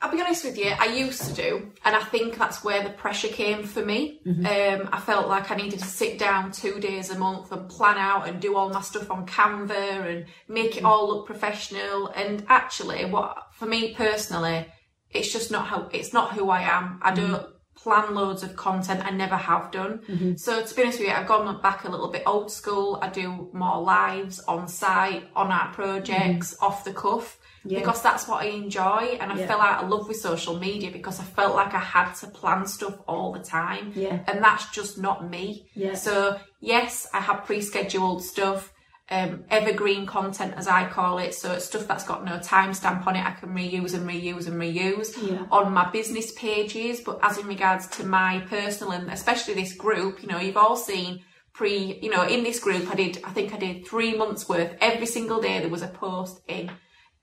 I'll 0.00 0.12
be 0.12 0.20
honest 0.20 0.44
with 0.44 0.56
you, 0.56 0.72
I 0.78 0.86
used 0.86 1.24
to 1.24 1.32
do, 1.34 1.72
and 1.84 1.96
I 1.96 2.04
think 2.04 2.38
that's 2.38 2.62
where 2.62 2.84
the 2.84 2.90
pressure 2.90 3.26
came 3.26 3.64
for 3.64 3.84
me. 3.84 4.20
Um, 4.46 4.88
I 4.92 5.00
felt 5.00 5.26
like 5.26 5.50
I 5.50 5.56
needed 5.56 5.80
to 5.80 5.84
sit 5.86 6.20
down 6.20 6.52
two 6.52 6.78
days 6.78 7.10
a 7.10 7.18
month 7.18 7.50
and 7.50 7.68
plan 7.68 7.98
out 7.98 8.28
and 8.28 8.40
do 8.40 8.56
all 8.56 8.70
my 8.70 8.80
stuff 8.80 9.10
on 9.10 9.26
Canva 9.26 10.08
and 10.08 10.26
make 10.46 10.76
it 10.76 10.84
all 10.84 11.08
look 11.08 11.26
professional. 11.26 12.12
And 12.14 12.44
actually, 12.48 13.06
what 13.06 13.48
for 13.54 13.66
me 13.66 13.92
personally, 13.92 14.66
it's 15.10 15.32
just 15.32 15.50
not 15.50 15.66
how 15.66 15.88
it's 15.92 16.12
not 16.12 16.34
who 16.34 16.48
I 16.48 16.62
am. 16.62 17.00
I 17.02 17.12
don't 17.12 17.57
plan 17.82 18.14
loads 18.14 18.42
of 18.42 18.56
content. 18.56 19.04
I 19.04 19.10
never 19.10 19.36
have 19.36 19.70
done. 19.70 20.00
Mm-hmm. 20.08 20.36
So 20.36 20.62
to 20.64 20.74
be 20.74 20.82
honest 20.82 20.98
with 20.98 21.08
you, 21.08 21.14
I've 21.14 21.28
gone 21.28 21.60
back 21.62 21.84
a 21.84 21.90
little 21.90 22.08
bit 22.08 22.22
old 22.26 22.50
school. 22.50 22.98
I 23.00 23.08
do 23.08 23.48
more 23.52 23.80
lives 23.80 24.40
on 24.40 24.68
site, 24.68 25.24
on 25.36 25.52
our 25.52 25.72
projects, 25.72 26.54
mm-hmm. 26.54 26.64
off 26.64 26.84
the 26.84 26.92
cuff 26.92 27.38
Yeah. 27.64 27.78
because 27.80 28.02
that's 28.02 28.26
what 28.28 28.42
I 28.44 28.48
enjoy. 28.48 29.18
And 29.20 29.32
I 29.32 29.36
Yeah. 29.36 29.46
fell 29.46 29.60
out 29.60 29.82
of 29.84 29.90
love 29.90 30.08
with 30.08 30.18
social 30.18 30.58
media 30.58 30.90
because 30.90 31.20
I 31.20 31.24
felt 31.24 31.54
like 31.54 31.72
I 31.74 31.78
had 31.96 32.12
to 32.20 32.26
plan 32.26 32.66
stuff 32.66 32.96
all 33.06 33.32
the 33.32 33.44
time. 33.60 33.92
Yeah. 33.94 34.18
And 34.26 34.42
that's 34.42 34.70
just 34.70 34.98
not 34.98 35.28
me. 35.28 35.68
Yeah. 35.74 35.94
So 35.94 36.38
yes, 36.60 37.06
I 37.14 37.20
have 37.20 37.44
pre-scheduled 37.44 38.22
stuff, 38.24 38.72
um, 39.10 39.44
evergreen 39.48 40.04
content 40.06 40.54
as 40.56 40.68
I 40.68 40.86
call 40.88 41.18
it. 41.18 41.34
So 41.34 41.52
it's 41.52 41.64
stuff 41.64 41.88
that's 41.88 42.04
got 42.04 42.24
no 42.24 42.38
timestamp 42.38 43.06
on 43.06 43.16
it. 43.16 43.24
I 43.24 43.30
can 43.32 43.50
reuse 43.50 43.94
and 43.94 44.08
reuse 44.08 44.46
and 44.46 44.60
reuse 44.60 45.16
Yeah. 45.22 45.46
on 45.50 45.72
my 45.72 45.90
business 45.90 46.32
pages. 46.32 47.00
But 47.00 47.18
as 47.22 47.38
in 47.38 47.46
regards 47.46 47.86
to 47.96 48.04
my 48.04 48.40
personal 48.50 48.92
and 48.92 49.10
especially 49.10 49.54
this 49.54 49.72
group, 49.74 50.22
you 50.22 50.28
know, 50.28 50.38
you've 50.38 50.58
all 50.58 50.76
seen 50.76 51.24
pre, 51.54 51.98
you 52.02 52.10
know, 52.10 52.24
in 52.24 52.44
this 52.44 52.60
group, 52.60 52.90
I 52.90 52.94
did, 52.94 53.20
I 53.24 53.30
think 53.30 53.54
I 53.54 53.56
did 53.56 53.86
three 53.86 54.14
months 54.14 54.48
worth. 54.48 54.76
Every 54.80 55.06
single 55.06 55.40
day 55.40 55.58
there 55.60 55.70
was 55.70 55.82
a 55.82 55.88
post 55.88 56.40
in. 56.46 56.70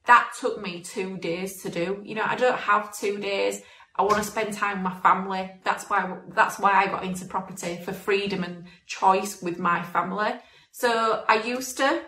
That 0.07 0.31
took 0.39 0.61
me 0.61 0.81
two 0.81 1.17
days 1.17 1.61
to 1.63 1.69
do. 1.69 2.01
You 2.03 2.15
know, 2.15 2.25
I 2.25 2.35
don't 2.35 2.59
have 2.59 2.95
two 2.97 3.17
days. 3.17 3.61
I 3.95 4.01
want 4.01 4.17
to 4.17 4.23
spend 4.23 4.53
time 4.53 4.83
with 4.83 4.91
my 4.93 4.99
family. 4.99 5.49
That's 5.63 5.85
why 5.89 6.17
that's 6.29 6.59
why 6.59 6.71
I 6.73 6.87
got 6.87 7.05
into 7.05 7.25
property 7.25 7.79
for 7.83 7.93
freedom 7.93 8.43
and 8.43 8.65
choice 8.87 9.41
with 9.41 9.57
my 9.57 9.81
family. 9.83 10.33
So 10.77 11.23
I 11.29 11.35
used 11.41 11.77
to, 11.77 12.01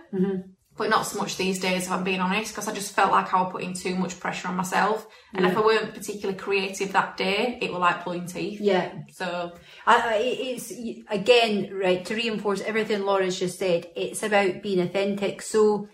but 0.76 0.90
not 0.90 1.04
so 1.06 1.20
much 1.20 1.38
these 1.38 1.58
days, 1.58 1.86
if 1.86 1.92
I'm 1.92 2.04
being 2.04 2.20
honest, 2.20 2.52
because 2.52 2.68
I 2.68 2.74
just 2.74 2.94
felt 2.94 3.12
like 3.14 3.34
I 3.34 3.42
was 3.42 3.54
putting 3.54 3.74
too 3.74 3.96
much 3.96 4.20
pressure 4.20 4.50
on 4.50 4.58
myself. 4.58 5.08
And 5.34 5.46
if 5.46 5.56
I 5.56 5.62
weren't 5.62 5.94
particularly 5.94 6.38
creative 6.38 6.92
that 6.92 7.16
day, 7.16 7.60
it 7.62 7.72
was 7.72 7.80
like 7.80 8.04
pulling 8.04 8.26
teeth. 8.26 8.60
Yeah. 8.60 8.92
So 9.14 9.54
I, 9.86 9.96
I, 9.96 10.16
it's 10.18 10.74
again 11.10 11.74
right 11.74 12.04
to 12.08 12.14
reinforce 12.14 12.60
everything 12.60 13.04
Laura's 13.04 13.40
just 13.40 13.58
said. 13.58 13.88
It's 13.96 14.22
about 14.22 14.62
being 14.62 14.82
authentic. 14.82 15.42
So 15.42 15.88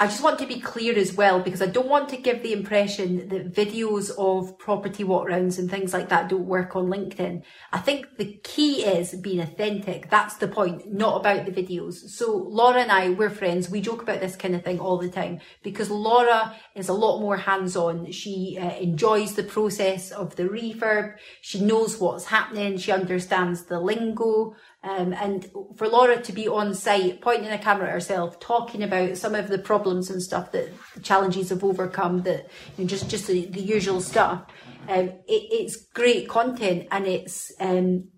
I 0.00 0.06
just 0.06 0.22
want 0.22 0.38
to 0.38 0.46
be 0.46 0.60
clear 0.60 0.96
as 0.96 1.14
well 1.14 1.40
because 1.40 1.60
I 1.60 1.66
don't 1.66 1.88
want 1.88 2.08
to 2.10 2.16
give 2.16 2.44
the 2.44 2.52
impression 2.52 3.28
that 3.30 3.52
videos 3.52 4.12
of 4.16 4.56
property 4.56 5.02
walk 5.02 5.28
rounds 5.28 5.58
and 5.58 5.68
things 5.68 5.92
like 5.92 6.08
that 6.10 6.28
don't 6.28 6.46
work 6.46 6.76
on 6.76 6.86
LinkedIn. 6.86 7.42
I 7.72 7.78
think 7.78 8.16
the 8.16 8.38
key 8.44 8.84
is 8.84 9.14
being 9.16 9.40
authentic. 9.40 10.08
That's 10.08 10.36
the 10.36 10.46
point, 10.46 10.92
not 10.92 11.16
about 11.16 11.46
the 11.46 11.52
videos. 11.52 11.94
So 11.94 12.36
Laura 12.36 12.80
and 12.80 12.92
I, 12.92 13.10
we're 13.10 13.28
friends. 13.28 13.68
We 13.68 13.80
joke 13.80 14.02
about 14.02 14.20
this 14.20 14.36
kind 14.36 14.54
of 14.54 14.62
thing 14.62 14.78
all 14.78 14.98
the 14.98 15.10
time 15.10 15.40
because 15.64 15.90
Laura 15.90 16.54
is 16.76 16.88
a 16.88 16.92
lot 16.92 17.20
more 17.20 17.36
hands 17.36 17.74
on. 17.74 18.12
She 18.12 18.56
uh, 18.60 18.76
enjoys 18.76 19.34
the 19.34 19.42
process 19.42 20.12
of 20.12 20.36
the 20.36 20.44
refurb. 20.44 21.16
She 21.40 21.60
knows 21.60 21.98
what's 21.98 22.26
happening. 22.26 22.78
She 22.78 22.92
understands 22.92 23.64
the 23.64 23.80
lingo. 23.80 24.54
Um, 24.84 25.12
and 25.12 25.50
for 25.76 25.88
Laura 25.88 26.22
to 26.22 26.32
be 26.32 26.46
on 26.46 26.72
site, 26.72 27.20
pointing 27.20 27.50
a 27.50 27.58
camera 27.58 27.88
at 27.88 27.92
herself, 27.92 28.38
talking 28.38 28.82
about 28.82 29.16
some 29.16 29.34
of 29.34 29.48
the 29.48 29.58
problems 29.58 30.08
and 30.08 30.22
stuff 30.22 30.52
that 30.52 30.72
the 30.94 31.00
challenges 31.00 31.50
have 31.50 31.64
overcome, 31.64 32.22
that 32.22 32.48
you 32.76 32.84
know, 32.84 32.88
just 32.88 33.10
just 33.10 33.26
the, 33.26 33.46
the 33.46 33.60
usual 33.60 34.00
stuff. 34.00 34.44
Um, 34.88 35.08
it, 35.26 35.48
it's 35.50 35.84
great 35.94 36.28
content, 36.28 36.86
and 36.92 37.06
it's 37.06 37.50
um, 37.58 38.08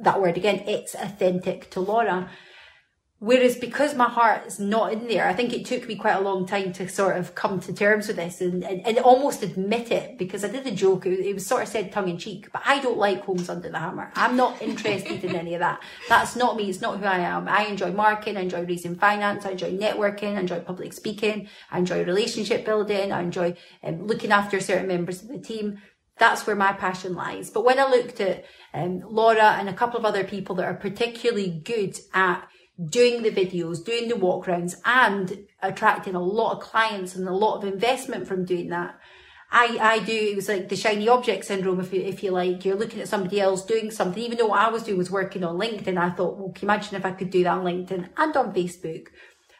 that 0.00 0.20
word 0.20 0.36
again. 0.36 0.64
It's 0.66 0.94
authentic 0.94 1.70
to 1.70 1.80
Laura. 1.80 2.30
Whereas 3.20 3.56
because 3.56 3.94
my 3.94 4.08
heart 4.08 4.44
is 4.46 4.58
not 4.58 4.92
in 4.92 5.06
there, 5.06 5.26
I 5.26 5.32
think 5.32 5.52
it 5.52 5.64
took 5.64 5.86
me 5.88 5.94
quite 5.94 6.16
a 6.16 6.20
long 6.20 6.46
time 6.46 6.72
to 6.74 6.88
sort 6.88 7.16
of 7.16 7.34
come 7.34 7.58
to 7.60 7.72
terms 7.72 8.08
with 8.08 8.16
this 8.16 8.40
and, 8.40 8.62
and, 8.62 8.86
and 8.86 8.98
almost 8.98 9.42
admit 9.42 9.90
it 9.90 10.18
because 10.18 10.44
I 10.44 10.48
did 10.48 10.66
a 10.66 10.72
joke. 10.72 11.06
It 11.06 11.10
was, 11.10 11.18
it 11.20 11.34
was 11.34 11.46
sort 11.46 11.62
of 11.62 11.68
said 11.68 11.90
tongue 11.90 12.08
in 12.08 12.18
cheek, 12.18 12.50
but 12.52 12.62
I 12.66 12.80
don't 12.80 12.98
like 12.98 13.24
Homes 13.24 13.48
Under 13.48 13.70
the 13.70 13.78
Hammer. 13.78 14.12
I'm 14.14 14.36
not 14.36 14.60
interested 14.60 15.24
in 15.24 15.36
any 15.36 15.54
of 15.54 15.60
that. 15.60 15.80
That's 16.08 16.36
not 16.36 16.56
me. 16.56 16.68
It's 16.68 16.82
not 16.82 16.98
who 16.98 17.06
I 17.06 17.20
am. 17.20 17.48
I 17.48 17.64
enjoy 17.66 17.92
marketing. 17.92 18.36
I 18.36 18.42
enjoy 18.42 18.64
raising 18.64 18.96
finance. 18.96 19.46
I 19.46 19.52
enjoy 19.52 19.72
networking. 19.72 20.36
I 20.36 20.40
enjoy 20.40 20.60
public 20.60 20.92
speaking. 20.92 21.48
I 21.70 21.78
enjoy 21.78 22.04
relationship 22.04 22.66
building. 22.66 23.12
I 23.12 23.22
enjoy 23.22 23.56
um, 23.84 24.06
looking 24.06 24.32
after 24.32 24.60
certain 24.60 24.88
members 24.88 25.22
of 25.22 25.28
the 25.28 25.38
team 25.38 25.80
that's 26.16 26.46
where 26.46 26.54
my 26.54 26.72
passion 26.72 27.14
lies. 27.14 27.50
But 27.50 27.64
when 27.64 27.80
I 27.80 27.88
looked 27.88 28.20
at 28.20 28.44
um, 28.72 29.02
Laura 29.04 29.56
and 29.58 29.68
a 29.68 29.72
couple 29.72 29.98
of 29.98 30.04
other 30.04 30.22
people 30.22 30.54
that 30.56 30.64
are 30.64 30.74
particularly 30.74 31.50
good 31.50 31.98
at 32.12 32.48
doing 32.82 33.22
the 33.22 33.30
videos, 33.30 33.84
doing 33.84 34.08
the 34.08 34.16
walk 34.16 34.46
rounds 34.46 34.76
and 34.84 35.46
attracting 35.62 36.14
a 36.14 36.22
lot 36.22 36.52
of 36.52 36.60
clients 36.60 37.14
and 37.14 37.28
a 37.28 37.32
lot 37.32 37.58
of 37.58 37.72
investment 37.72 38.26
from 38.26 38.44
doing 38.44 38.68
that. 38.70 38.98
I, 39.50 39.78
I 39.80 39.98
do, 40.00 40.12
it 40.12 40.36
was 40.36 40.48
like 40.48 40.68
the 40.68 40.74
shiny 40.74 41.08
object 41.08 41.44
syndrome, 41.44 41.78
if 41.78 41.92
you, 41.92 42.00
if 42.00 42.24
you 42.24 42.32
like. 42.32 42.64
You're 42.64 42.74
looking 42.74 43.00
at 43.00 43.08
somebody 43.08 43.40
else 43.40 43.64
doing 43.64 43.92
something, 43.92 44.20
even 44.20 44.36
though 44.36 44.48
what 44.48 44.58
I 44.58 44.70
was 44.70 44.82
doing 44.82 44.98
was 44.98 45.12
working 45.12 45.44
on 45.44 45.56
LinkedIn. 45.56 45.96
I 45.96 46.10
thought, 46.10 46.36
well, 46.36 46.50
can 46.50 46.62
you 46.66 46.72
imagine 46.72 46.96
if 46.96 47.04
I 47.04 47.12
could 47.12 47.30
do 47.30 47.44
that 47.44 47.58
on 47.58 47.64
LinkedIn 47.64 48.08
and 48.16 48.36
on 48.36 48.52
Facebook? 48.52 49.06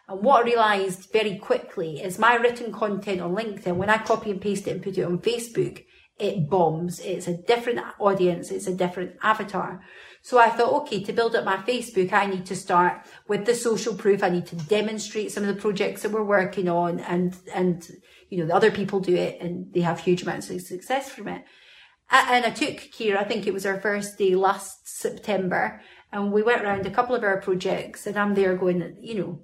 And 0.09 0.21
what 0.21 0.43
I 0.43 0.49
realized 0.49 1.12
very 1.12 1.39
quickly 1.39 2.03
is 2.03 2.19
my 2.19 2.35
written 2.35 2.73
content 2.73 3.21
on 3.21 3.37
LinkedIn, 3.37 3.77
when 3.77 3.89
I 3.89 3.99
copy 3.99 4.33
and 4.33 4.41
paste 4.41 4.67
it 4.67 4.73
and 4.73 4.83
put 4.83 4.99
it 4.99 5.05
on 5.05 5.19
Facebook, 5.19 5.85
it 6.19 6.49
bombs. 6.49 7.01
It's 7.01 7.27
a 7.27 7.37
different 7.37 7.81
audience. 7.99 8.51
It's 8.51 8.67
a 8.67 8.75
different 8.75 9.17
avatar. 9.23 9.81
So 10.23 10.39
I 10.39 10.49
thought, 10.49 10.73
okay, 10.83 11.03
to 11.03 11.12
build 11.12 11.37
up 11.37 11.45
my 11.45 11.57
Facebook, 11.59 12.12
I 12.12 12.27
need 12.27 12.47
to 12.47 12.57
start 12.57 13.05
with 13.29 13.45
the 13.45 13.55
social 13.55 13.95
proof. 13.95 14.23
I 14.23 14.31
need 14.31 14.47
to 14.47 14.57
demonstrate 14.57 15.33
some 15.33 15.45
of 15.45 15.55
the 15.55 15.61
projects 15.61 16.03
that 16.03 16.12
we're 16.12 16.25
working 16.25 16.69
on 16.69 17.01
and, 17.01 17.37
and, 17.53 17.87
you 18.31 18.39
know, 18.39 18.47
the 18.47 18.55
other 18.55 18.71
people 18.71 19.01
do 19.01 19.15
it 19.15 19.41
and 19.41 19.73
they 19.75 19.81
have 19.81 20.01
huge 20.01 20.23
amounts 20.23 20.49
of 20.49 20.62
success 20.62 21.11
from 21.11 21.29
it. 21.29 21.45
And 22.11 22.45
I 22.45 22.51
took 22.51 22.77
Kira, 22.77 23.17
I 23.17 23.25
think 23.25 23.47
it 23.47 23.55
was 23.55 23.67
our 23.67 23.81
first 23.81 24.19
day 24.19 24.35
last 24.35 24.89
September, 24.89 25.81
and 26.12 26.33
we 26.33 26.43
went 26.43 26.62
around 26.62 26.87
a 26.87 26.91
couple 26.91 27.15
of 27.15 27.25
our 27.25 27.41
projects 27.41 28.07
and 28.07 28.17
I'm 28.17 28.35
there 28.35 28.57
going, 28.57 28.97
you 29.01 29.15
know, 29.17 29.41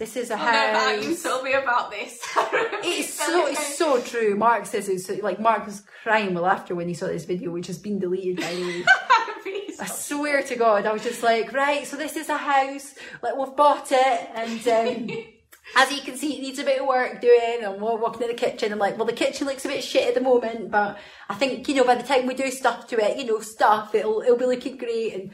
this 0.00 0.16
is 0.16 0.30
a 0.30 0.34
I 0.34 0.96
house. 0.96 1.04
you 1.04 1.14
told 1.14 1.44
me 1.44 1.52
about 1.52 1.90
this. 1.90 2.18
It's 2.82 3.12
so 3.12 3.46
it's 3.46 3.76
so 3.76 4.00
true. 4.00 4.34
Mark 4.34 4.64
says 4.64 4.88
it's 4.88 5.10
like 5.22 5.38
Mark 5.38 5.66
was 5.66 5.82
crying 6.02 6.32
with 6.32 6.42
laughter 6.42 6.74
when 6.74 6.88
he 6.88 6.94
saw 6.94 7.06
this 7.06 7.26
video, 7.26 7.50
which 7.50 7.66
has 7.66 7.78
been 7.78 7.98
deleted 7.98 8.40
by 8.40 8.54
the 8.54 8.62
way. 8.62 8.84
I 9.80 9.86
swear 9.86 10.42
to 10.42 10.56
God, 10.56 10.86
I 10.86 10.92
was 10.92 11.02
just 11.02 11.22
like, 11.22 11.52
right, 11.52 11.86
so 11.86 11.96
this 11.96 12.16
is 12.16 12.28
a 12.30 12.38
house, 12.38 12.94
like 13.22 13.36
we've 13.36 13.54
bought 13.56 13.92
it, 13.92 14.30
and 14.34 14.68
um, 14.68 15.24
as 15.76 15.92
you 15.92 16.00
can 16.00 16.16
see, 16.16 16.36
it 16.36 16.40
needs 16.40 16.58
a 16.58 16.64
bit 16.64 16.80
of 16.80 16.86
work 16.86 17.20
doing, 17.20 17.58
and 17.62 17.80
we're 17.80 17.96
walking 17.96 18.22
in 18.22 18.28
the 18.28 18.34
kitchen. 18.34 18.72
I'm 18.72 18.78
like, 18.78 18.96
well, 18.96 19.06
the 19.06 19.12
kitchen 19.12 19.46
looks 19.46 19.66
a 19.66 19.68
bit 19.68 19.84
shit 19.84 20.08
at 20.08 20.14
the 20.14 20.20
moment, 20.22 20.70
but 20.70 20.98
I 21.28 21.34
think 21.34 21.68
you 21.68 21.74
know 21.74 21.84
by 21.84 21.96
the 21.96 22.08
time 22.08 22.26
we 22.26 22.34
do 22.34 22.50
stuff 22.50 22.86
to 22.88 22.96
it, 22.98 23.18
you 23.18 23.26
know, 23.26 23.40
stuff, 23.40 23.94
it'll 23.94 24.22
it'll 24.22 24.38
be 24.38 24.46
looking 24.46 24.78
great, 24.78 25.14
and 25.14 25.30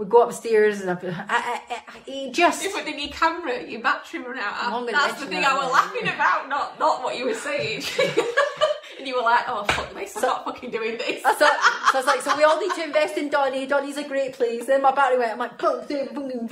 we 0.00 0.06
go 0.06 0.22
upstairs, 0.22 0.80
and 0.80 0.90
I, 0.90 0.94
I, 1.28 1.60
I, 1.68 1.82
I 2.06 2.30
just. 2.32 2.64
Yeah, 2.64 2.70
but 2.74 2.86
then 2.86 2.98
your 2.98 3.10
camera, 3.10 3.62
your 3.62 3.82
battery 3.82 4.20
run 4.20 4.38
out. 4.38 4.86
That's 4.86 5.20
the 5.20 5.26
thing 5.26 5.44
I 5.44 5.52
was 5.52 5.70
laughing 5.70 6.08
about, 6.08 6.48
not 6.48 6.80
not 6.80 7.04
what 7.04 7.18
you 7.18 7.26
were 7.26 7.34
saying. 7.34 7.82
and 8.98 9.06
you 9.06 9.14
were 9.14 9.22
like, 9.22 9.44
"Oh 9.46 9.64
fuck 9.64 9.92
this! 9.92 10.16
I'm 10.16 10.22
not 10.22 10.46
fucking 10.46 10.70
doing 10.70 10.96
this." 10.96 11.22
So, 11.22 11.32
so 11.38 11.44
I 11.44 11.90
was 11.92 12.06
like, 12.06 12.22
so 12.22 12.34
we 12.34 12.44
all 12.44 12.58
need 12.58 12.72
to 12.76 12.82
invest 12.82 13.18
in 13.18 13.28
Donny. 13.28 13.66
Donny's 13.66 13.98
a 13.98 14.08
great 14.08 14.32
place. 14.32 14.64
Then 14.64 14.80
my 14.80 14.90
battery 14.90 15.18
went. 15.18 15.32
I'm 15.32 15.38
like, 15.38 15.58
boom, 15.58 15.84
boom, 15.86 16.14
boom. 16.14 16.48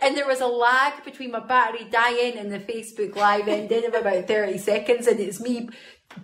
and 0.00 0.16
there 0.16 0.28
was 0.28 0.40
a 0.40 0.46
lag 0.46 1.04
between 1.04 1.32
my 1.32 1.40
battery 1.40 1.88
dying 1.90 2.38
and 2.38 2.52
the 2.52 2.60
Facebook 2.60 3.16
live 3.16 3.48
ending 3.48 3.86
of 3.86 3.94
about 3.94 4.28
thirty 4.28 4.58
seconds, 4.58 5.08
and 5.08 5.18
it's 5.18 5.40
me 5.40 5.68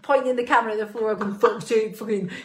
pointing 0.02 0.36
the 0.36 0.44
camera 0.44 0.72
at 0.72 0.78
the 0.78 0.86
floor, 0.86 1.14
going, 1.14 1.34
"Fuck, 1.34 1.62
fucking." 1.62 2.30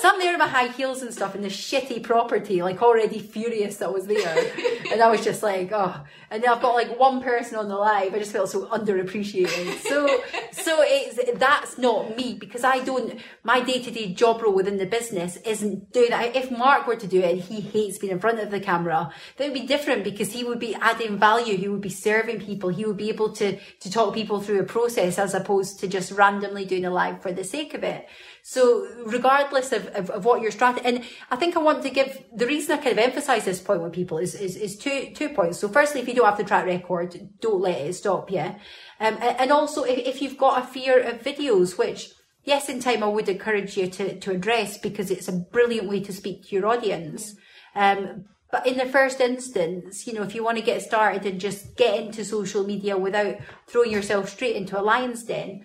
So 0.00 0.10
I'm 0.10 0.18
there 0.18 0.32
in 0.32 0.38
my 0.38 0.48
high 0.48 0.68
heels 0.68 1.02
and 1.02 1.12
stuff 1.12 1.34
in 1.34 1.42
this 1.42 1.56
shitty 1.56 2.02
property, 2.02 2.62
like 2.62 2.82
already 2.82 3.18
furious 3.18 3.76
that 3.78 3.86
I 3.86 3.90
was 3.90 4.06
there, 4.06 4.52
and 4.92 5.00
I 5.00 5.10
was 5.10 5.24
just 5.24 5.42
like, 5.42 5.72
oh. 5.72 6.04
And 6.30 6.42
then 6.42 6.50
I've 6.50 6.60
got 6.60 6.74
like 6.74 6.98
one 6.98 7.22
person 7.22 7.56
on 7.56 7.68
the 7.68 7.76
live. 7.76 8.12
I 8.12 8.18
just 8.18 8.32
felt 8.32 8.50
so 8.50 8.66
underappreciated. 8.66 9.78
So, 9.78 10.06
so 10.52 10.78
it's 10.82 11.38
that's 11.38 11.78
not 11.78 12.16
me 12.16 12.34
because 12.34 12.64
I 12.64 12.80
don't. 12.84 13.20
My 13.44 13.60
day 13.60 13.80
to 13.82 13.90
day 13.90 14.12
job 14.12 14.42
role 14.42 14.54
within 14.54 14.76
the 14.76 14.86
business 14.86 15.36
isn't 15.38 15.92
doing 15.92 16.10
that. 16.10 16.34
If 16.34 16.50
Mark 16.50 16.86
were 16.86 16.96
to 16.96 17.06
do 17.06 17.20
it, 17.20 17.30
and 17.30 17.40
he 17.40 17.60
hates 17.60 17.98
being 17.98 18.12
in 18.12 18.18
front 18.18 18.40
of 18.40 18.50
the 18.50 18.60
camera, 18.60 19.12
that 19.36 19.44
would 19.44 19.54
be 19.54 19.66
different 19.66 20.04
because 20.04 20.32
he 20.32 20.44
would 20.44 20.58
be 20.58 20.74
adding 20.74 21.18
value. 21.18 21.56
He 21.56 21.68
would 21.68 21.80
be 21.80 21.90
serving 21.90 22.40
people. 22.40 22.70
He 22.70 22.84
would 22.84 22.96
be 22.96 23.08
able 23.08 23.32
to 23.34 23.58
to 23.58 23.90
talk 23.90 24.14
people 24.14 24.40
through 24.40 24.60
a 24.60 24.64
process 24.64 25.18
as 25.18 25.34
opposed 25.34 25.78
to 25.80 25.88
just 25.88 26.10
randomly 26.12 26.64
doing 26.64 26.75
a 26.84 26.90
live 26.90 27.22
for 27.22 27.32
the 27.32 27.44
sake 27.44 27.74
of 27.74 27.82
it. 27.82 28.06
So 28.42 28.86
regardless 29.04 29.72
of, 29.72 29.86
of, 29.88 30.10
of 30.10 30.24
what 30.24 30.42
your 30.42 30.50
strategy, 30.50 30.84
and 30.84 31.04
I 31.30 31.36
think 31.36 31.56
I 31.56 31.60
want 31.60 31.82
to 31.82 31.90
give, 31.90 32.24
the 32.34 32.46
reason 32.46 32.78
I 32.78 32.82
kind 32.82 32.98
of 32.98 33.04
emphasize 33.04 33.44
this 33.44 33.60
point 33.60 33.82
with 33.82 33.92
people 33.92 34.18
is, 34.18 34.34
is, 34.34 34.56
is 34.56 34.76
two, 34.76 35.12
two 35.14 35.30
points. 35.30 35.58
So 35.58 35.68
firstly, 35.68 36.00
if 36.00 36.08
you 36.08 36.14
don't 36.14 36.26
have 36.26 36.36
the 36.36 36.44
track 36.44 36.66
record, 36.66 37.16
don't 37.40 37.60
let 37.60 37.80
it 37.80 37.94
stop 37.94 38.30
you. 38.30 38.54
Um, 39.00 39.18
and 39.20 39.50
also 39.50 39.84
if, 39.84 39.98
if 39.98 40.22
you've 40.22 40.38
got 40.38 40.62
a 40.62 40.66
fear 40.66 41.00
of 41.00 41.22
videos, 41.22 41.78
which 41.78 42.10
yes, 42.44 42.68
in 42.68 42.80
time 42.80 43.02
I 43.02 43.08
would 43.08 43.28
encourage 43.28 43.76
you 43.76 43.88
to, 43.88 44.18
to 44.20 44.30
address 44.30 44.78
because 44.78 45.10
it's 45.10 45.28
a 45.28 45.32
brilliant 45.32 45.88
way 45.88 46.00
to 46.00 46.12
speak 46.12 46.46
to 46.46 46.54
your 46.54 46.66
audience. 46.66 47.34
Um, 47.74 48.24
but 48.50 48.66
in 48.66 48.78
the 48.78 48.86
first 48.86 49.20
instance, 49.20 50.06
you 50.06 50.14
know, 50.14 50.22
if 50.22 50.34
you 50.34 50.44
want 50.44 50.56
to 50.56 50.64
get 50.64 50.80
started 50.80 51.26
and 51.26 51.40
just 51.40 51.76
get 51.76 52.00
into 52.00 52.24
social 52.24 52.64
media 52.64 52.96
without 52.96 53.36
throwing 53.66 53.90
yourself 53.90 54.30
straight 54.30 54.56
into 54.56 54.80
a 54.80 54.82
lion's 54.82 55.24
den, 55.24 55.64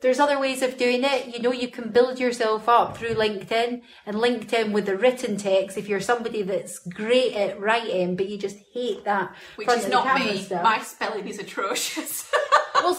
there's 0.00 0.20
other 0.20 0.38
ways 0.38 0.62
of 0.62 0.76
doing 0.76 1.02
it. 1.04 1.34
You 1.34 1.42
know, 1.42 1.52
you 1.52 1.68
can 1.68 1.90
build 1.90 2.18
yourself 2.20 2.68
up 2.68 2.96
through 2.96 3.14
LinkedIn 3.14 3.82
and 4.06 4.16
LinkedIn 4.16 4.72
with 4.72 4.86
the 4.86 4.96
written 4.96 5.36
text. 5.36 5.76
If 5.76 5.88
you're 5.88 6.00
somebody 6.00 6.42
that's 6.42 6.78
great 6.78 7.34
at 7.34 7.58
writing, 7.60 8.14
but 8.16 8.28
you 8.28 8.38
just 8.38 8.56
hate 8.72 9.04
that, 9.04 9.34
Which 9.56 9.68
is 9.68 9.88
not 9.88 10.18
me. 10.20 10.38
stuff. 10.42 10.62
My 10.62 10.78
spelling 10.80 11.26
is 11.26 11.38
atrocious. 11.38 12.30
well, 12.74 12.96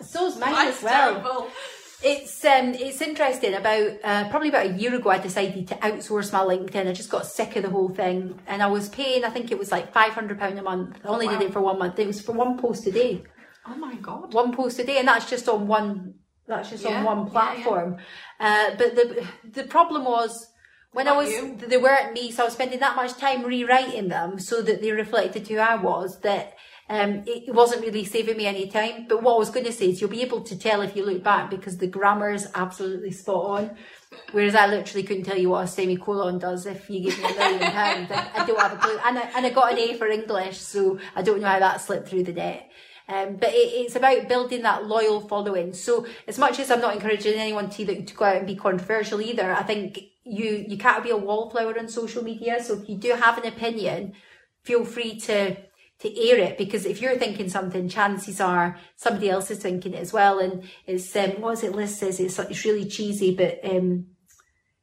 so's 0.00 0.36
mine 0.38 0.52
Mine's 0.52 0.76
as 0.76 0.82
well. 0.82 1.12
terrible. 1.20 1.48
It's 2.02 2.44
um 2.44 2.74
it's 2.74 3.00
interesting. 3.00 3.54
About 3.54 3.90
uh, 4.04 4.28
probably 4.28 4.50
about 4.50 4.66
a 4.66 4.72
year 4.74 4.94
ago, 4.94 5.08
I 5.10 5.18
decided 5.18 5.66
to 5.68 5.74
outsource 5.76 6.30
my 6.32 6.40
LinkedIn. 6.40 6.86
I 6.86 6.92
just 6.92 7.08
got 7.10 7.26
sick 7.26 7.56
of 7.56 7.62
the 7.62 7.70
whole 7.70 7.88
thing, 7.88 8.38
and 8.46 8.62
I 8.62 8.66
was 8.66 8.90
paying. 8.90 9.24
I 9.24 9.30
think 9.30 9.50
it 9.50 9.58
was 9.58 9.72
like 9.72 9.92
five 9.94 10.12
hundred 10.12 10.38
pound 10.38 10.58
a 10.58 10.62
month. 10.62 10.98
I 11.04 11.08
only 11.08 11.26
Wow. 11.26 11.38
did 11.38 11.48
it 11.48 11.52
for 11.54 11.60
one 11.62 11.78
month. 11.78 11.98
It 11.98 12.06
was 12.06 12.20
for 12.20 12.32
one 12.32 12.58
post 12.58 12.86
a 12.86 12.92
day. 12.92 13.24
Oh 13.66 13.74
my 13.76 13.94
god. 13.96 14.32
one 14.34 14.52
post 14.54 14.78
a 14.78 14.84
day, 14.84 14.98
and 14.98 15.08
that's 15.08 15.28
just 15.28 15.48
on 15.48 15.66
one. 15.66 16.14
That's 16.46 16.70
just 16.70 16.84
Yeah, 16.84 16.98
on 16.98 17.04
one 17.04 17.26
yeah, 17.26 17.32
platform. 17.32 17.96
Uh, 18.38 18.70
but 18.78 18.94
the 18.94 19.26
the 19.52 19.64
problem 19.64 20.04
was 20.04 20.48
when 20.92 21.08
I 21.08 21.12
was 21.12 21.30
you. 21.30 21.56
they 21.56 21.76
weren't 21.76 22.12
me, 22.12 22.30
so 22.30 22.42
I 22.42 22.46
was 22.46 22.54
spending 22.54 22.80
that 22.80 22.96
much 22.96 23.14
time 23.18 23.42
rewriting 23.44 24.08
them 24.08 24.38
so 24.38 24.62
that 24.62 24.80
they 24.80 24.92
reflected 24.92 25.46
who 25.48 25.58
I 25.58 25.76
was. 25.76 26.20
That 26.20 26.54
um, 26.88 27.24
it 27.26 27.52
wasn't 27.52 27.82
really 27.82 28.04
saving 28.04 28.36
me 28.36 28.46
any 28.46 28.68
time. 28.68 29.06
But 29.08 29.22
what 29.22 29.34
I 29.34 29.38
was 29.38 29.50
going 29.50 29.66
to 29.66 29.72
say 29.72 29.90
is 29.90 30.00
you'll 30.00 30.10
be 30.10 30.22
able 30.22 30.42
to 30.42 30.56
tell 30.56 30.82
if 30.82 30.94
you 30.94 31.04
look 31.04 31.22
back 31.22 31.50
because 31.50 31.78
the 31.78 31.88
grammar 31.88 32.30
is 32.32 32.48
absolutely 32.54 33.10
spot 33.10 33.44
on. 33.44 33.76
Whereas 34.30 34.54
I 34.54 34.68
literally 34.68 35.02
couldn't 35.02 35.24
tell 35.24 35.36
you 35.36 35.50
what 35.50 35.64
a 35.64 35.66
semicolon 35.66 36.38
does 36.38 36.64
if 36.64 36.88
you 36.88 37.00
give 37.00 37.18
me 37.18 37.24
a 37.24 37.34
million 37.34 37.70
pounds. 37.72 38.10
I, 38.10 38.30
I 38.36 38.46
don't 38.46 38.60
have 38.60 38.72
a 38.72 38.76
clue. 38.76 38.98
And 39.04 39.18
I, 39.18 39.22
and 39.36 39.46
I 39.46 39.50
got 39.50 39.72
an 39.72 39.78
A 39.78 39.94
for 39.98 40.06
English, 40.06 40.58
so 40.58 40.98
I 41.16 41.22
don't 41.22 41.40
know 41.40 41.48
how 41.48 41.58
that 41.58 41.80
slipped 41.80 42.08
through 42.08 42.22
the 42.22 42.32
net. 42.32 42.70
Um, 43.08 43.36
but 43.36 43.50
it, 43.50 43.68
it's 43.72 43.94
about 43.94 44.28
building 44.28 44.62
that 44.62 44.86
loyal 44.86 45.20
following. 45.20 45.72
So 45.72 46.06
as 46.26 46.38
much 46.38 46.58
as 46.58 46.70
I'm 46.70 46.80
not 46.80 46.94
encouraging 46.94 47.34
anyone 47.34 47.70
to, 47.70 48.02
to 48.02 48.14
go 48.14 48.24
out 48.24 48.36
and 48.36 48.46
be 48.46 48.56
controversial 48.56 49.20
either, 49.20 49.52
I 49.52 49.62
think 49.62 49.98
you, 50.24 50.64
you 50.68 50.76
can't 50.76 51.04
be 51.04 51.10
a 51.10 51.16
wallflower 51.16 51.78
on 51.78 51.88
social 51.88 52.24
media. 52.24 52.62
So 52.62 52.74
if 52.74 52.88
you 52.88 52.96
do 52.96 53.12
have 53.12 53.38
an 53.38 53.46
opinion, 53.46 54.14
feel 54.64 54.84
free 54.84 55.20
to, 55.20 55.54
to 55.54 56.28
air 56.28 56.38
it 56.38 56.58
because 56.58 56.84
if 56.84 57.00
you're 57.00 57.16
thinking 57.16 57.48
something, 57.48 57.88
chances 57.88 58.40
are 58.40 58.76
somebody 58.96 59.30
else 59.30 59.52
is 59.52 59.60
thinking 59.60 59.94
it 59.94 60.00
as 60.00 60.12
well. 60.12 60.40
And 60.40 60.64
it's, 60.86 61.14
um, 61.14 61.40
what 61.40 61.52
is 61.52 61.62
it 61.62 61.76
Liz 61.76 61.96
says? 61.96 62.18
It's, 62.18 62.38
it's 62.40 62.64
really 62.64 62.86
cheesy, 62.86 63.36
but, 63.36 63.60
um, 63.64 64.06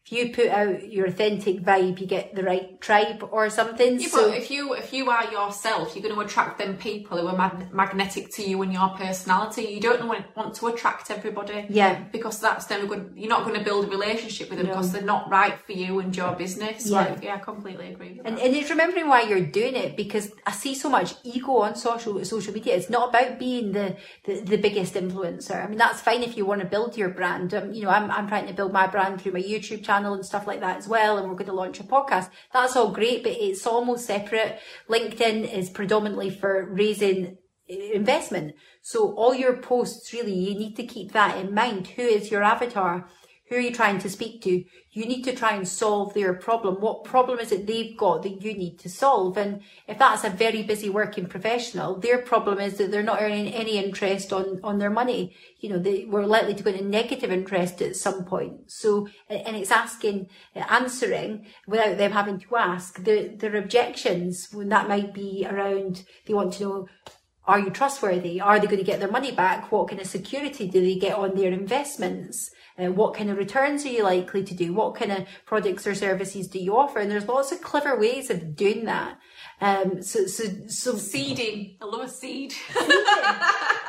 if 0.05 0.11
you 0.11 0.33
put 0.33 0.47
out 0.47 0.91
your 0.91 1.05
authentic 1.05 1.61
vibe, 1.61 1.97
you 1.97 2.05
get 2.05 2.35
the 2.35 2.43
right 2.43 2.79
tribe 2.81 3.25
or 3.31 3.49
something. 3.49 4.01
Yeah, 4.01 4.07
so 4.09 4.29
but 4.29 4.37
if 4.37 4.51
you 4.51 4.73
if 4.73 4.91
you 4.91 5.09
are 5.09 5.31
yourself, 5.31 5.95
you're 5.95 6.03
going 6.03 6.13
to 6.13 6.19
attract 6.19 6.57
them 6.57 6.75
people 6.75 7.17
who 7.17 7.27
are 7.27 7.37
mag- 7.37 7.73
magnetic 7.73 8.29
to 8.33 8.43
you 8.43 8.61
and 8.63 8.73
your 8.73 8.89
personality. 8.89 9.61
You 9.61 9.79
don't 9.79 10.05
want, 10.09 10.25
want 10.35 10.55
to 10.55 10.67
attract 10.67 11.09
everybody. 11.09 11.67
Yeah. 11.69 12.03
Because 12.11 12.41
that's 12.41 12.69
never 12.69 12.85
good. 12.85 13.13
You're 13.15 13.29
not 13.29 13.45
going 13.45 13.57
to 13.57 13.63
build 13.63 13.85
a 13.85 13.87
relationship 13.87 14.49
with 14.49 14.59
them 14.59 14.67
because 14.67 14.91
they're 14.91 15.01
not 15.01 15.29
right 15.29 15.57
for 15.57 15.71
you 15.71 15.99
and 15.99 16.13
your 16.13 16.35
business. 16.35 16.89
Yeah. 16.89 16.97
Like, 16.97 17.23
yeah, 17.23 17.35
I 17.35 17.37
completely 17.37 17.93
agree 17.93 18.19
And, 18.25 18.37
that. 18.37 18.43
and 18.43 18.53
it's 18.53 18.69
remembering 18.69 19.07
why 19.07 19.21
you're 19.21 19.39
doing 19.39 19.75
it 19.77 19.95
because 19.95 20.33
I 20.45 20.51
see 20.51 20.75
so 20.75 20.89
much 20.89 21.13
ego 21.23 21.59
on 21.59 21.75
social 21.77 22.23
social 22.25 22.53
media. 22.53 22.75
It's 22.75 22.89
not 22.89 23.07
about 23.07 23.39
being 23.39 23.71
the, 23.71 23.95
the, 24.25 24.41
the 24.41 24.57
biggest 24.57 24.95
influencer. 24.95 25.63
I 25.63 25.69
mean, 25.69 25.77
that's 25.77 26.01
fine 26.01 26.23
if 26.23 26.35
you 26.35 26.45
want 26.45 26.59
to 26.59 26.67
build 26.67 26.97
your 26.97 27.09
brand. 27.09 27.53
Um, 27.53 27.71
you 27.71 27.83
know, 27.83 27.89
I'm, 27.89 28.11
I'm 28.11 28.27
trying 28.27 28.47
to 28.47 28.53
build 28.53 28.73
my 28.73 28.85
brand 28.87 29.21
through 29.21 29.31
my 29.31 29.41
YouTube 29.41 29.81
channel 29.81 29.92
channel 29.93 30.13
and 30.13 30.25
stuff 30.25 30.47
like 30.47 30.59
that 30.61 30.77
as 30.77 30.87
well. 30.87 31.17
And 31.17 31.27
we're 31.27 31.35
going 31.35 31.47
to 31.47 31.53
launch 31.53 31.79
a 31.79 31.83
podcast. 31.83 32.29
That's 32.51 32.75
all 32.75 32.91
great, 32.91 33.23
but 33.23 33.33
it's 33.33 33.67
almost 33.67 34.05
separate. 34.05 34.59
LinkedIn 34.89 35.51
is 35.51 35.69
predominantly 35.69 36.29
for 36.29 36.65
raising 36.65 37.37
eh, 37.69 37.91
investment. 37.93 38.55
So 38.81 39.13
all 39.13 39.33
your 39.33 39.57
posts 39.57 40.13
really, 40.13 40.33
you 40.33 40.55
need 40.57 40.75
to 40.77 40.85
keep 40.85 41.11
that 41.11 41.37
in 41.37 41.53
mind. 41.53 41.87
Who 41.87 42.01
is 42.01 42.31
your 42.31 42.43
avatar? 42.43 43.07
Who 43.53 43.59
are 43.59 43.61
you 43.61 43.71
trying 43.71 43.99
to 43.99 44.09
speak 44.09 44.41
to? 44.45 44.63
You 44.93 45.05
need 45.05 45.21
to 45.25 45.35
try 45.35 45.53
and 45.53 45.67
solve 45.67 46.15
their 46.15 46.33
problem. 46.33 46.81
What 46.81 47.03
problem 47.03 47.37
is 47.37 47.51
it 47.51 47.67
they've 47.67 47.95
got 47.95 48.23
that 48.23 48.41
you 48.41 48.55
need 48.55 48.79
to 48.79 48.89
solve? 48.89 49.37
And 49.37 49.61
if 49.87 49.99
that's 49.99 50.23
a 50.23 50.31
very 50.31 50.63
busy 50.63 50.89
working 50.89 51.27
professional, 51.27 51.99
their 51.99 52.17
problem 52.17 52.57
is 52.57 52.79
that 52.79 52.89
they're 52.89 53.03
not 53.03 53.21
earning 53.21 53.53
any 53.53 53.77
interest 53.77 54.33
on, 54.33 54.59
on 54.63 54.79
their 54.79 54.89
money. 54.89 55.35
You 55.59 55.69
know, 55.69 55.77
they 55.77 56.05
were 56.05 56.25
likely 56.25 56.55
to 56.55 56.63
go 56.63 56.71
into 56.71 56.83
negative 56.83 57.31
interest 57.31 57.79
at 57.83 57.95
some 57.95 58.25
point. 58.25 58.71
So, 58.71 59.07
and 59.29 59.55
it's 59.55 59.69
asking, 59.69 60.29
answering 60.55 61.45
without 61.67 61.99
them 61.99 62.13
having 62.13 62.39
to 62.39 62.55
ask 62.55 63.03
their, 63.03 63.37
their 63.37 63.55
objections 63.55 64.47
when 64.51 64.69
that 64.69 64.89
might 64.89 65.13
be 65.13 65.45
around, 65.47 66.05
they 66.25 66.33
want 66.33 66.53
to 66.53 66.63
know, 66.63 66.87
are 67.45 67.59
you 67.59 67.69
trustworthy? 67.69 68.41
Are 68.41 68.59
they 68.59 68.65
going 68.65 68.77
to 68.77 68.83
get 68.83 68.99
their 68.99 69.11
money 69.11 69.31
back? 69.31 69.71
What 69.71 69.89
kind 69.89 70.01
of 70.01 70.07
security 70.07 70.67
do 70.67 70.81
they 70.81 70.95
get 70.95 71.15
on 71.15 71.35
their 71.35 71.51
investments? 71.51 72.49
Uh, 72.77 72.91
what 72.91 73.13
kind 73.13 73.29
of 73.29 73.37
returns 73.37 73.85
are 73.85 73.89
you 73.89 74.03
likely 74.03 74.43
to 74.43 74.55
do? 74.55 74.73
What 74.73 74.95
kind 74.95 75.11
of 75.11 75.27
products 75.45 75.85
or 75.85 75.93
services 75.93 76.47
do 76.47 76.57
you 76.57 76.75
offer? 76.75 76.99
And 76.99 77.11
there's 77.11 77.27
lots 77.27 77.51
of 77.51 77.61
clever 77.61 77.97
ways 77.99 78.31
of 78.31 78.55
doing 78.55 78.85
that. 78.85 79.19
Um, 79.61 80.01
so, 80.01 80.25
so, 80.25 80.43
so 80.67 80.95
seeding. 80.95 81.77
I 81.81 81.85
love 81.85 82.01
a 82.01 82.09
seed. 82.09 82.51
Seeding. 82.73 82.89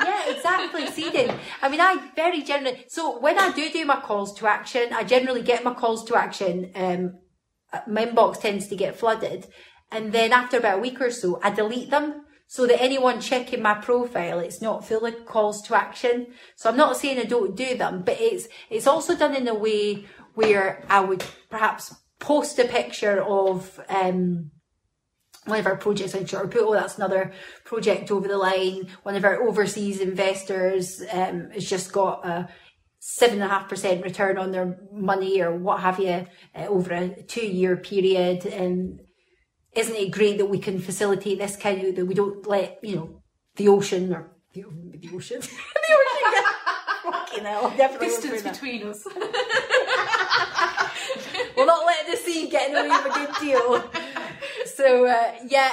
yeah, 0.05 0.31
exactly. 0.31 0.87
Seeding. 0.89 1.31
I 1.63 1.69
mean, 1.69 1.81
I 1.81 2.11
very 2.15 2.43
generally, 2.43 2.85
so 2.89 3.19
when 3.19 3.39
I 3.39 3.53
do 3.53 3.71
do 3.71 3.85
my 3.87 4.01
calls 4.01 4.35
to 4.39 4.47
action, 4.47 4.93
I 4.93 5.05
generally 5.05 5.43
get 5.43 5.65
my 5.65 5.73
calls 5.73 6.05
to 6.05 6.17
action. 6.17 6.71
Um, 6.75 7.19
my 7.89 8.07
inbox 8.07 8.41
tends 8.41 8.69
to 8.69 8.77
get 8.77 8.97
flooded. 8.97 9.47
And 9.91 10.13
then 10.13 10.33
after 10.33 10.59
about 10.59 10.79
a 10.79 10.83
week 10.83 11.01
or 11.01 11.11
so, 11.11 11.41
I 11.43 11.51
delete 11.51 11.91
them 11.91 12.24
so 12.55 12.69
that 12.69 12.81
anyone 12.81 13.21
checking 13.21 13.61
my 13.61 13.75
profile, 13.75 14.39
it's 14.39 14.63
not 14.63 14.87
full 14.87 15.05
of 15.05 15.27
calls 15.27 15.61
to 15.61 15.75
action. 15.75 16.29
So 16.55 16.71
I'm 16.71 16.77
not 16.77 16.97
saying 16.97 17.19
I 17.19 17.25
don't 17.25 17.57
do 17.57 17.77
them, 17.77 18.03
but 18.07 18.17
it's, 18.21 18.47
it's 18.71 18.87
also 18.87 19.17
done 19.17 19.35
in 19.35 19.49
a 19.49 19.55
way 19.55 20.05
where 20.35 20.85
I 20.89 21.01
would 21.01 21.25
perhaps 21.51 21.93
post 22.21 22.61
a 22.61 22.65
picture 22.65 23.21
of, 23.21 23.81
um, 23.89 24.53
one 25.47 25.59
of 25.59 25.67
our 25.67 25.75
projects 25.75 26.15
on 26.15 26.27
short 26.27 26.53
put, 26.53 26.63
oh, 26.63 26.75
that's 26.75 26.97
another 26.97 27.33
project 27.65 28.13
over 28.13 28.29
the 28.29 28.39
line. 28.39 28.87
One 29.03 29.17
of 29.17 29.25
our 29.25 29.43
overseas 29.43 29.99
investors, 29.99 31.03
um, 31.11 31.51
has 31.51 31.69
just 31.69 31.91
got 31.91 32.25
a, 32.25 32.49
seven 33.01 33.43
and 33.43 33.51
a 33.51 33.53
half 33.53 33.69
percent 33.69 34.05
return 34.05 34.39
on 34.39 34.53
their 34.53 34.79
money 34.93 35.43
or 35.43 35.55
what 35.55 35.81
have 35.81 35.99
you 35.99 36.25
uh, 36.55 36.67
over 36.69 36.93
a 36.93 37.23
two 37.25 37.45
year 37.45 37.77
period 37.77 38.47
and 38.47 39.01
isn't 39.75 39.97
it 39.97 40.11
great 40.11 40.39
that 40.39 40.47
we 40.47 40.59
can 40.59 40.81
facilitate 40.81 41.39
this 41.39 41.57
kind 41.57 41.85
of 41.85 41.97
that 41.97 42.07
we 42.07 42.15
don't 42.15 42.47
let 42.47 42.79
you 42.83 42.97
know 42.97 43.23
the 43.57 43.69
ocean 43.69 44.13
or 44.13 44.31
the, 44.53 44.65
the 44.99 45.11
ocean? 45.15 45.41
The 45.85 45.93
ocean 45.93 46.31
get 46.33 46.45
fucking 47.13 47.45
hell. 47.45 47.75
Definitely 47.77 48.09
distance 48.09 48.43
between 48.43 48.87
us. 48.87 49.07
We'll 51.57 51.67
not 51.67 51.87
let 51.87 52.07
the 52.11 52.17
sea 52.17 52.49
get 52.49 52.69
in 52.69 52.75
the 52.75 52.83
way 52.83 52.97
of 52.97 53.07
a 53.07 53.11
good 53.11 53.31
deal 53.41 53.83
so 54.77 55.07
uh, 55.07 55.35
yeah 55.49 55.73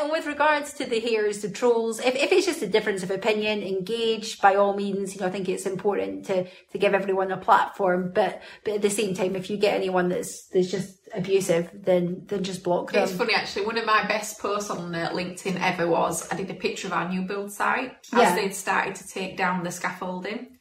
and, 0.00 0.10
with 0.10 0.26
regards 0.26 0.72
to 0.72 0.84
the 0.84 1.00
haters 1.00 1.42
the 1.42 1.50
trolls 1.50 2.00
if, 2.00 2.14
if 2.14 2.32
it's 2.32 2.46
just 2.46 2.62
a 2.62 2.66
difference 2.66 3.02
of 3.02 3.10
opinion 3.10 3.62
engage 3.62 4.40
by 4.40 4.54
all 4.54 4.74
means 4.74 5.14
you 5.14 5.20
know 5.20 5.26
i 5.26 5.30
think 5.30 5.48
it's 5.48 5.66
important 5.66 6.24
to 6.26 6.44
to 6.72 6.78
give 6.78 6.94
everyone 6.94 7.30
a 7.30 7.36
platform 7.36 8.10
but 8.14 8.42
but 8.64 8.74
at 8.74 8.82
the 8.82 8.90
same 8.90 9.14
time 9.14 9.36
if 9.36 9.50
you 9.50 9.56
get 9.56 9.74
anyone 9.74 10.08
that's 10.08 10.46
that's 10.48 10.70
just 10.70 10.98
abusive 11.14 11.70
then 11.72 12.22
then 12.26 12.42
just 12.42 12.62
block 12.62 12.92
them. 12.92 13.02
it's 13.02 13.12
funny 13.12 13.34
actually 13.34 13.64
one 13.64 13.78
of 13.78 13.86
my 13.86 14.06
best 14.06 14.38
posts 14.38 14.70
on 14.70 14.94
uh, 14.94 15.10
linkedin 15.10 15.60
ever 15.60 15.86
was 15.86 16.30
i 16.32 16.36
did 16.36 16.50
a 16.50 16.54
picture 16.54 16.86
of 16.86 16.92
our 16.92 17.08
new 17.08 17.22
build 17.22 17.50
site 17.50 17.92
as 18.12 18.20
yeah. 18.20 18.34
they'd 18.34 18.54
started 18.54 18.94
to 18.94 19.06
take 19.06 19.36
down 19.36 19.62
the 19.62 19.70
scaffolding. 19.70 20.52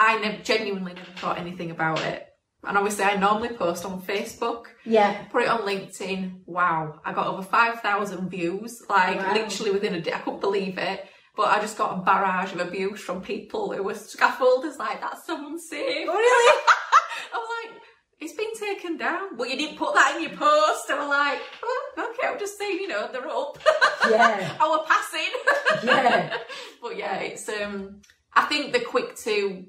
I 0.00 0.16
never 0.20 0.42
genuinely 0.42 0.94
never 0.94 1.10
thought 1.16 1.38
anything 1.38 1.72
about 1.72 2.00
it 2.04 2.27
and 2.64 2.76
obviously 2.76 3.04
I 3.04 3.16
normally 3.16 3.50
post 3.50 3.84
on 3.84 4.02
Facebook. 4.02 4.66
Yeah. 4.84 5.24
Put 5.30 5.42
it 5.42 5.48
on 5.48 5.60
LinkedIn. 5.60 6.40
Wow. 6.46 7.00
I 7.04 7.12
got 7.12 7.28
over 7.28 7.42
5,000 7.42 8.28
views, 8.28 8.82
like 8.88 9.18
wow. 9.18 9.32
literally 9.32 9.70
within 9.70 9.94
a 9.94 10.00
day. 10.00 10.12
I 10.12 10.18
couldn't 10.18 10.40
believe 10.40 10.76
it. 10.76 11.06
But 11.36 11.56
I 11.56 11.60
just 11.60 11.78
got 11.78 11.96
a 11.96 12.02
barrage 12.02 12.52
of 12.52 12.58
abuse 12.58 13.00
from 13.00 13.22
people 13.22 13.72
who 13.72 13.84
were 13.84 13.94
scaffolders 13.94 14.76
like, 14.76 15.00
that's 15.00 15.24
someone's 15.24 15.68
safe. 15.68 16.08
Really? 16.08 16.58
I'm 17.32 17.40
like, 17.40 17.80
it's 18.18 18.32
been 18.32 18.52
taken 18.58 18.96
down. 18.96 19.36
Well, 19.36 19.48
you 19.48 19.56
didn't 19.56 19.78
put 19.78 19.94
that 19.94 20.16
in 20.16 20.22
your 20.22 20.36
post. 20.36 20.90
And 20.90 20.98
we're 20.98 21.08
like, 21.08 21.40
oh, 21.62 21.92
okay, 21.96 22.26
I'm 22.26 22.40
just 22.40 22.58
saying, 22.58 22.80
you 22.80 22.88
know, 22.88 23.08
they're 23.12 23.28
up. 23.28 23.56
Yeah. 24.10 24.56
Our 24.60 24.84
passing. 24.84 25.84
yeah. 25.84 26.36
but 26.82 26.96
yeah, 26.96 27.20
it's, 27.20 27.48
um, 27.48 28.00
I 28.34 28.42
think 28.46 28.72
the 28.72 28.80
quick 28.80 29.14
to 29.18 29.64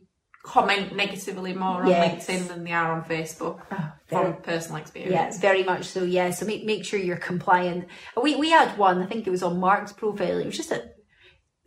comment 0.50 0.96
negatively 0.96 1.54
more 1.54 1.84
on 1.84 1.90
yes. 1.90 2.26
LinkedIn 2.26 2.48
than 2.48 2.64
they 2.64 2.72
are 2.72 2.92
on 2.94 3.04
Facebook 3.04 3.62
oh, 3.72 3.92
from 4.08 4.42
personal 4.42 4.82
experience. 4.82 5.14
Yes, 5.14 5.40
very 5.40 5.64
much 5.64 5.86
so. 5.86 6.04
Yeah, 6.04 6.32
so 6.32 6.46
make 6.46 6.66
make 6.66 6.84
sure 6.84 7.00
you're 7.00 7.18
compliant. 7.32 7.88
We 8.22 8.36
we 8.36 8.50
had 8.50 8.78
one. 8.78 9.02
I 9.04 9.06
think 9.06 9.28
it 9.28 9.30
was 9.30 9.44
on 9.44 9.60
Mark's 9.60 9.94
profile. 9.94 10.40
It 10.40 10.48
was 10.48 10.58
just 10.58 10.72
a. 10.72 10.80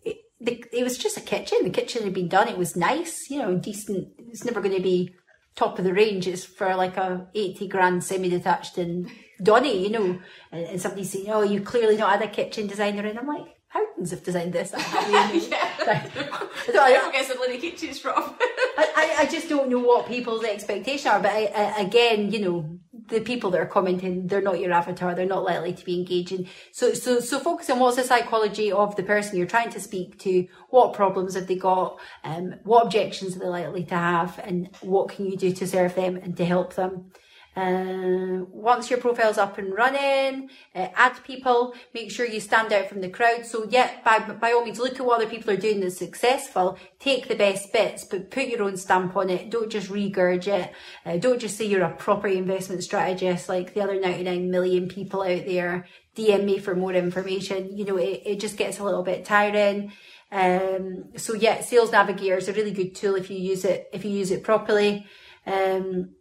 It, 0.05 0.17
the, 0.41 0.65
it 0.73 0.83
was 0.83 0.99
just 0.99 1.17
a 1.17 1.21
kitchen. 1.21 1.59
The 1.63 1.71
kitchen 1.71 2.03
had 2.03 2.13
been 2.13 2.29
done. 2.29 2.49
It 2.49 2.59
was 2.59 2.75
nice, 2.75 3.31
you 3.31 3.39
know, 3.39 3.57
decent. 3.57 4.09
It's 4.19 4.45
never 4.45 4.61
going 4.61 4.75
to 4.75 4.83
be 4.83 5.15
top 5.55 5.79
of 5.79 5.85
the 5.85 5.95
range. 5.95 6.27
It's 6.27 6.45
for 6.45 6.75
like 6.75 6.97
a 6.97 7.29
eighty 7.37 7.69
grand 7.69 8.03
semi-detached 8.03 8.79
in 8.79 9.09
Donny, 9.41 9.81
you 9.85 9.91
know. 9.91 10.19
And, 10.51 10.67
and 10.67 10.81
somebody 10.81 11.05
saying, 11.05 11.31
"Oh, 11.31 11.43
you 11.43 11.61
clearly 11.61 11.97
not 11.97 12.19
had 12.19 12.29
a 12.29 12.33
kitchen 12.39 12.67
designer," 12.67 13.07
and 13.07 13.19
I'm 13.19 13.29
like, 13.29 13.47
Howdens 13.75 14.11
have 14.11 14.23
designed 14.23 14.53
this. 14.53 14.73
yeah. 14.77 15.71
I 15.89 16.93
don't 16.93 17.13
get 17.13 17.27
some 17.27 17.39
bloody 17.39 17.59
kitchens 17.59 17.99
from. 17.99 18.15
I, 18.79 19.17
I 19.21 19.27
just 19.27 19.49
don't 19.49 19.71
know 19.71 19.79
what 19.79 20.07
people's 20.07 20.45
expectations 20.45 21.07
are. 21.07 21.21
But 21.21 21.33
I, 21.33 21.45
I, 21.47 21.81
again, 21.81 22.31
you 22.31 22.41
know, 22.41 22.79
the 23.09 23.21
people 23.21 23.51
that 23.51 23.61
are 23.61 23.67
commenting, 23.67 24.27
they're 24.27 24.43
not 24.43 24.61
your 24.61 24.73
avatar. 24.73 25.15
They're 25.15 25.27
not 25.27 25.45
likely 25.45 25.73
to 25.73 25.85
be 25.85 25.99
engaging. 25.99 26.49
So, 26.73 26.93
so, 26.93 27.21
so 27.21 27.39
focus 27.39 27.71
on 27.71 27.79
what's 27.79 27.97
the 27.97 28.05
psychology 28.05 28.71
of 28.71 28.95
the 28.97 29.03
person 29.03 29.39
you're 29.39 29.47
trying 29.47 29.71
to 29.71 29.81
speak 29.81 30.19
to. 30.21 30.47
What 30.69 30.93
problems 30.93 31.35
have 31.35 31.47
they 31.47 31.57
got? 31.57 31.99
Um, 32.25 32.57
what 32.65 32.85
objections 32.85 33.37
are 33.37 33.41
they 33.41 33.49
likely 33.49 33.85
to 33.85 33.95
have? 33.95 34.39
And 34.45 34.69
what 34.83 35.09
can 35.09 35.27
you 35.27 35.37
do 35.37 35.53
to 35.53 35.67
serve 35.67 35.95
them 35.95 36.17
and 36.17 36.37
to 36.37 36.45
help 36.45 36.75
them? 36.75 37.13
Uh, 37.55 38.45
once 38.51 38.89
your 38.89 38.99
profile's 38.99 39.37
up 39.37 39.59
and 39.59 39.75
running, 39.75 40.49
uh, 40.75 40.89
add 40.95 41.23
people, 41.23 41.75
make 41.93 42.11
sure 42.11 42.25
you 42.25 42.41
stand 42.41 42.73
out 42.73 42.89
from 42.89 43.03
the 43.03 43.11
crowd. 43.11 43.45
So 43.45 43.67
yeah, 43.69 43.91
by, 44.03 44.21
by 44.21 44.53
all 44.53 44.65
means, 44.65 44.79
look 44.79 44.99
at 44.99 45.05
what 45.05 45.21
other 45.21 45.29
people 45.29 45.51
are 45.51 45.59
doing 45.59 45.81
that's 45.81 45.99
successful, 45.99 46.79
take 46.99 47.29
the 47.29 47.35
best 47.35 47.71
bits, 47.71 48.05
but 48.05 48.31
put 48.31 48.49
your 48.49 48.63
own 48.63 48.79
stamp 48.79 49.17
on 49.17 49.29
it. 49.29 49.51
Don't 49.51 49.71
just 49.71 49.91
regurgitate. 49.91 50.71
Uh, 51.05 51.19
don't 51.19 51.41
just 51.41 51.59
say 51.59 51.67
you're 51.67 51.85
a 51.85 51.95
proper 51.95 52.27
investment 52.27 52.83
strategist 52.83 53.51
like 53.51 53.75
the 53.75 53.83
other 53.83 54.01
99 54.01 54.51
million 54.51 54.89
people 54.89 55.21
out 55.21 55.45
there. 55.45 55.87
DM 56.17 56.45
me 56.45 56.59
for 56.59 56.75
more 56.75 56.95
information. 56.95 57.77
You 57.77 57.85
know, 57.85 57.97
it, 57.99 58.23
it 58.25 58.41
just 58.41 58.57
gets 58.57 58.79
a 58.79 58.85
little 58.85 59.03
bit 59.03 59.27
tiring. 59.27 59.93
Um, 60.31 61.05
so 61.17 61.35
yeah, 61.35 61.61
Sales 61.61 61.93
Navigator 61.93 62.39
is 62.39 62.49
a 62.49 62.55
really 62.55 62.71
good 62.71 62.95
tool 62.95 63.17
if 63.17 63.31
you 63.31 63.37
use 63.37 63.67
it, 63.67 63.91
if 63.93 64.07
you 64.07 64.11
use 64.11 64.31
it 64.31 64.43
properly. 64.43 65.07
Um, 65.47 66.15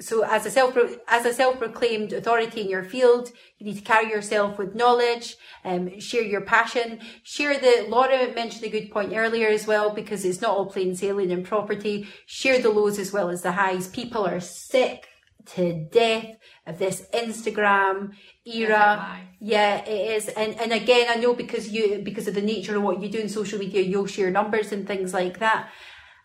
so 0.00 0.24
as 0.24 0.46
a 0.46 0.50
self 0.50 0.76
as 1.08 1.24
a 1.26 1.32
self-proclaimed 1.32 2.12
authority 2.12 2.62
in 2.62 2.68
your 2.68 2.84
field 2.84 3.30
you 3.58 3.66
need 3.66 3.76
to 3.76 3.82
carry 3.82 4.08
yourself 4.08 4.58
with 4.58 4.74
knowledge 4.74 5.36
um, 5.64 5.98
share 6.00 6.22
your 6.22 6.40
passion. 6.42 7.00
Share 7.22 7.58
the 7.58 7.86
laura 7.88 8.32
mentioned 8.34 8.64
a 8.64 8.70
good 8.70 8.90
point 8.90 9.12
earlier 9.14 9.48
as 9.48 9.66
well 9.66 9.90
because 9.90 10.24
it's 10.24 10.40
not 10.40 10.56
all 10.56 10.66
plain 10.66 10.94
sailing 10.94 11.30
in 11.30 11.42
property. 11.42 12.08
Share 12.26 12.60
the 12.60 12.70
lows 12.70 12.98
as 12.98 13.12
well 13.12 13.28
as 13.30 13.42
the 13.42 13.52
highs. 13.52 13.88
People 13.88 14.26
are 14.26 14.40
sick 14.40 15.06
to 15.46 15.86
death 15.90 16.36
of 16.66 16.78
this 16.78 17.06
instagram 17.12 18.12
era. 18.44 19.18
Yeah 19.40 19.84
it 19.84 20.16
is. 20.16 20.28
And 20.28 20.58
and 20.60 20.72
again 20.72 21.08
i 21.10 21.16
know 21.16 21.34
because 21.34 21.68
you 21.68 22.00
because 22.02 22.28
of 22.28 22.34
the 22.34 22.42
nature 22.42 22.76
of 22.76 22.82
what 22.82 23.02
you 23.02 23.08
do 23.08 23.18
in 23.18 23.28
social 23.28 23.58
media 23.58 23.82
you'll 23.82 24.06
share 24.06 24.30
numbers 24.30 24.72
and 24.72 24.86
things 24.86 25.12
like 25.12 25.38
that. 25.40 25.70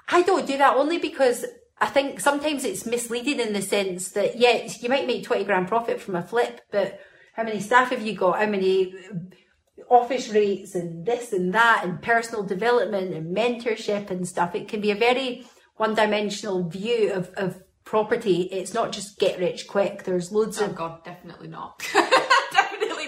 I 0.08 0.22
don't 0.22 0.46
do 0.46 0.58
that 0.58 0.76
only 0.76 1.00
because 1.00 1.46
I 1.80 1.88
think 1.88 2.20
sometimes 2.20 2.64
it's 2.64 2.86
misleading 2.86 3.40
in 3.40 3.54
the 3.54 3.62
sense 3.62 4.10
that, 4.12 4.38
yeah, 4.38 4.68
you 4.80 4.90
might 4.90 5.08
make 5.08 5.24
20 5.24 5.44
grand 5.44 5.68
profit 5.68 6.02
from 6.02 6.16
a 6.16 6.24
flip, 6.24 6.62
but 6.72 7.00
how 7.36 7.44
many 7.44 7.60
staff 7.60 7.90
have 7.90 8.02
you 8.02 8.14
got? 8.14 8.40
How 8.40 8.46
many 8.46 8.94
uh, 8.94 9.94
office 9.94 10.30
rates 10.30 10.74
and 10.74 11.06
this 11.06 11.34
and 11.34 11.54
that 11.54 11.82
and 11.84 12.02
personal 12.02 12.44
development 12.44 13.14
and 13.14 13.36
mentorship 13.36 14.10
and 14.10 14.26
stuff? 14.26 14.56
It 14.56 14.70
can 14.70 14.80
be 14.80 14.92
a 14.92 14.96
very 14.96 15.46
one 15.76 15.96
dimensional 15.96 16.70
view 16.70 17.12
of, 17.12 17.30
of 17.36 17.62
property. 17.84 18.44
It's 18.44 18.74
not 18.74 18.94
just 18.94 19.20
get 19.20 19.38
rich 19.40 19.68
quick. 19.68 20.04
There's 20.04 20.32
loads 20.32 20.62
oh 20.62 20.66
of. 20.66 20.76
God, 20.76 21.04
definitely 21.04 21.50
not. 21.50 21.86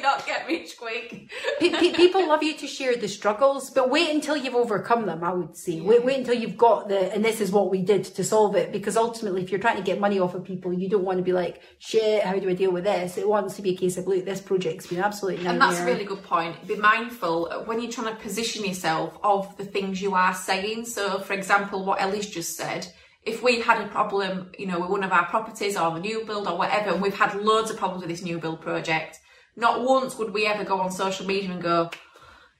not 0.07 0.25
get 0.25 0.47
rich 0.47 0.77
quick. 0.77 1.29
Pe- 1.59 1.69
pe- 1.69 1.93
people 1.93 2.27
love 2.27 2.41
you 2.41 2.55
to 2.57 2.67
share 2.67 2.95
the 2.95 3.07
struggles, 3.07 3.69
but 3.69 3.89
wait 3.89 4.09
until 4.09 4.37
you've 4.37 4.55
overcome 4.55 5.05
them. 5.05 5.23
I 5.23 5.33
would 5.33 5.55
say 5.57 5.81
wait, 5.81 6.03
wait 6.03 6.19
until 6.19 6.35
you've 6.35 6.57
got 6.57 6.87
the, 6.87 7.13
and 7.13 7.23
this 7.23 7.41
is 7.41 7.51
what 7.51 7.69
we 7.69 7.81
did 7.81 8.03
to 8.05 8.23
solve 8.23 8.55
it. 8.55 8.71
Because 8.71 8.95
ultimately, 8.95 9.43
if 9.43 9.51
you're 9.51 9.59
trying 9.59 9.77
to 9.77 9.83
get 9.83 9.99
money 9.99 10.19
off 10.19 10.33
of 10.33 10.43
people, 10.43 10.71
you 10.71 10.89
don't 10.89 11.03
want 11.03 11.17
to 11.17 11.23
be 11.23 11.33
like, 11.33 11.61
shit, 11.79 12.23
how 12.23 12.37
do 12.37 12.49
I 12.49 12.53
deal 12.53 12.71
with 12.71 12.85
this? 12.85 13.17
It 13.17 13.27
wants 13.27 13.55
to 13.57 13.61
be 13.61 13.71
a 13.71 13.77
case 13.77 13.97
of, 13.97 14.07
look, 14.07 14.23
this 14.23 14.41
project's 14.41 14.87
been 14.87 14.99
absolutely 14.99 15.45
And 15.45 15.59
that's 15.59 15.79
a 15.79 15.85
really 15.85 16.05
good 16.05 16.23
point. 16.23 16.65
Be 16.67 16.75
mindful 16.75 17.63
when 17.65 17.81
you're 17.81 17.91
trying 17.91 18.15
to 18.15 18.21
position 18.21 18.63
yourself 18.65 19.17
of 19.23 19.57
the 19.57 19.65
things 19.65 20.01
you 20.01 20.15
are 20.15 20.33
saying. 20.33 20.85
So, 20.85 21.19
for 21.19 21.33
example, 21.33 21.85
what 21.85 22.01
Ellie's 22.01 22.29
just 22.29 22.55
said, 22.55 22.87
if 23.23 23.43
we 23.43 23.59
had 23.59 23.81
a 23.81 23.87
problem, 23.89 24.51
you 24.57 24.67
know, 24.67 24.79
with 24.79 24.89
one 24.89 25.03
of 25.03 25.11
our 25.11 25.25
properties 25.25 25.75
or 25.75 25.93
the 25.93 25.99
new 25.99 26.23
build 26.25 26.47
or 26.47 26.57
whatever, 26.57 26.91
and 26.91 27.01
we've 27.01 27.17
had 27.17 27.35
loads 27.35 27.69
of 27.69 27.77
problems 27.77 28.01
with 28.01 28.09
this 28.09 28.23
new 28.23 28.39
build 28.39 28.61
project, 28.61 29.19
not 29.57 29.83
once 29.83 30.17
would 30.17 30.33
we 30.33 30.45
ever 30.45 30.63
go 30.63 30.79
on 30.79 30.91
social 30.91 31.25
media 31.25 31.51
and 31.51 31.61
go, 31.61 31.89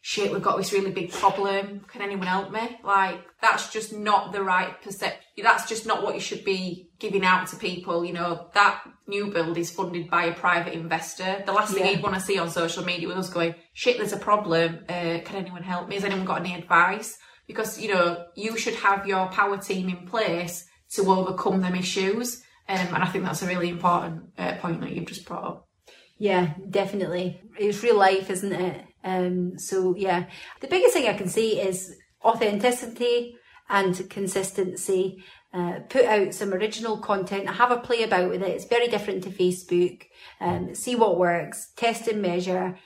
shit, 0.02 0.32
we've 0.32 0.42
got 0.42 0.58
this 0.58 0.74
really 0.74 0.92
big 0.92 1.12
problem. 1.12 1.86
Can 1.92 2.02
anyone 2.02 2.28
help 2.28 2.52
me? 2.52 2.80
Like, 2.84 3.20
that's 3.42 3.72
just 3.72 3.94
not 3.94 4.32
the 4.32 4.42
right 4.42 4.82
perception. 4.82 5.20
That's 5.42 5.68
just 5.68 5.86
not 5.86 6.02
what 6.04 6.16
you 6.16 6.22
should 6.22 6.44
be 6.44 6.90
giving 6.98 7.24
out 7.26 7.48
to 7.48 7.56
people. 7.58 8.04
You 8.04 8.14
know, 8.14 8.48
that 8.54 8.82
new 9.08 9.32
build 9.32 9.58
is 9.58 9.70
funded 9.70 10.10
by 10.10 10.26
a 10.26 10.34
private 10.34 10.74
investor. 10.74 11.44
The 11.46 11.52
last 11.52 11.74
thing 11.74 11.86
Yeah. 11.86 11.92
you'd 11.92 12.04
want 12.04 12.16
to 12.16 12.22
see 12.22 12.40
on 12.40 12.50
social 12.50 12.84
media 12.84 13.08
was 13.08 13.18
us 13.18 13.30
going, 13.30 13.56
shit, 13.74 13.98
there's 13.98 14.14
a 14.14 14.18
problem. 14.18 14.80
Uh, 14.90 15.20
can 15.26 15.36
anyone 15.36 15.64
help 15.64 15.88
me? 15.88 15.96
Has 15.96 16.04
anyone 16.04 16.26
got 16.26 16.40
any 16.40 16.56
advice? 16.56 17.18
Because, 17.46 17.80
you 17.80 17.94
know, 17.94 18.26
you 18.36 18.58
should 18.58 18.76
have 18.76 19.06
your 19.08 19.28
power 19.28 19.58
team 19.58 19.90
in 19.90 20.08
place 20.08 20.66
to 20.96 21.12
overcome 21.12 21.62
them 21.62 21.76
issues. 21.76 22.42
Um, 22.70 22.88
and 22.94 23.04
I 23.04 23.08
think 23.08 23.24
that's 23.24 23.42
a 23.44 23.48
really 23.48 23.70
important 23.70 24.24
uh, 24.38 24.56
point 24.56 24.82
that 24.82 24.92
you've 24.92 25.06
just 25.06 25.26
brought 25.26 25.44
up. 25.44 25.67
Yeah, 26.18 26.54
definitely. 26.70 27.42
It's 27.58 27.84
real 27.84 27.98
life, 27.98 28.30
isn't 28.30 28.54
it? 28.54 28.86
Um, 29.04 29.58
so 29.58 29.96
yeah, 29.96 30.26
the 30.62 30.68
biggest 30.68 30.94
thing 30.94 31.08
I 31.08 31.18
can 31.18 31.30
say 31.30 31.50
is 31.50 31.96
authenticity 32.24 33.36
and 33.70 34.10
consistency. 34.10 35.24
Uh, 35.54 35.80
put 35.90 36.06
out 36.06 36.34
some 36.34 36.54
original 36.54 36.98
content, 36.98 37.50
have 37.50 37.72
a 37.72 37.78
play 37.78 38.04
about 38.04 38.30
with 38.30 38.42
it. 38.44 38.50
It's 38.50 38.66
very 38.66 38.88
different 38.88 39.24
to 39.24 39.30
Facebook. 39.30 40.04
Um, 40.42 40.76
see 40.76 40.96
what 40.96 41.18
works, 41.18 41.72
test 41.76 42.08
and 42.08 42.22
measure. 42.22 42.78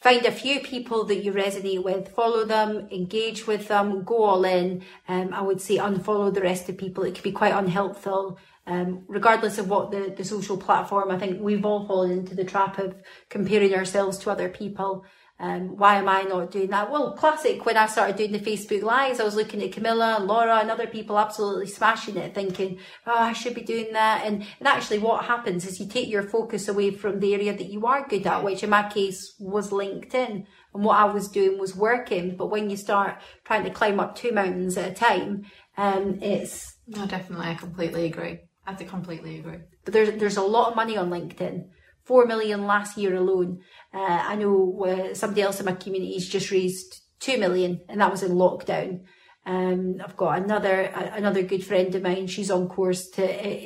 Find 0.00 0.24
a 0.24 0.32
few 0.32 0.60
people 0.60 1.04
that 1.06 1.24
you 1.24 1.32
resonate 1.32 1.82
with, 1.82 2.14
follow 2.14 2.44
them, 2.44 2.88
engage 2.92 3.46
with 3.48 3.66
them, 3.68 4.04
go 4.04 4.22
all 4.22 4.44
in. 4.44 4.82
Um, 5.08 5.34
I 5.34 5.42
would 5.42 5.60
say 5.60 5.76
unfollow 5.78 6.32
the 6.32 6.40
rest 6.40 6.68
of 6.68 6.78
people. 6.78 7.02
It 7.04 7.14
could 7.14 7.24
be 7.24 7.32
quite 7.32 7.54
unhelpful. 7.54 8.38
Um, 8.68 9.04
regardless 9.08 9.56
of 9.56 9.70
what 9.70 9.90
the, 9.90 10.12
the 10.14 10.24
social 10.24 10.58
platform, 10.58 11.10
I 11.10 11.18
think 11.18 11.40
we've 11.40 11.64
all 11.64 11.86
fallen 11.86 12.10
into 12.10 12.34
the 12.34 12.44
trap 12.44 12.78
of 12.78 12.94
comparing 13.30 13.74
ourselves 13.74 14.18
to 14.18 14.30
other 14.30 14.50
people. 14.50 15.06
Um, 15.40 15.76
why 15.78 15.96
am 15.96 16.08
I 16.08 16.22
not 16.22 16.50
doing 16.50 16.68
that? 16.70 16.90
Well, 16.90 17.12
classic. 17.12 17.64
When 17.64 17.76
I 17.76 17.86
started 17.86 18.16
doing 18.16 18.32
the 18.32 18.40
Facebook 18.40 18.82
lives, 18.82 19.20
I 19.20 19.24
was 19.24 19.36
looking 19.36 19.62
at 19.62 19.72
Camilla 19.72 20.16
and 20.18 20.26
Laura 20.26 20.56
and 20.58 20.70
other 20.70 20.88
people 20.88 21.18
absolutely 21.18 21.68
smashing 21.68 22.16
it, 22.16 22.34
thinking, 22.34 22.80
"Oh, 23.06 23.16
I 23.16 23.32
should 23.32 23.54
be 23.54 23.62
doing 23.62 23.92
that." 23.92 24.26
And 24.26 24.44
and 24.58 24.68
actually, 24.68 24.98
what 24.98 25.24
happens 25.26 25.64
is 25.64 25.78
you 25.78 25.86
take 25.86 26.08
your 26.08 26.24
focus 26.24 26.68
away 26.68 26.90
from 26.90 27.20
the 27.20 27.34
area 27.34 27.56
that 27.56 27.70
you 27.70 27.86
are 27.86 28.06
good 28.08 28.26
at, 28.26 28.42
which 28.44 28.64
in 28.64 28.70
my 28.70 28.90
case 28.90 29.34
was 29.38 29.70
LinkedIn. 29.70 30.44
And 30.74 30.84
what 30.84 30.98
I 30.98 31.04
was 31.04 31.28
doing 31.28 31.58
was 31.58 31.76
working. 31.76 32.36
But 32.36 32.48
when 32.50 32.68
you 32.68 32.76
start 32.76 33.22
trying 33.44 33.64
to 33.64 33.70
climb 33.70 34.00
up 34.00 34.16
two 34.16 34.32
mountains 34.32 34.76
at 34.76 34.90
a 34.90 34.94
time, 34.94 35.46
um, 35.76 36.18
it's 36.20 36.76
No, 36.88 37.06
definitely. 37.06 37.46
I 37.46 37.54
completely 37.54 38.06
agree. 38.06 38.40
I 38.68 38.72
have 38.72 38.80
to 38.80 38.84
completely 38.84 39.38
agree. 39.38 39.60
but 39.82 39.94
there's 39.94 40.20
there's 40.20 40.36
a 40.36 40.42
lot 40.42 40.68
of 40.68 40.76
money 40.76 40.98
on 40.98 41.08
LinkedIn. 41.08 41.68
Four 42.04 42.26
million 42.26 42.66
last 42.66 42.98
year 42.98 43.14
alone. 43.14 43.60
Uh, 43.94 44.22
I 44.32 44.34
know 44.34 44.84
uh, 44.84 45.14
somebody 45.14 45.40
else 45.40 45.58
in 45.58 45.64
my 45.64 45.72
community 45.72 46.12
has 46.12 46.28
just 46.28 46.50
raised 46.50 47.00
two 47.18 47.38
million, 47.38 47.80
and 47.88 48.02
that 48.02 48.10
was 48.10 48.22
in 48.22 48.32
lockdown. 48.32 49.04
Um, 49.48 50.02
I've 50.04 50.14
got 50.14 50.42
another 50.42 50.82
another 51.22 51.42
good 51.42 51.64
friend 51.64 51.94
of 51.94 52.02
mine. 52.02 52.26
She's 52.26 52.50
on 52.50 52.68
course 52.68 53.08
to 53.12 53.22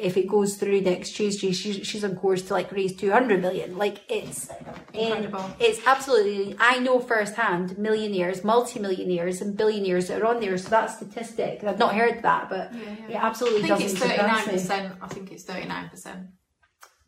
if 0.06 0.16
it 0.16 0.28
goes 0.28 0.54
through 0.54 0.82
next 0.82 1.10
Tuesday, 1.10 1.50
she's 1.50 1.84
she's 1.84 2.04
on 2.04 2.14
course 2.14 2.42
to 2.42 2.54
like 2.54 2.70
raise 2.70 2.94
two 2.94 3.10
hundred 3.10 3.42
million. 3.42 3.76
Like 3.76 3.98
it's 4.08 4.48
Incredible. 4.94 5.44
It's 5.58 5.84
absolutely. 5.84 6.54
I 6.60 6.78
know 6.78 7.00
firsthand 7.00 7.78
millionaires, 7.78 8.44
multi-millionaires, 8.44 9.40
and 9.40 9.56
billionaires 9.56 10.06
that 10.06 10.22
are 10.22 10.26
on 10.26 10.40
there. 10.40 10.56
So 10.56 10.68
that 10.68 10.90
statistic, 10.90 11.64
I've 11.64 11.80
not 11.80 11.96
heard 11.96 12.22
that, 12.22 12.48
but 12.48 12.72
it 13.08 13.16
absolutely 13.16 13.72
I 13.72 13.76
think 13.76 13.90
it's 13.90 13.98
thirty 13.98 14.16
nine 14.16 14.44
percent. 14.44 14.94
I 15.02 15.08
think 15.08 15.32
it's 15.32 15.42
thirty 15.42 15.66
nine 15.66 15.88
percent. 15.88 16.26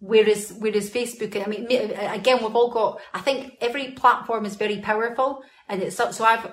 Whereas, 0.00 0.52
whereas 0.58 0.90
Facebook, 0.90 1.42
I 1.42 1.48
mean, 1.48 1.66
again, 1.70 2.42
we've 2.42 2.54
all 2.54 2.70
got. 2.70 3.00
I 3.14 3.20
think 3.20 3.54
every 3.60 3.92
platform 3.92 4.44
is 4.44 4.56
very 4.56 4.78
powerful, 4.78 5.42
and 5.68 5.80
it's 5.82 5.96
so 5.96 6.24
I've 6.24 6.52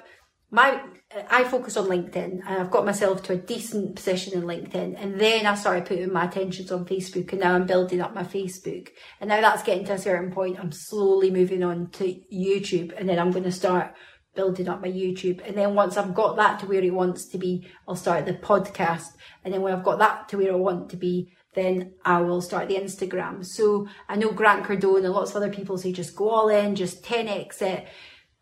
my 0.51 0.81
I 1.29 1.43
focus 1.43 1.75
on 1.75 1.87
LinkedIn, 1.87 2.41
and 2.45 2.47
I've 2.47 2.71
got 2.71 2.85
myself 2.85 3.23
to 3.23 3.33
a 3.33 3.37
decent 3.37 3.95
position 3.95 4.33
in 4.33 4.43
LinkedIn, 4.43 4.95
and 4.97 5.19
then 5.19 5.45
I 5.45 5.55
started 5.55 5.85
putting 5.85 6.13
my 6.13 6.25
attentions 6.25 6.71
on 6.71 6.85
Facebook, 6.85 7.31
and 7.31 7.41
now 7.41 7.53
I'm 7.53 7.65
building 7.65 7.99
up 7.99 8.13
my 8.13 8.23
Facebook, 8.23 8.89
and 9.19 9.27
now 9.27 9.41
that's 9.41 9.63
getting 9.63 9.85
to 9.85 9.93
a 9.93 9.97
certain 9.97 10.31
point. 10.31 10.59
I'm 10.59 10.71
slowly 10.71 11.31
moving 11.31 11.63
on 11.63 11.89
to 11.91 12.15
YouTube, 12.31 12.93
and 12.97 13.09
then 13.09 13.19
I'm 13.19 13.31
going 13.31 13.43
to 13.43 13.51
start 13.51 13.93
building 14.35 14.69
up 14.69 14.81
my 14.81 14.87
YouTube. 14.87 15.45
And 15.45 15.57
then 15.57 15.75
once 15.75 15.97
I've 15.97 16.13
got 16.13 16.37
that 16.37 16.59
to 16.59 16.65
where 16.65 16.81
it 16.83 16.93
wants 16.93 17.25
to 17.27 17.37
be, 17.37 17.67
I'll 17.87 17.95
start 17.95 18.25
the 18.25 18.33
podcast. 18.33 19.07
And 19.43 19.53
then 19.53 19.61
when 19.61 19.73
I've 19.73 19.83
got 19.83 19.99
that 19.99 20.29
to 20.29 20.37
where 20.37 20.53
I 20.53 20.55
want 20.55 20.89
to 20.91 20.97
be, 20.97 21.33
then 21.53 21.93
I 22.05 22.21
will 22.21 22.41
start 22.41 22.69
the 22.69 22.75
Instagram. 22.75 23.45
So 23.45 23.87
I 24.07 24.15
know 24.15 24.31
Grant 24.31 24.63
Cardone 24.63 25.03
and 25.03 25.13
lots 25.13 25.31
of 25.31 25.37
other 25.37 25.51
people 25.51 25.77
say 25.77 25.91
just 25.91 26.15
go 26.15 26.29
all 26.29 26.47
in, 26.47 26.75
just 26.75 27.03
10x 27.03 27.61
it. 27.61 27.87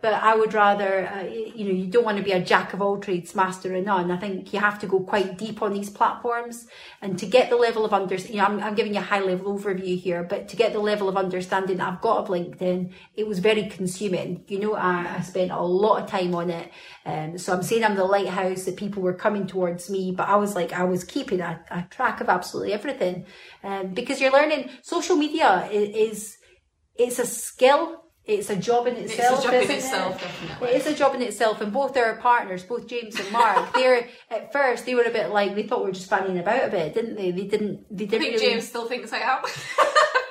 But 0.01 0.13
I 0.13 0.33
would 0.33 0.53
rather, 0.53 1.07
uh, 1.07 1.23
you 1.23 1.65
know, 1.65 1.71
you 1.71 1.87
don't 1.87 2.05
want 2.05 2.17
to 2.19 2.23
be 2.23 2.31
a 2.31 2.41
jack 2.41 2.73
of 2.73 2.81
all 2.81 2.99
trades, 2.99 3.35
master 3.35 3.75
of 3.75 3.83
none. 3.83 4.11
I 4.11 4.17
think 4.17 4.53
you 4.53 4.59
have 4.59 4.79
to 4.79 4.87
go 4.87 5.01
quite 5.01 5.37
deep 5.37 5.61
on 5.61 5.73
these 5.73 5.89
platforms 5.89 6.67
and 7.01 7.19
to 7.19 7.25
get 7.25 7.49
the 7.49 7.57
level 7.57 7.83
of 7.83 7.93
understanding, 7.93 8.37
you 8.37 8.41
know, 8.41 8.47
I'm, 8.47 8.63
I'm 8.63 8.75
giving 8.75 8.93
you 8.93 9.01
a 9.01 9.03
high 9.03 9.19
level 9.19 9.59
overview 9.59 9.99
here, 9.99 10.23
but 10.23 10.47
to 10.49 10.55
get 10.55 10.71
the 10.71 10.79
level 10.79 11.09
of 11.09 11.17
understanding 11.17 11.81
I've 11.81 11.99
got 11.99 12.19
of 12.19 12.27
LinkedIn, 12.29 12.93
it 13.15 13.27
was 13.27 13.39
very 13.39 13.67
consuming. 13.67 14.45
You 14.47 14.59
know, 14.59 14.75
I, 14.75 15.17
I 15.17 15.21
spent 15.21 15.51
a 15.51 15.61
lot 15.61 16.01
of 16.01 16.09
time 16.09 16.33
on 16.33 16.49
it. 16.49 16.71
Um, 17.05 17.37
so 17.37 17.51
I'm 17.51 17.63
saying 17.63 17.83
I'm 17.83 17.95
the 17.95 18.05
lighthouse 18.05 18.63
that 18.63 18.77
people 18.77 19.03
were 19.03 19.13
coming 19.13 19.47
towards 19.47 19.89
me, 19.89 20.13
but 20.15 20.29
I 20.29 20.37
was 20.37 20.55
like, 20.55 20.71
I 20.71 20.85
was 20.85 21.03
keeping 21.03 21.41
a, 21.41 21.59
a 21.71 21.85
track 21.89 22.21
of 22.21 22.29
absolutely 22.29 22.71
everything. 22.71 23.25
Um, 23.65 23.93
because 23.93 24.21
you're 24.21 24.31
learning 24.31 24.69
social 24.81 25.17
media 25.17 25.67
is, 25.69 26.13
is 26.13 26.37
it's 26.95 27.19
a 27.19 27.25
skill. 27.25 28.05
It's 28.29 28.51
a 28.51 28.55
job 28.55 28.85
in 28.85 28.95
itself. 28.95 29.39
It's 29.39 29.45
a 29.45 29.51
job 29.51 29.63
in 29.63 29.71
itself, 29.71 30.15
it? 30.15 30.21
definitely. 30.21 30.69
It 30.69 30.75
is 30.75 30.87
a 30.87 30.95
job 30.95 31.15
in 31.15 31.21
itself, 31.23 31.61
and 31.61 31.73
both 31.73 31.97
our 31.97 32.15
partners, 32.17 32.63
both 32.63 32.85
James 32.85 33.19
and 33.19 33.31
Mark, 33.31 33.73
they're 33.73 34.07
at 34.29 34.53
first 34.53 34.85
they 34.85 34.93
were 34.93 35.01
a 35.01 35.09
bit 35.09 35.31
like 35.31 35.55
they 35.55 35.63
thought 35.63 35.79
we 35.79 35.85
were 35.85 35.93
just 35.93 36.09
fanning 36.09 36.37
about 36.37 36.65
a 36.65 36.69
bit, 36.69 36.93
didn't 36.93 37.15
they? 37.15 37.31
They 37.31 37.45
didn't. 37.45 37.85
They 37.89 38.05
didn't 38.05 38.21
think 38.21 38.35
really. 38.35 38.53
James 38.53 38.67
still 38.67 38.87
thinks 38.87 39.11
I 39.11 39.19
am. 39.19 39.41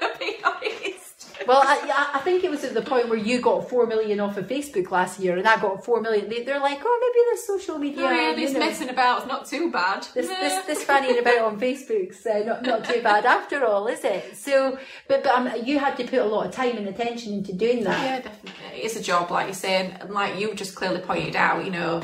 Well, 1.48 1.62
I, 1.64 2.10
I- 2.14 2.18
think 2.28 2.44
it 2.44 2.50
was 2.50 2.62
at 2.62 2.74
the 2.74 2.82
point 2.82 3.08
where 3.08 3.18
you 3.18 3.40
got 3.40 3.70
four 3.70 3.86
million 3.86 4.20
off 4.20 4.36
of 4.36 4.46
Facebook 4.46 4.90
last 4.90 5.18
year, 5.18 5.38
and 5.38 5.48
I 5.48 5.58
got 5.58 5.82
four 5.84 6.00
million. 6.02 6.28
They, 6.28 6.42
they're 6.44 6.60
like, 6.60 6.80
oh, 6.84 6.98
maybe 7.00 7.24
this 7.30 7.46
social 7.46 7.78
media. 7.78 8.04
Oh 8.04 8.10
yeah, 8.10 8.34
this 8.34 8.52
know, 8.52 8.58
messing 8.60 8.90
about 8.90 9.22
is 9.22 9.26
not 9.28 9.46
too 9.46 9.70
bad. 9.72 10.06
this 10.14 10.28
this 10.28 10.64
this 10.66 10.84
fanning 10.84 11.18
about 11.18 11.38
on 11.38 11.58
Facebook's 11.58 12.24
uh, 12.26 12.42
not 12.44 12.62
not 12.64 12.84
too 12.84 13.02
bad 13.02 13.24
after 13.24 13.64
all, 13.64 13.86
is 13.86 14.04
it? 14.04 14.36
So, 14.36 14.78
but 15.08 15.24
but 15.24 15.32
um, 15.34 15.50
you 15.64 15.78
had 15.78 15.96
to 15.96 16.04
put 16.04 16.20
a 16.20 16.24
lot 16.24 16.46
of 16.46 16.52
time 16.52 16.76
and 16.76 16.86
attention 16.86 17.32
into 17.32 17.52
doing 17.54 17.82
that. 17.84 17.98
Yeah, 18.04 18.20
definitely. 18.20 18.80
It's 18.80 18.96
a 18.96 19.02
job, 19.02 19.30
like 19.30 19.46
you're 19.46 19.54
saying, 19.54 19.92
and 20.00 20.10
like 20.10 20.38
you 20.38 20.54
just 20.54 20.74
clearly 20.74 21.00
pointed 21.00 21.34
out, 21.34 21.64
you 21.64 21.70
know, 21.70 22.02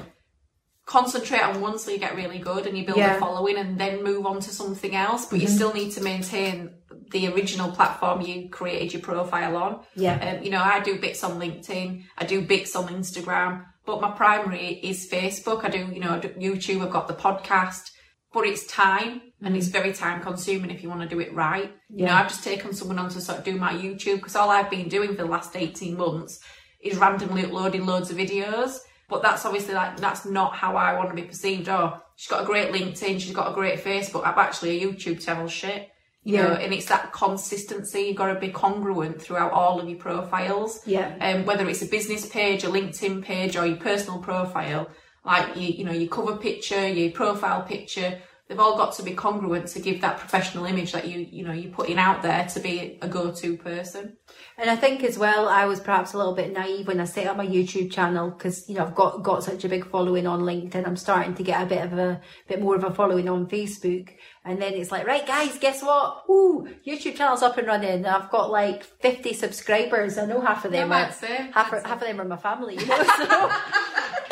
concentrate 0.86 1.42
on 1.42 1.60
one 1.60 1.78
so 1.78 1.90
you 1.90 1.98
get 1.98 2.16
really 2.16 2.38
good 2.38 2.66
and 2.66 2.76
you 2.76 2.84
build 2.84 2.98
Yeah. 2.98 3.14
Mm-hmm. 3.14 3.22
a 3.22 3.26
following 3.26 3.56
and 3.56 3.78
then 3.78 4.02
move 4.02 4.26
on 4.26 4.40
to 4.40 4.50
something 4.50 4.94
else, 4.94 5.26
but 5.26 5.40
you 5.40 5.48
still 5.48 5.72
need 5.72 5.92
to 5.92 6.00
maintain 6.02 6.70
the 7.10 7.28
original 7.32 7.70
platform 7.70 8.20
you 8.20 8.48
created 8.48 8.92
your 8.92 9.02
profile 9.02 9.56
on. 9.56 9.80
Yeah. 9.96 10.36
Um, 10.36 10.42
you 10.44 10.50
know, 10.50 10.62
I 10.62 10.80
do 10.80 10.98
bits 10.98 11.22
on 11.24 11.38
LinkedIn, 11.40 12.04
I 12.18 12.24
do 12.24 12.40
bits 12.42 12.74
on 12.76 12.88
Instagram, 12.88 13.64
but 13.86 14.00
my 14.00 14.10
primary 14.10 14.68
is 14.82 15.08
Facebook. 15.10 15.64
I 15.64 15.68
do, 15.68 15.88
you 15.92 16.00
know, 16.00 16.18
do 16.20 16.28
YouTube, 16.30 16.82
I've 16.82 16.90
got 16.90 17.08
the 17.08 17.14
podcast, 17.14 17.90
but 18.32 18.46
it's 18.46 18.66
time 18.66 19.20
and 19.42 19.56
it's 19.56 19.68
very 19.68 19.92
time 19.92 20.22
consuming 20.22 20.70
if 20.70 20.82
you 20.82 20.88
want 20.88 21.02
to 21.02 21.08
do 21.08 21.20
it 21.20 21.32
right. 21.34 21.72
You 21.90 22.06
know, 22.06 22.12
Yeah. 22.12 22.20
I've 22.20 22.28
just 22.28 22.42
taken 22.42 22.72
someone 22.72 22.98
on 22.98 23.10
to 23.10 23.20
sort 23.20 23.38
of 23.38 23.44
do 23.44 23.56
my 23.56 23.72
YouTube 23.74 24.16
because 24.16 24.36
all 24.36 24.50
I've 24.50 24.70
been 24.70 24.88
doing 24.88 25.10
for 25.10 25.22
the 25.22 25.26
last 25.26 25.54
18 25.54 25.96
months 25.96 26.40
is 26.82 26.96
randomly 26.96 27.44
uploading 27.44 27.84
loads 27.86 28.10
of 28.10 28.16
videos. 28.16 28.78
But 29.08 29.22
that's 29.22 29.44
obviously 29.44 29.74
like, 29.74 29.98
that's 29.98 30.24
not 30.24 30.56
how 30.56 30.76
I 30.76 30.94
want 30.96 31.10
to 31.10 31.14
be 31.14 31.28
perceived. 31.28 31.68
Oh, 31.68 31.98
she's 32.16 32.30
got 32.30 32.42
a 32.42 32.46
great 32.46 32.72
LinkedIn, 32.72 33.20
she's 33.20 33.34
got 33.34 33.50
a 33.50 33.54
great 33.54 33.84
Facebook. 33.84 34.26
I'm 34.26 34.38
actually 34.38 34.82
a 34.82 34.86
YouTube 34.86 35.22
channel 35.22 35.46
shit. 35.46 35.90
You 36.26 36.38
know, 36.38 36.52
Yeah. 36.52 36.58
and 36.64 36.72
it's 36.72 36.86
that 36.86 37.12
consistency. 37.12 38.00
You've 38.02 38.16
got 38.16 38.32
to 38.32 38.40
be 38.40 38.48
congruent 38.48 39.20
throughout 39.20 39.52
all 39.52 39.78
of 39.80 39.88
your 39.88 39.98
profiles. 39.98 40.80
Yeah. 40.86 41.14
Um, 41.20 41.44
whether 41.44 41.68
it's 41.68 41.82
a 41.82 41.86
business 41.86 42.24
page, 42.26 42.64
a 42.64 42.68
LinkedIn 42.68 43.22
page, 43.22 43.56
or 43.56 43.66
your 43.66 43.76
personal 43.76 44.18
profile, 44.20 44.88
like 45.24 45.54
you, 45.56 45.68
you 45.68 45.84
know, 45.84 45.92
your 45.92 46.08
cover 46.08 46.36
picture, 46.36 46.88
your 46.88 47.10
profile 47.12 47.62
picture, 47.62 48.20
they've 48.48 48.58
all 48.60 48.76
got 48.76 48.94
to 48.94 49.02
be 49.02 49.12
congruent 49.12 49.66
to 49.68 49.80
give 49.80 50.00
that 50.00 50.18
professional 50.18 50.64
image 50.66 50.92
that 50.92 51.08
you 51.08 51.26
you 51.30 51.44
know 51.44 51.52
you're 51.52 51.72
putting 51.72 51.98
out 51.98 52.22
there 52.22 52.44
to 52.46 52.60
be 52.60 52.98
a 53.00 53.08
go-to 53.08 53.56
person. 53.56 54.16
And 54.56 54.70
I 54.70 54.76
think 54.76 55.02
as 55.02 55.18
well, 55.18 55.48
I 55.48 55.64
was 55.64 55.80
perhaps 55.80 56.12
a 56.12 56.16
little 56.16 56.34
bit 56.34 56.52
naive 56.52 56.86
when 56.86 57.00
I 57.00 57.04
set 57.06 57.26
up 57.26 57.36
my 57.36 57.46
YouTube 57.46 57.90
channel 57.90 58.30
because 58.30 58.68
you 58.68 58.76
know 58.76 58.84
I've 58.86 58.94
got 58.94 59.22
got 59.22 59.42
such 59.42 59.64
a 59.64 59.68
big 59.68 59.90
following 59.90 60.28
on 60.28 60.42
LinkedIn. 60.42 60.86
I'm 60.86 60.96
starting 60.96 61.34
to 61.34 61.42
get 61.42 61.60
a 61.60 61.66
bit 61.66 61.84
of 61.84 61.92
a 61.98 62.20
bit 62.46 62.62
more 62.62 62.76
of 62.76 62.84
a 62.84 62.94
following 62.94 63.28
on 63.28 63.48
Facebook, 63.48 64.10
and 64.44 64.62
then 64.62 64.74
it's 64.74 64.92
like, 64.92 65.08
right, 65.08 65.26
guys, 65.26 65.58
guess 65.58 65.82
what? 65.82 66.22
Ooh, 66.30 66.68
YouTube 66.86 67.16
channel's 67.16 67.42
up 67.42 67.58
and 67.58 67.66
running. 67.66 68.06
I've 68.06 68.30
got 68.30 68.52
like 68.52 68.84
50 68.84 69.32
subscribers. 69.32 70.18
I 70.18 70.26
know 70.26 70.40
half 70.40 70.64
of 70.64 70.70
them 70.70 70.90
Yeah, 70.90 70.96
are 70.96 71.06
half, 71.52 71.70
that's 71.72 71.84
half 71.86 72.00
of 72.00 72.06
them 72.06 72.20
are 72.20 72.24
my 72.24 72.36
family. 72.36 72.76
You 72.76 72.86
know, 72.86 72.96
so. 73.02 73.50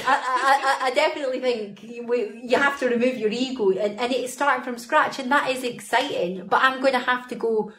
I, 0.05 0.79
I, 0.81 0.87
I 0.87 0.91
definitely 0.91 1.41
think 1.41 1.83
you, 1.85 2.12
you 2.43 2.59
have 2.59 2.79
to 2.81 2.89
remove 2.89 3.16
your 3.18 3.31
ego 3.31 3.70
and, 3.70 4.01
and 4.01 4.12
it's 4.12 4.33
starting 4.33 4.64
from 4.64 4.77
scratch 4.77 5.20
and 5.20 5.31
that 5.31 5.49
is 5.49 5.62
exciting 5.62 6.49
but 6.49 6.61
I'm 6.61 6.81
going 6.81 6.95
to 6.95 6.99
have 6.99 7.29
to 7.29 7.37
go 7.37 7.70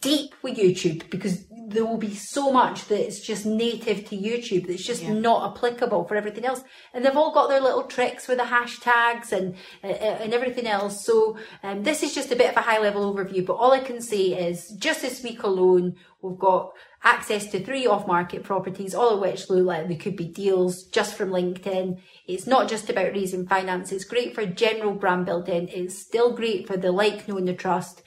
deep 0.00 0.34
with 0.42 0.56
YouTube 0.56 1.08
because 1.10 1.44
there 1.68 1.86
will 1.86 1.98
be 1.98 2.14
so 2.14 2.52
much 2.52 2.88
that's 2.88 3.20
just 3.20 3.46
native 3.46 4.04
to 4.08 4.16
YouTube 4.16 4.66
that's 4.66 4.82
just 4.82 5.02
Yeah. 5.02 5.12
not 5.12 5.52
applicable 5.56 6.04
for 6.04 6.16
everything 6.16 6.44
else. 6.44 6.62
And 6.92 7.04
they've 7.04 7.16
all 7.16 7.32
got 7.32 7.48
their 7.48 7.60
little 7.60 7.84
tricks 7.84 8.26
with 8.26 8.38
the 8.38 8.44
hashtags 8.44 9.30
and 9.32 9.54
uh, 9.84 9.88
uh, 9.88 10.18
and 10.20 10.34
everything 10.34 10.66
else. 10.66 11.04
So 11.06 11.38
um, 11.62 11.84
this 11.84 12.02
is 12.02 12.14
just 12.14 12.32
a 12.32 12.36
bit 12.36 12.50
of 12.50 12.56
a 12.56 12.62
high 12.62 12.80
level 12.80 13.14
overview. 13.14 13.46
But 13.46 13.54
all 13.54 13.72
I 13.72 13.80
can 13.80 14.00
say 14.00 14.48
is 14.48 14.70
just 14.78 15.02
this 15.02 15.22
week 15.22 15.44
alone, 15.44 15.94
we've 16.20 16.38
got 16.38 16.72
access 17.02 17.46
to 17.52 17.64
three 17.64 17.86
off 17.86 18.06
market 18.06 18.42
properties, 18.42 18.94
all 18.94 19.10
of 19.14 19.20
which 19.20 19.48
look 19.48 19.64
like 19.64 19.88
they 19.88 19.96
could 19.96 20.16
be 20.16 20.26
deals 20.26 20.84
just 20.84 21.14
from 21.14 21.30
LinkedIn. 21.30 22.00
It's 22.26 22.46
not 22.46 22.68
just 22.68 22.90
about 22.90 23.12
raising 23.12 23.46
finance. 23.46 23.92
It's 23.92 24.04
great 24.04 24.34
for 24.34 24.44
general 24.44 24.94
brand 24.94 25.24
building. 25.24 25.68
It's 25.68 25.98
still 25.98 26.34
great 26.34 26.66
for 26.66 26.76
the 26.76 26.90
like, 26.92 27.28
know, 27.28 27.38
and 27.38 27.48
the 27.48 27.54
trust. 27.54 28.02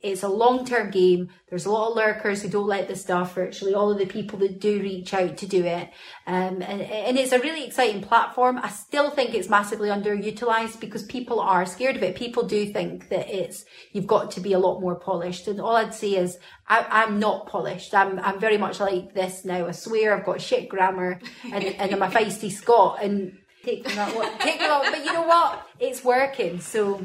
It's 0.00 0.22
a 0.22 0.28
long 0.28 0.64
term 0.64 0.90
game. 0.90 1.30
There's 1.48 1.66
a 1.66 1.70
lot 1.72 1.90
of 1.90 1.96
lurkers 1.96 2.42
who 2.42 2.48
don't 2.48 2.68
like 2.68 2.86
the 2.86 2.94
stuff. 2.94 3.34
Virtually 3.34 3.74
all 3.74 3.90
of 3.90 3.98
the 3.98 4.06
people 4.06 4.38
that 4.38 4.60
do 4.60 4.80
reach 4.80 5.12
out 5.12 5.36
to 5.38 5.46
do 5.46 5.64
it. 5.64 5.90
Um, 6.26 6.62
and, 6.62 6.80
and 6.82 7.18
it's 7.18 7.32
a 7.32 7.40
really 7.40 7.64
exciting 7.64 8.02
platform. 8.02 8.58
I 8.62 8.68
still 8.68 9.10
think 9.10 9.34
it's 9.34 9.48
massively 9.48 9.88
underutilized 9.88 10.78
because 10.78 11.02
people 11.02 11.40
are 11.40 11.66
scared 11.66 11.96
of 11.96 12.04
it. 12.04 12.14
People 12.14 12.46
do 12.46 12.72
think 12.72 13.08
that 13.08 13.28
it's, 13.28 13.64
you've 13.92 14.06
got 14.06 14.30
to 14.32 14.40
be 14.40 14.52
a 14.52 14.58
lot 14.60 14.80
more 14.80 14.94
polished. 14.94 15.48
And 15.48 15.60
all 15.60 15.74
I'd 15.74 15.94
say 15.94 16.14
is 16.14 16.38
I, 16.68 16.86
I'm 16.88 17.18
not 17.18 17.48
polished. 17.48 17.92
I'm, 17.92 18.20
I'm 18.20 18.38
very 18.38 18.58
much 18.58 18.78
like 18.78 19.14
this 19.14 19.44
now. 19.44 19.66
I 19.66 19.72
swear 19.72 20.16
I've 20.16 20.26
got 20.26 20.40
shit 20.40 20.68
grammar 20.68 21.18
and, 21.44 21.64
and 21.64 21.92
I'm 21.92 22.02
a 22.02 22.08
feisty 22.08 22.52
Scot 22.52 23.02
and 23.02 23.36
take 23.64 23.84
that 23.84 24.14
one, 24.14 24.38
take 24.38 24.60
that 24.60 24.80
one. 24.80 24.92
But 24.92 25.04
you 25.04 25.12
know 25.12 25.26
what? 25.26 25.66
It's 25.80 26.04
working. 26.04 26.60
So, 26.60 27.02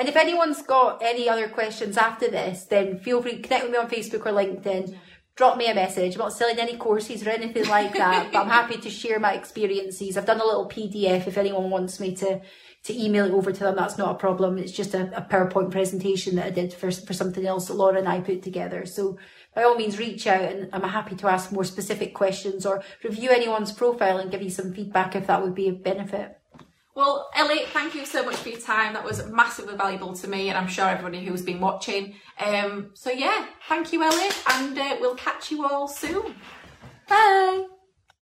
and 0.00 0.08
if 0.08 0.16
anyone's 0.16 0.62
got 0.62 1.02
any 1.02 1.28
other 1.28 1.46
questions 1.46 1.98
after 1.98 2.30
this, 2.30 2.64
then 2.64 2.98
feel 3.00 3.20
free 3.20 3.36
to 3.36 3.42
connect 3.42 3.64
with 3.64 3.72
me 3.72 3.76
on 3.76 3.90
Facebook 3.90 4.24
or 4.24 4.32
LinkedIn. 4.32 4.96
Drop 5.36 5.58
me 5.58 5.66
a 5.66 5.74
message. 5.74 6.14
I'm 6.14 6.20
not 6.20 6.32
selling 6.32 6.58
any 6.58 6.78
courses 6.78 7.26
or 7.26 7.28
anything 7.28 7.68
like 7.68 7.92
that, 7.92 8.32
but 8.32 8.40
I'm 8.40 8.48
happy 8.48 8.78
to 8.78 8.88
share 8.88 9.20
my 9.20 9.34
experiences. 9.34 10.16
I've 10.16 10.24
done 10.24 10.40
a 10.40 10.44
little 10.46 10.70
PDF 10.70 11.26
if 11.26 11.36
anyone 11.36 11.68
wants 11.68 12.00
me 12.00 12.16
to 12.16 12.40
to 12.84 12.98
email 12.98 13.26
it 13.26 13.32
over 13.32 13.52
to 13.52 13.60
them. 13.60 13.76
That's 13.76 13.98
not 13.98 14.14
a 14.14 14.18
problem. 14.18 14.56
It's 14.56 14.72
just 14.72 14.94
a, 14.94 15.14
a 15.14 15.20
PowerPoint 15.20 15.70
presentation 15.70 16.36
that 16.36 16.46
I 16.46 16.50
did 16.50 16.72
for 16.72 16.90
for 16.90 17.12
something 17.12 17.46
else 17.46 17.68
that 17.68 17.74
Laura 17.74 17.98
and 17.98 18.08
I 18.08 18.20
put 18.20 18.42
together. 18.42 18.86
So 18.86 19.18
by 19.54 19.64
all 19.64 19.76
means, 19.76 19.98
reach 19.98 20.26
out 20.26 20.40
and 20.40 20.70
I'm 20.72 20.82
happy 20.82 21.14
to 21.16 21.28
ask 21.28 21.52
more 21.52 21.64
specific 21.64 22.14
questions 22.14 22.64
or 22.64 22.82
review 23.04 23.28
anyone's 23.28 23.72
profile 23.72 24.16
and 24.16 24.30
give 24.30 24.40
you 24.40 24.48
some 24.48 24.72
feedback 24.72 25.14
if 25.14 25.26
that 25.26 25.42
would 25.42 25.54
be 25.54 25.68
of 25.68 25.82
benefit. 25.82 26.39
Well, 26.94 27.30
Ellie, 27.34 27.64
thank 27.66 27.94
you 27.94 28.04
so 28.04 28.24
much 28.24 28.36
for 28.36 28.48
your 28.48 28.60
time. 28.60 28.94
That 28.94 29.04
was 29.04 29.24
massively 29.28 29.76
valuable 29.76 30.12
to 30.14 30.28
me, 30.28 30.48
and 30.48 30.58
I'm 30.58 30.66
sure 30.66 30.88
everybody 30.88 31.24
who's 31.24 31.42
been 31.42 31.60
watching. 31.60 32.14
Um, 32.38 32.90
so 32.94 33.10
yeah, 33.10 33.46
thank 33.68 33.92
you, 33.92 34.02
Ellie, 34.02 34.30
and 34.50 34.76
uh, 34.76 34.96
we'll 35.00 35.14
catch 35.14 35.50
you 35.50 35.66
all 35.66 35.86
soon. 35.86 36.34
Bye. 37.08 37.79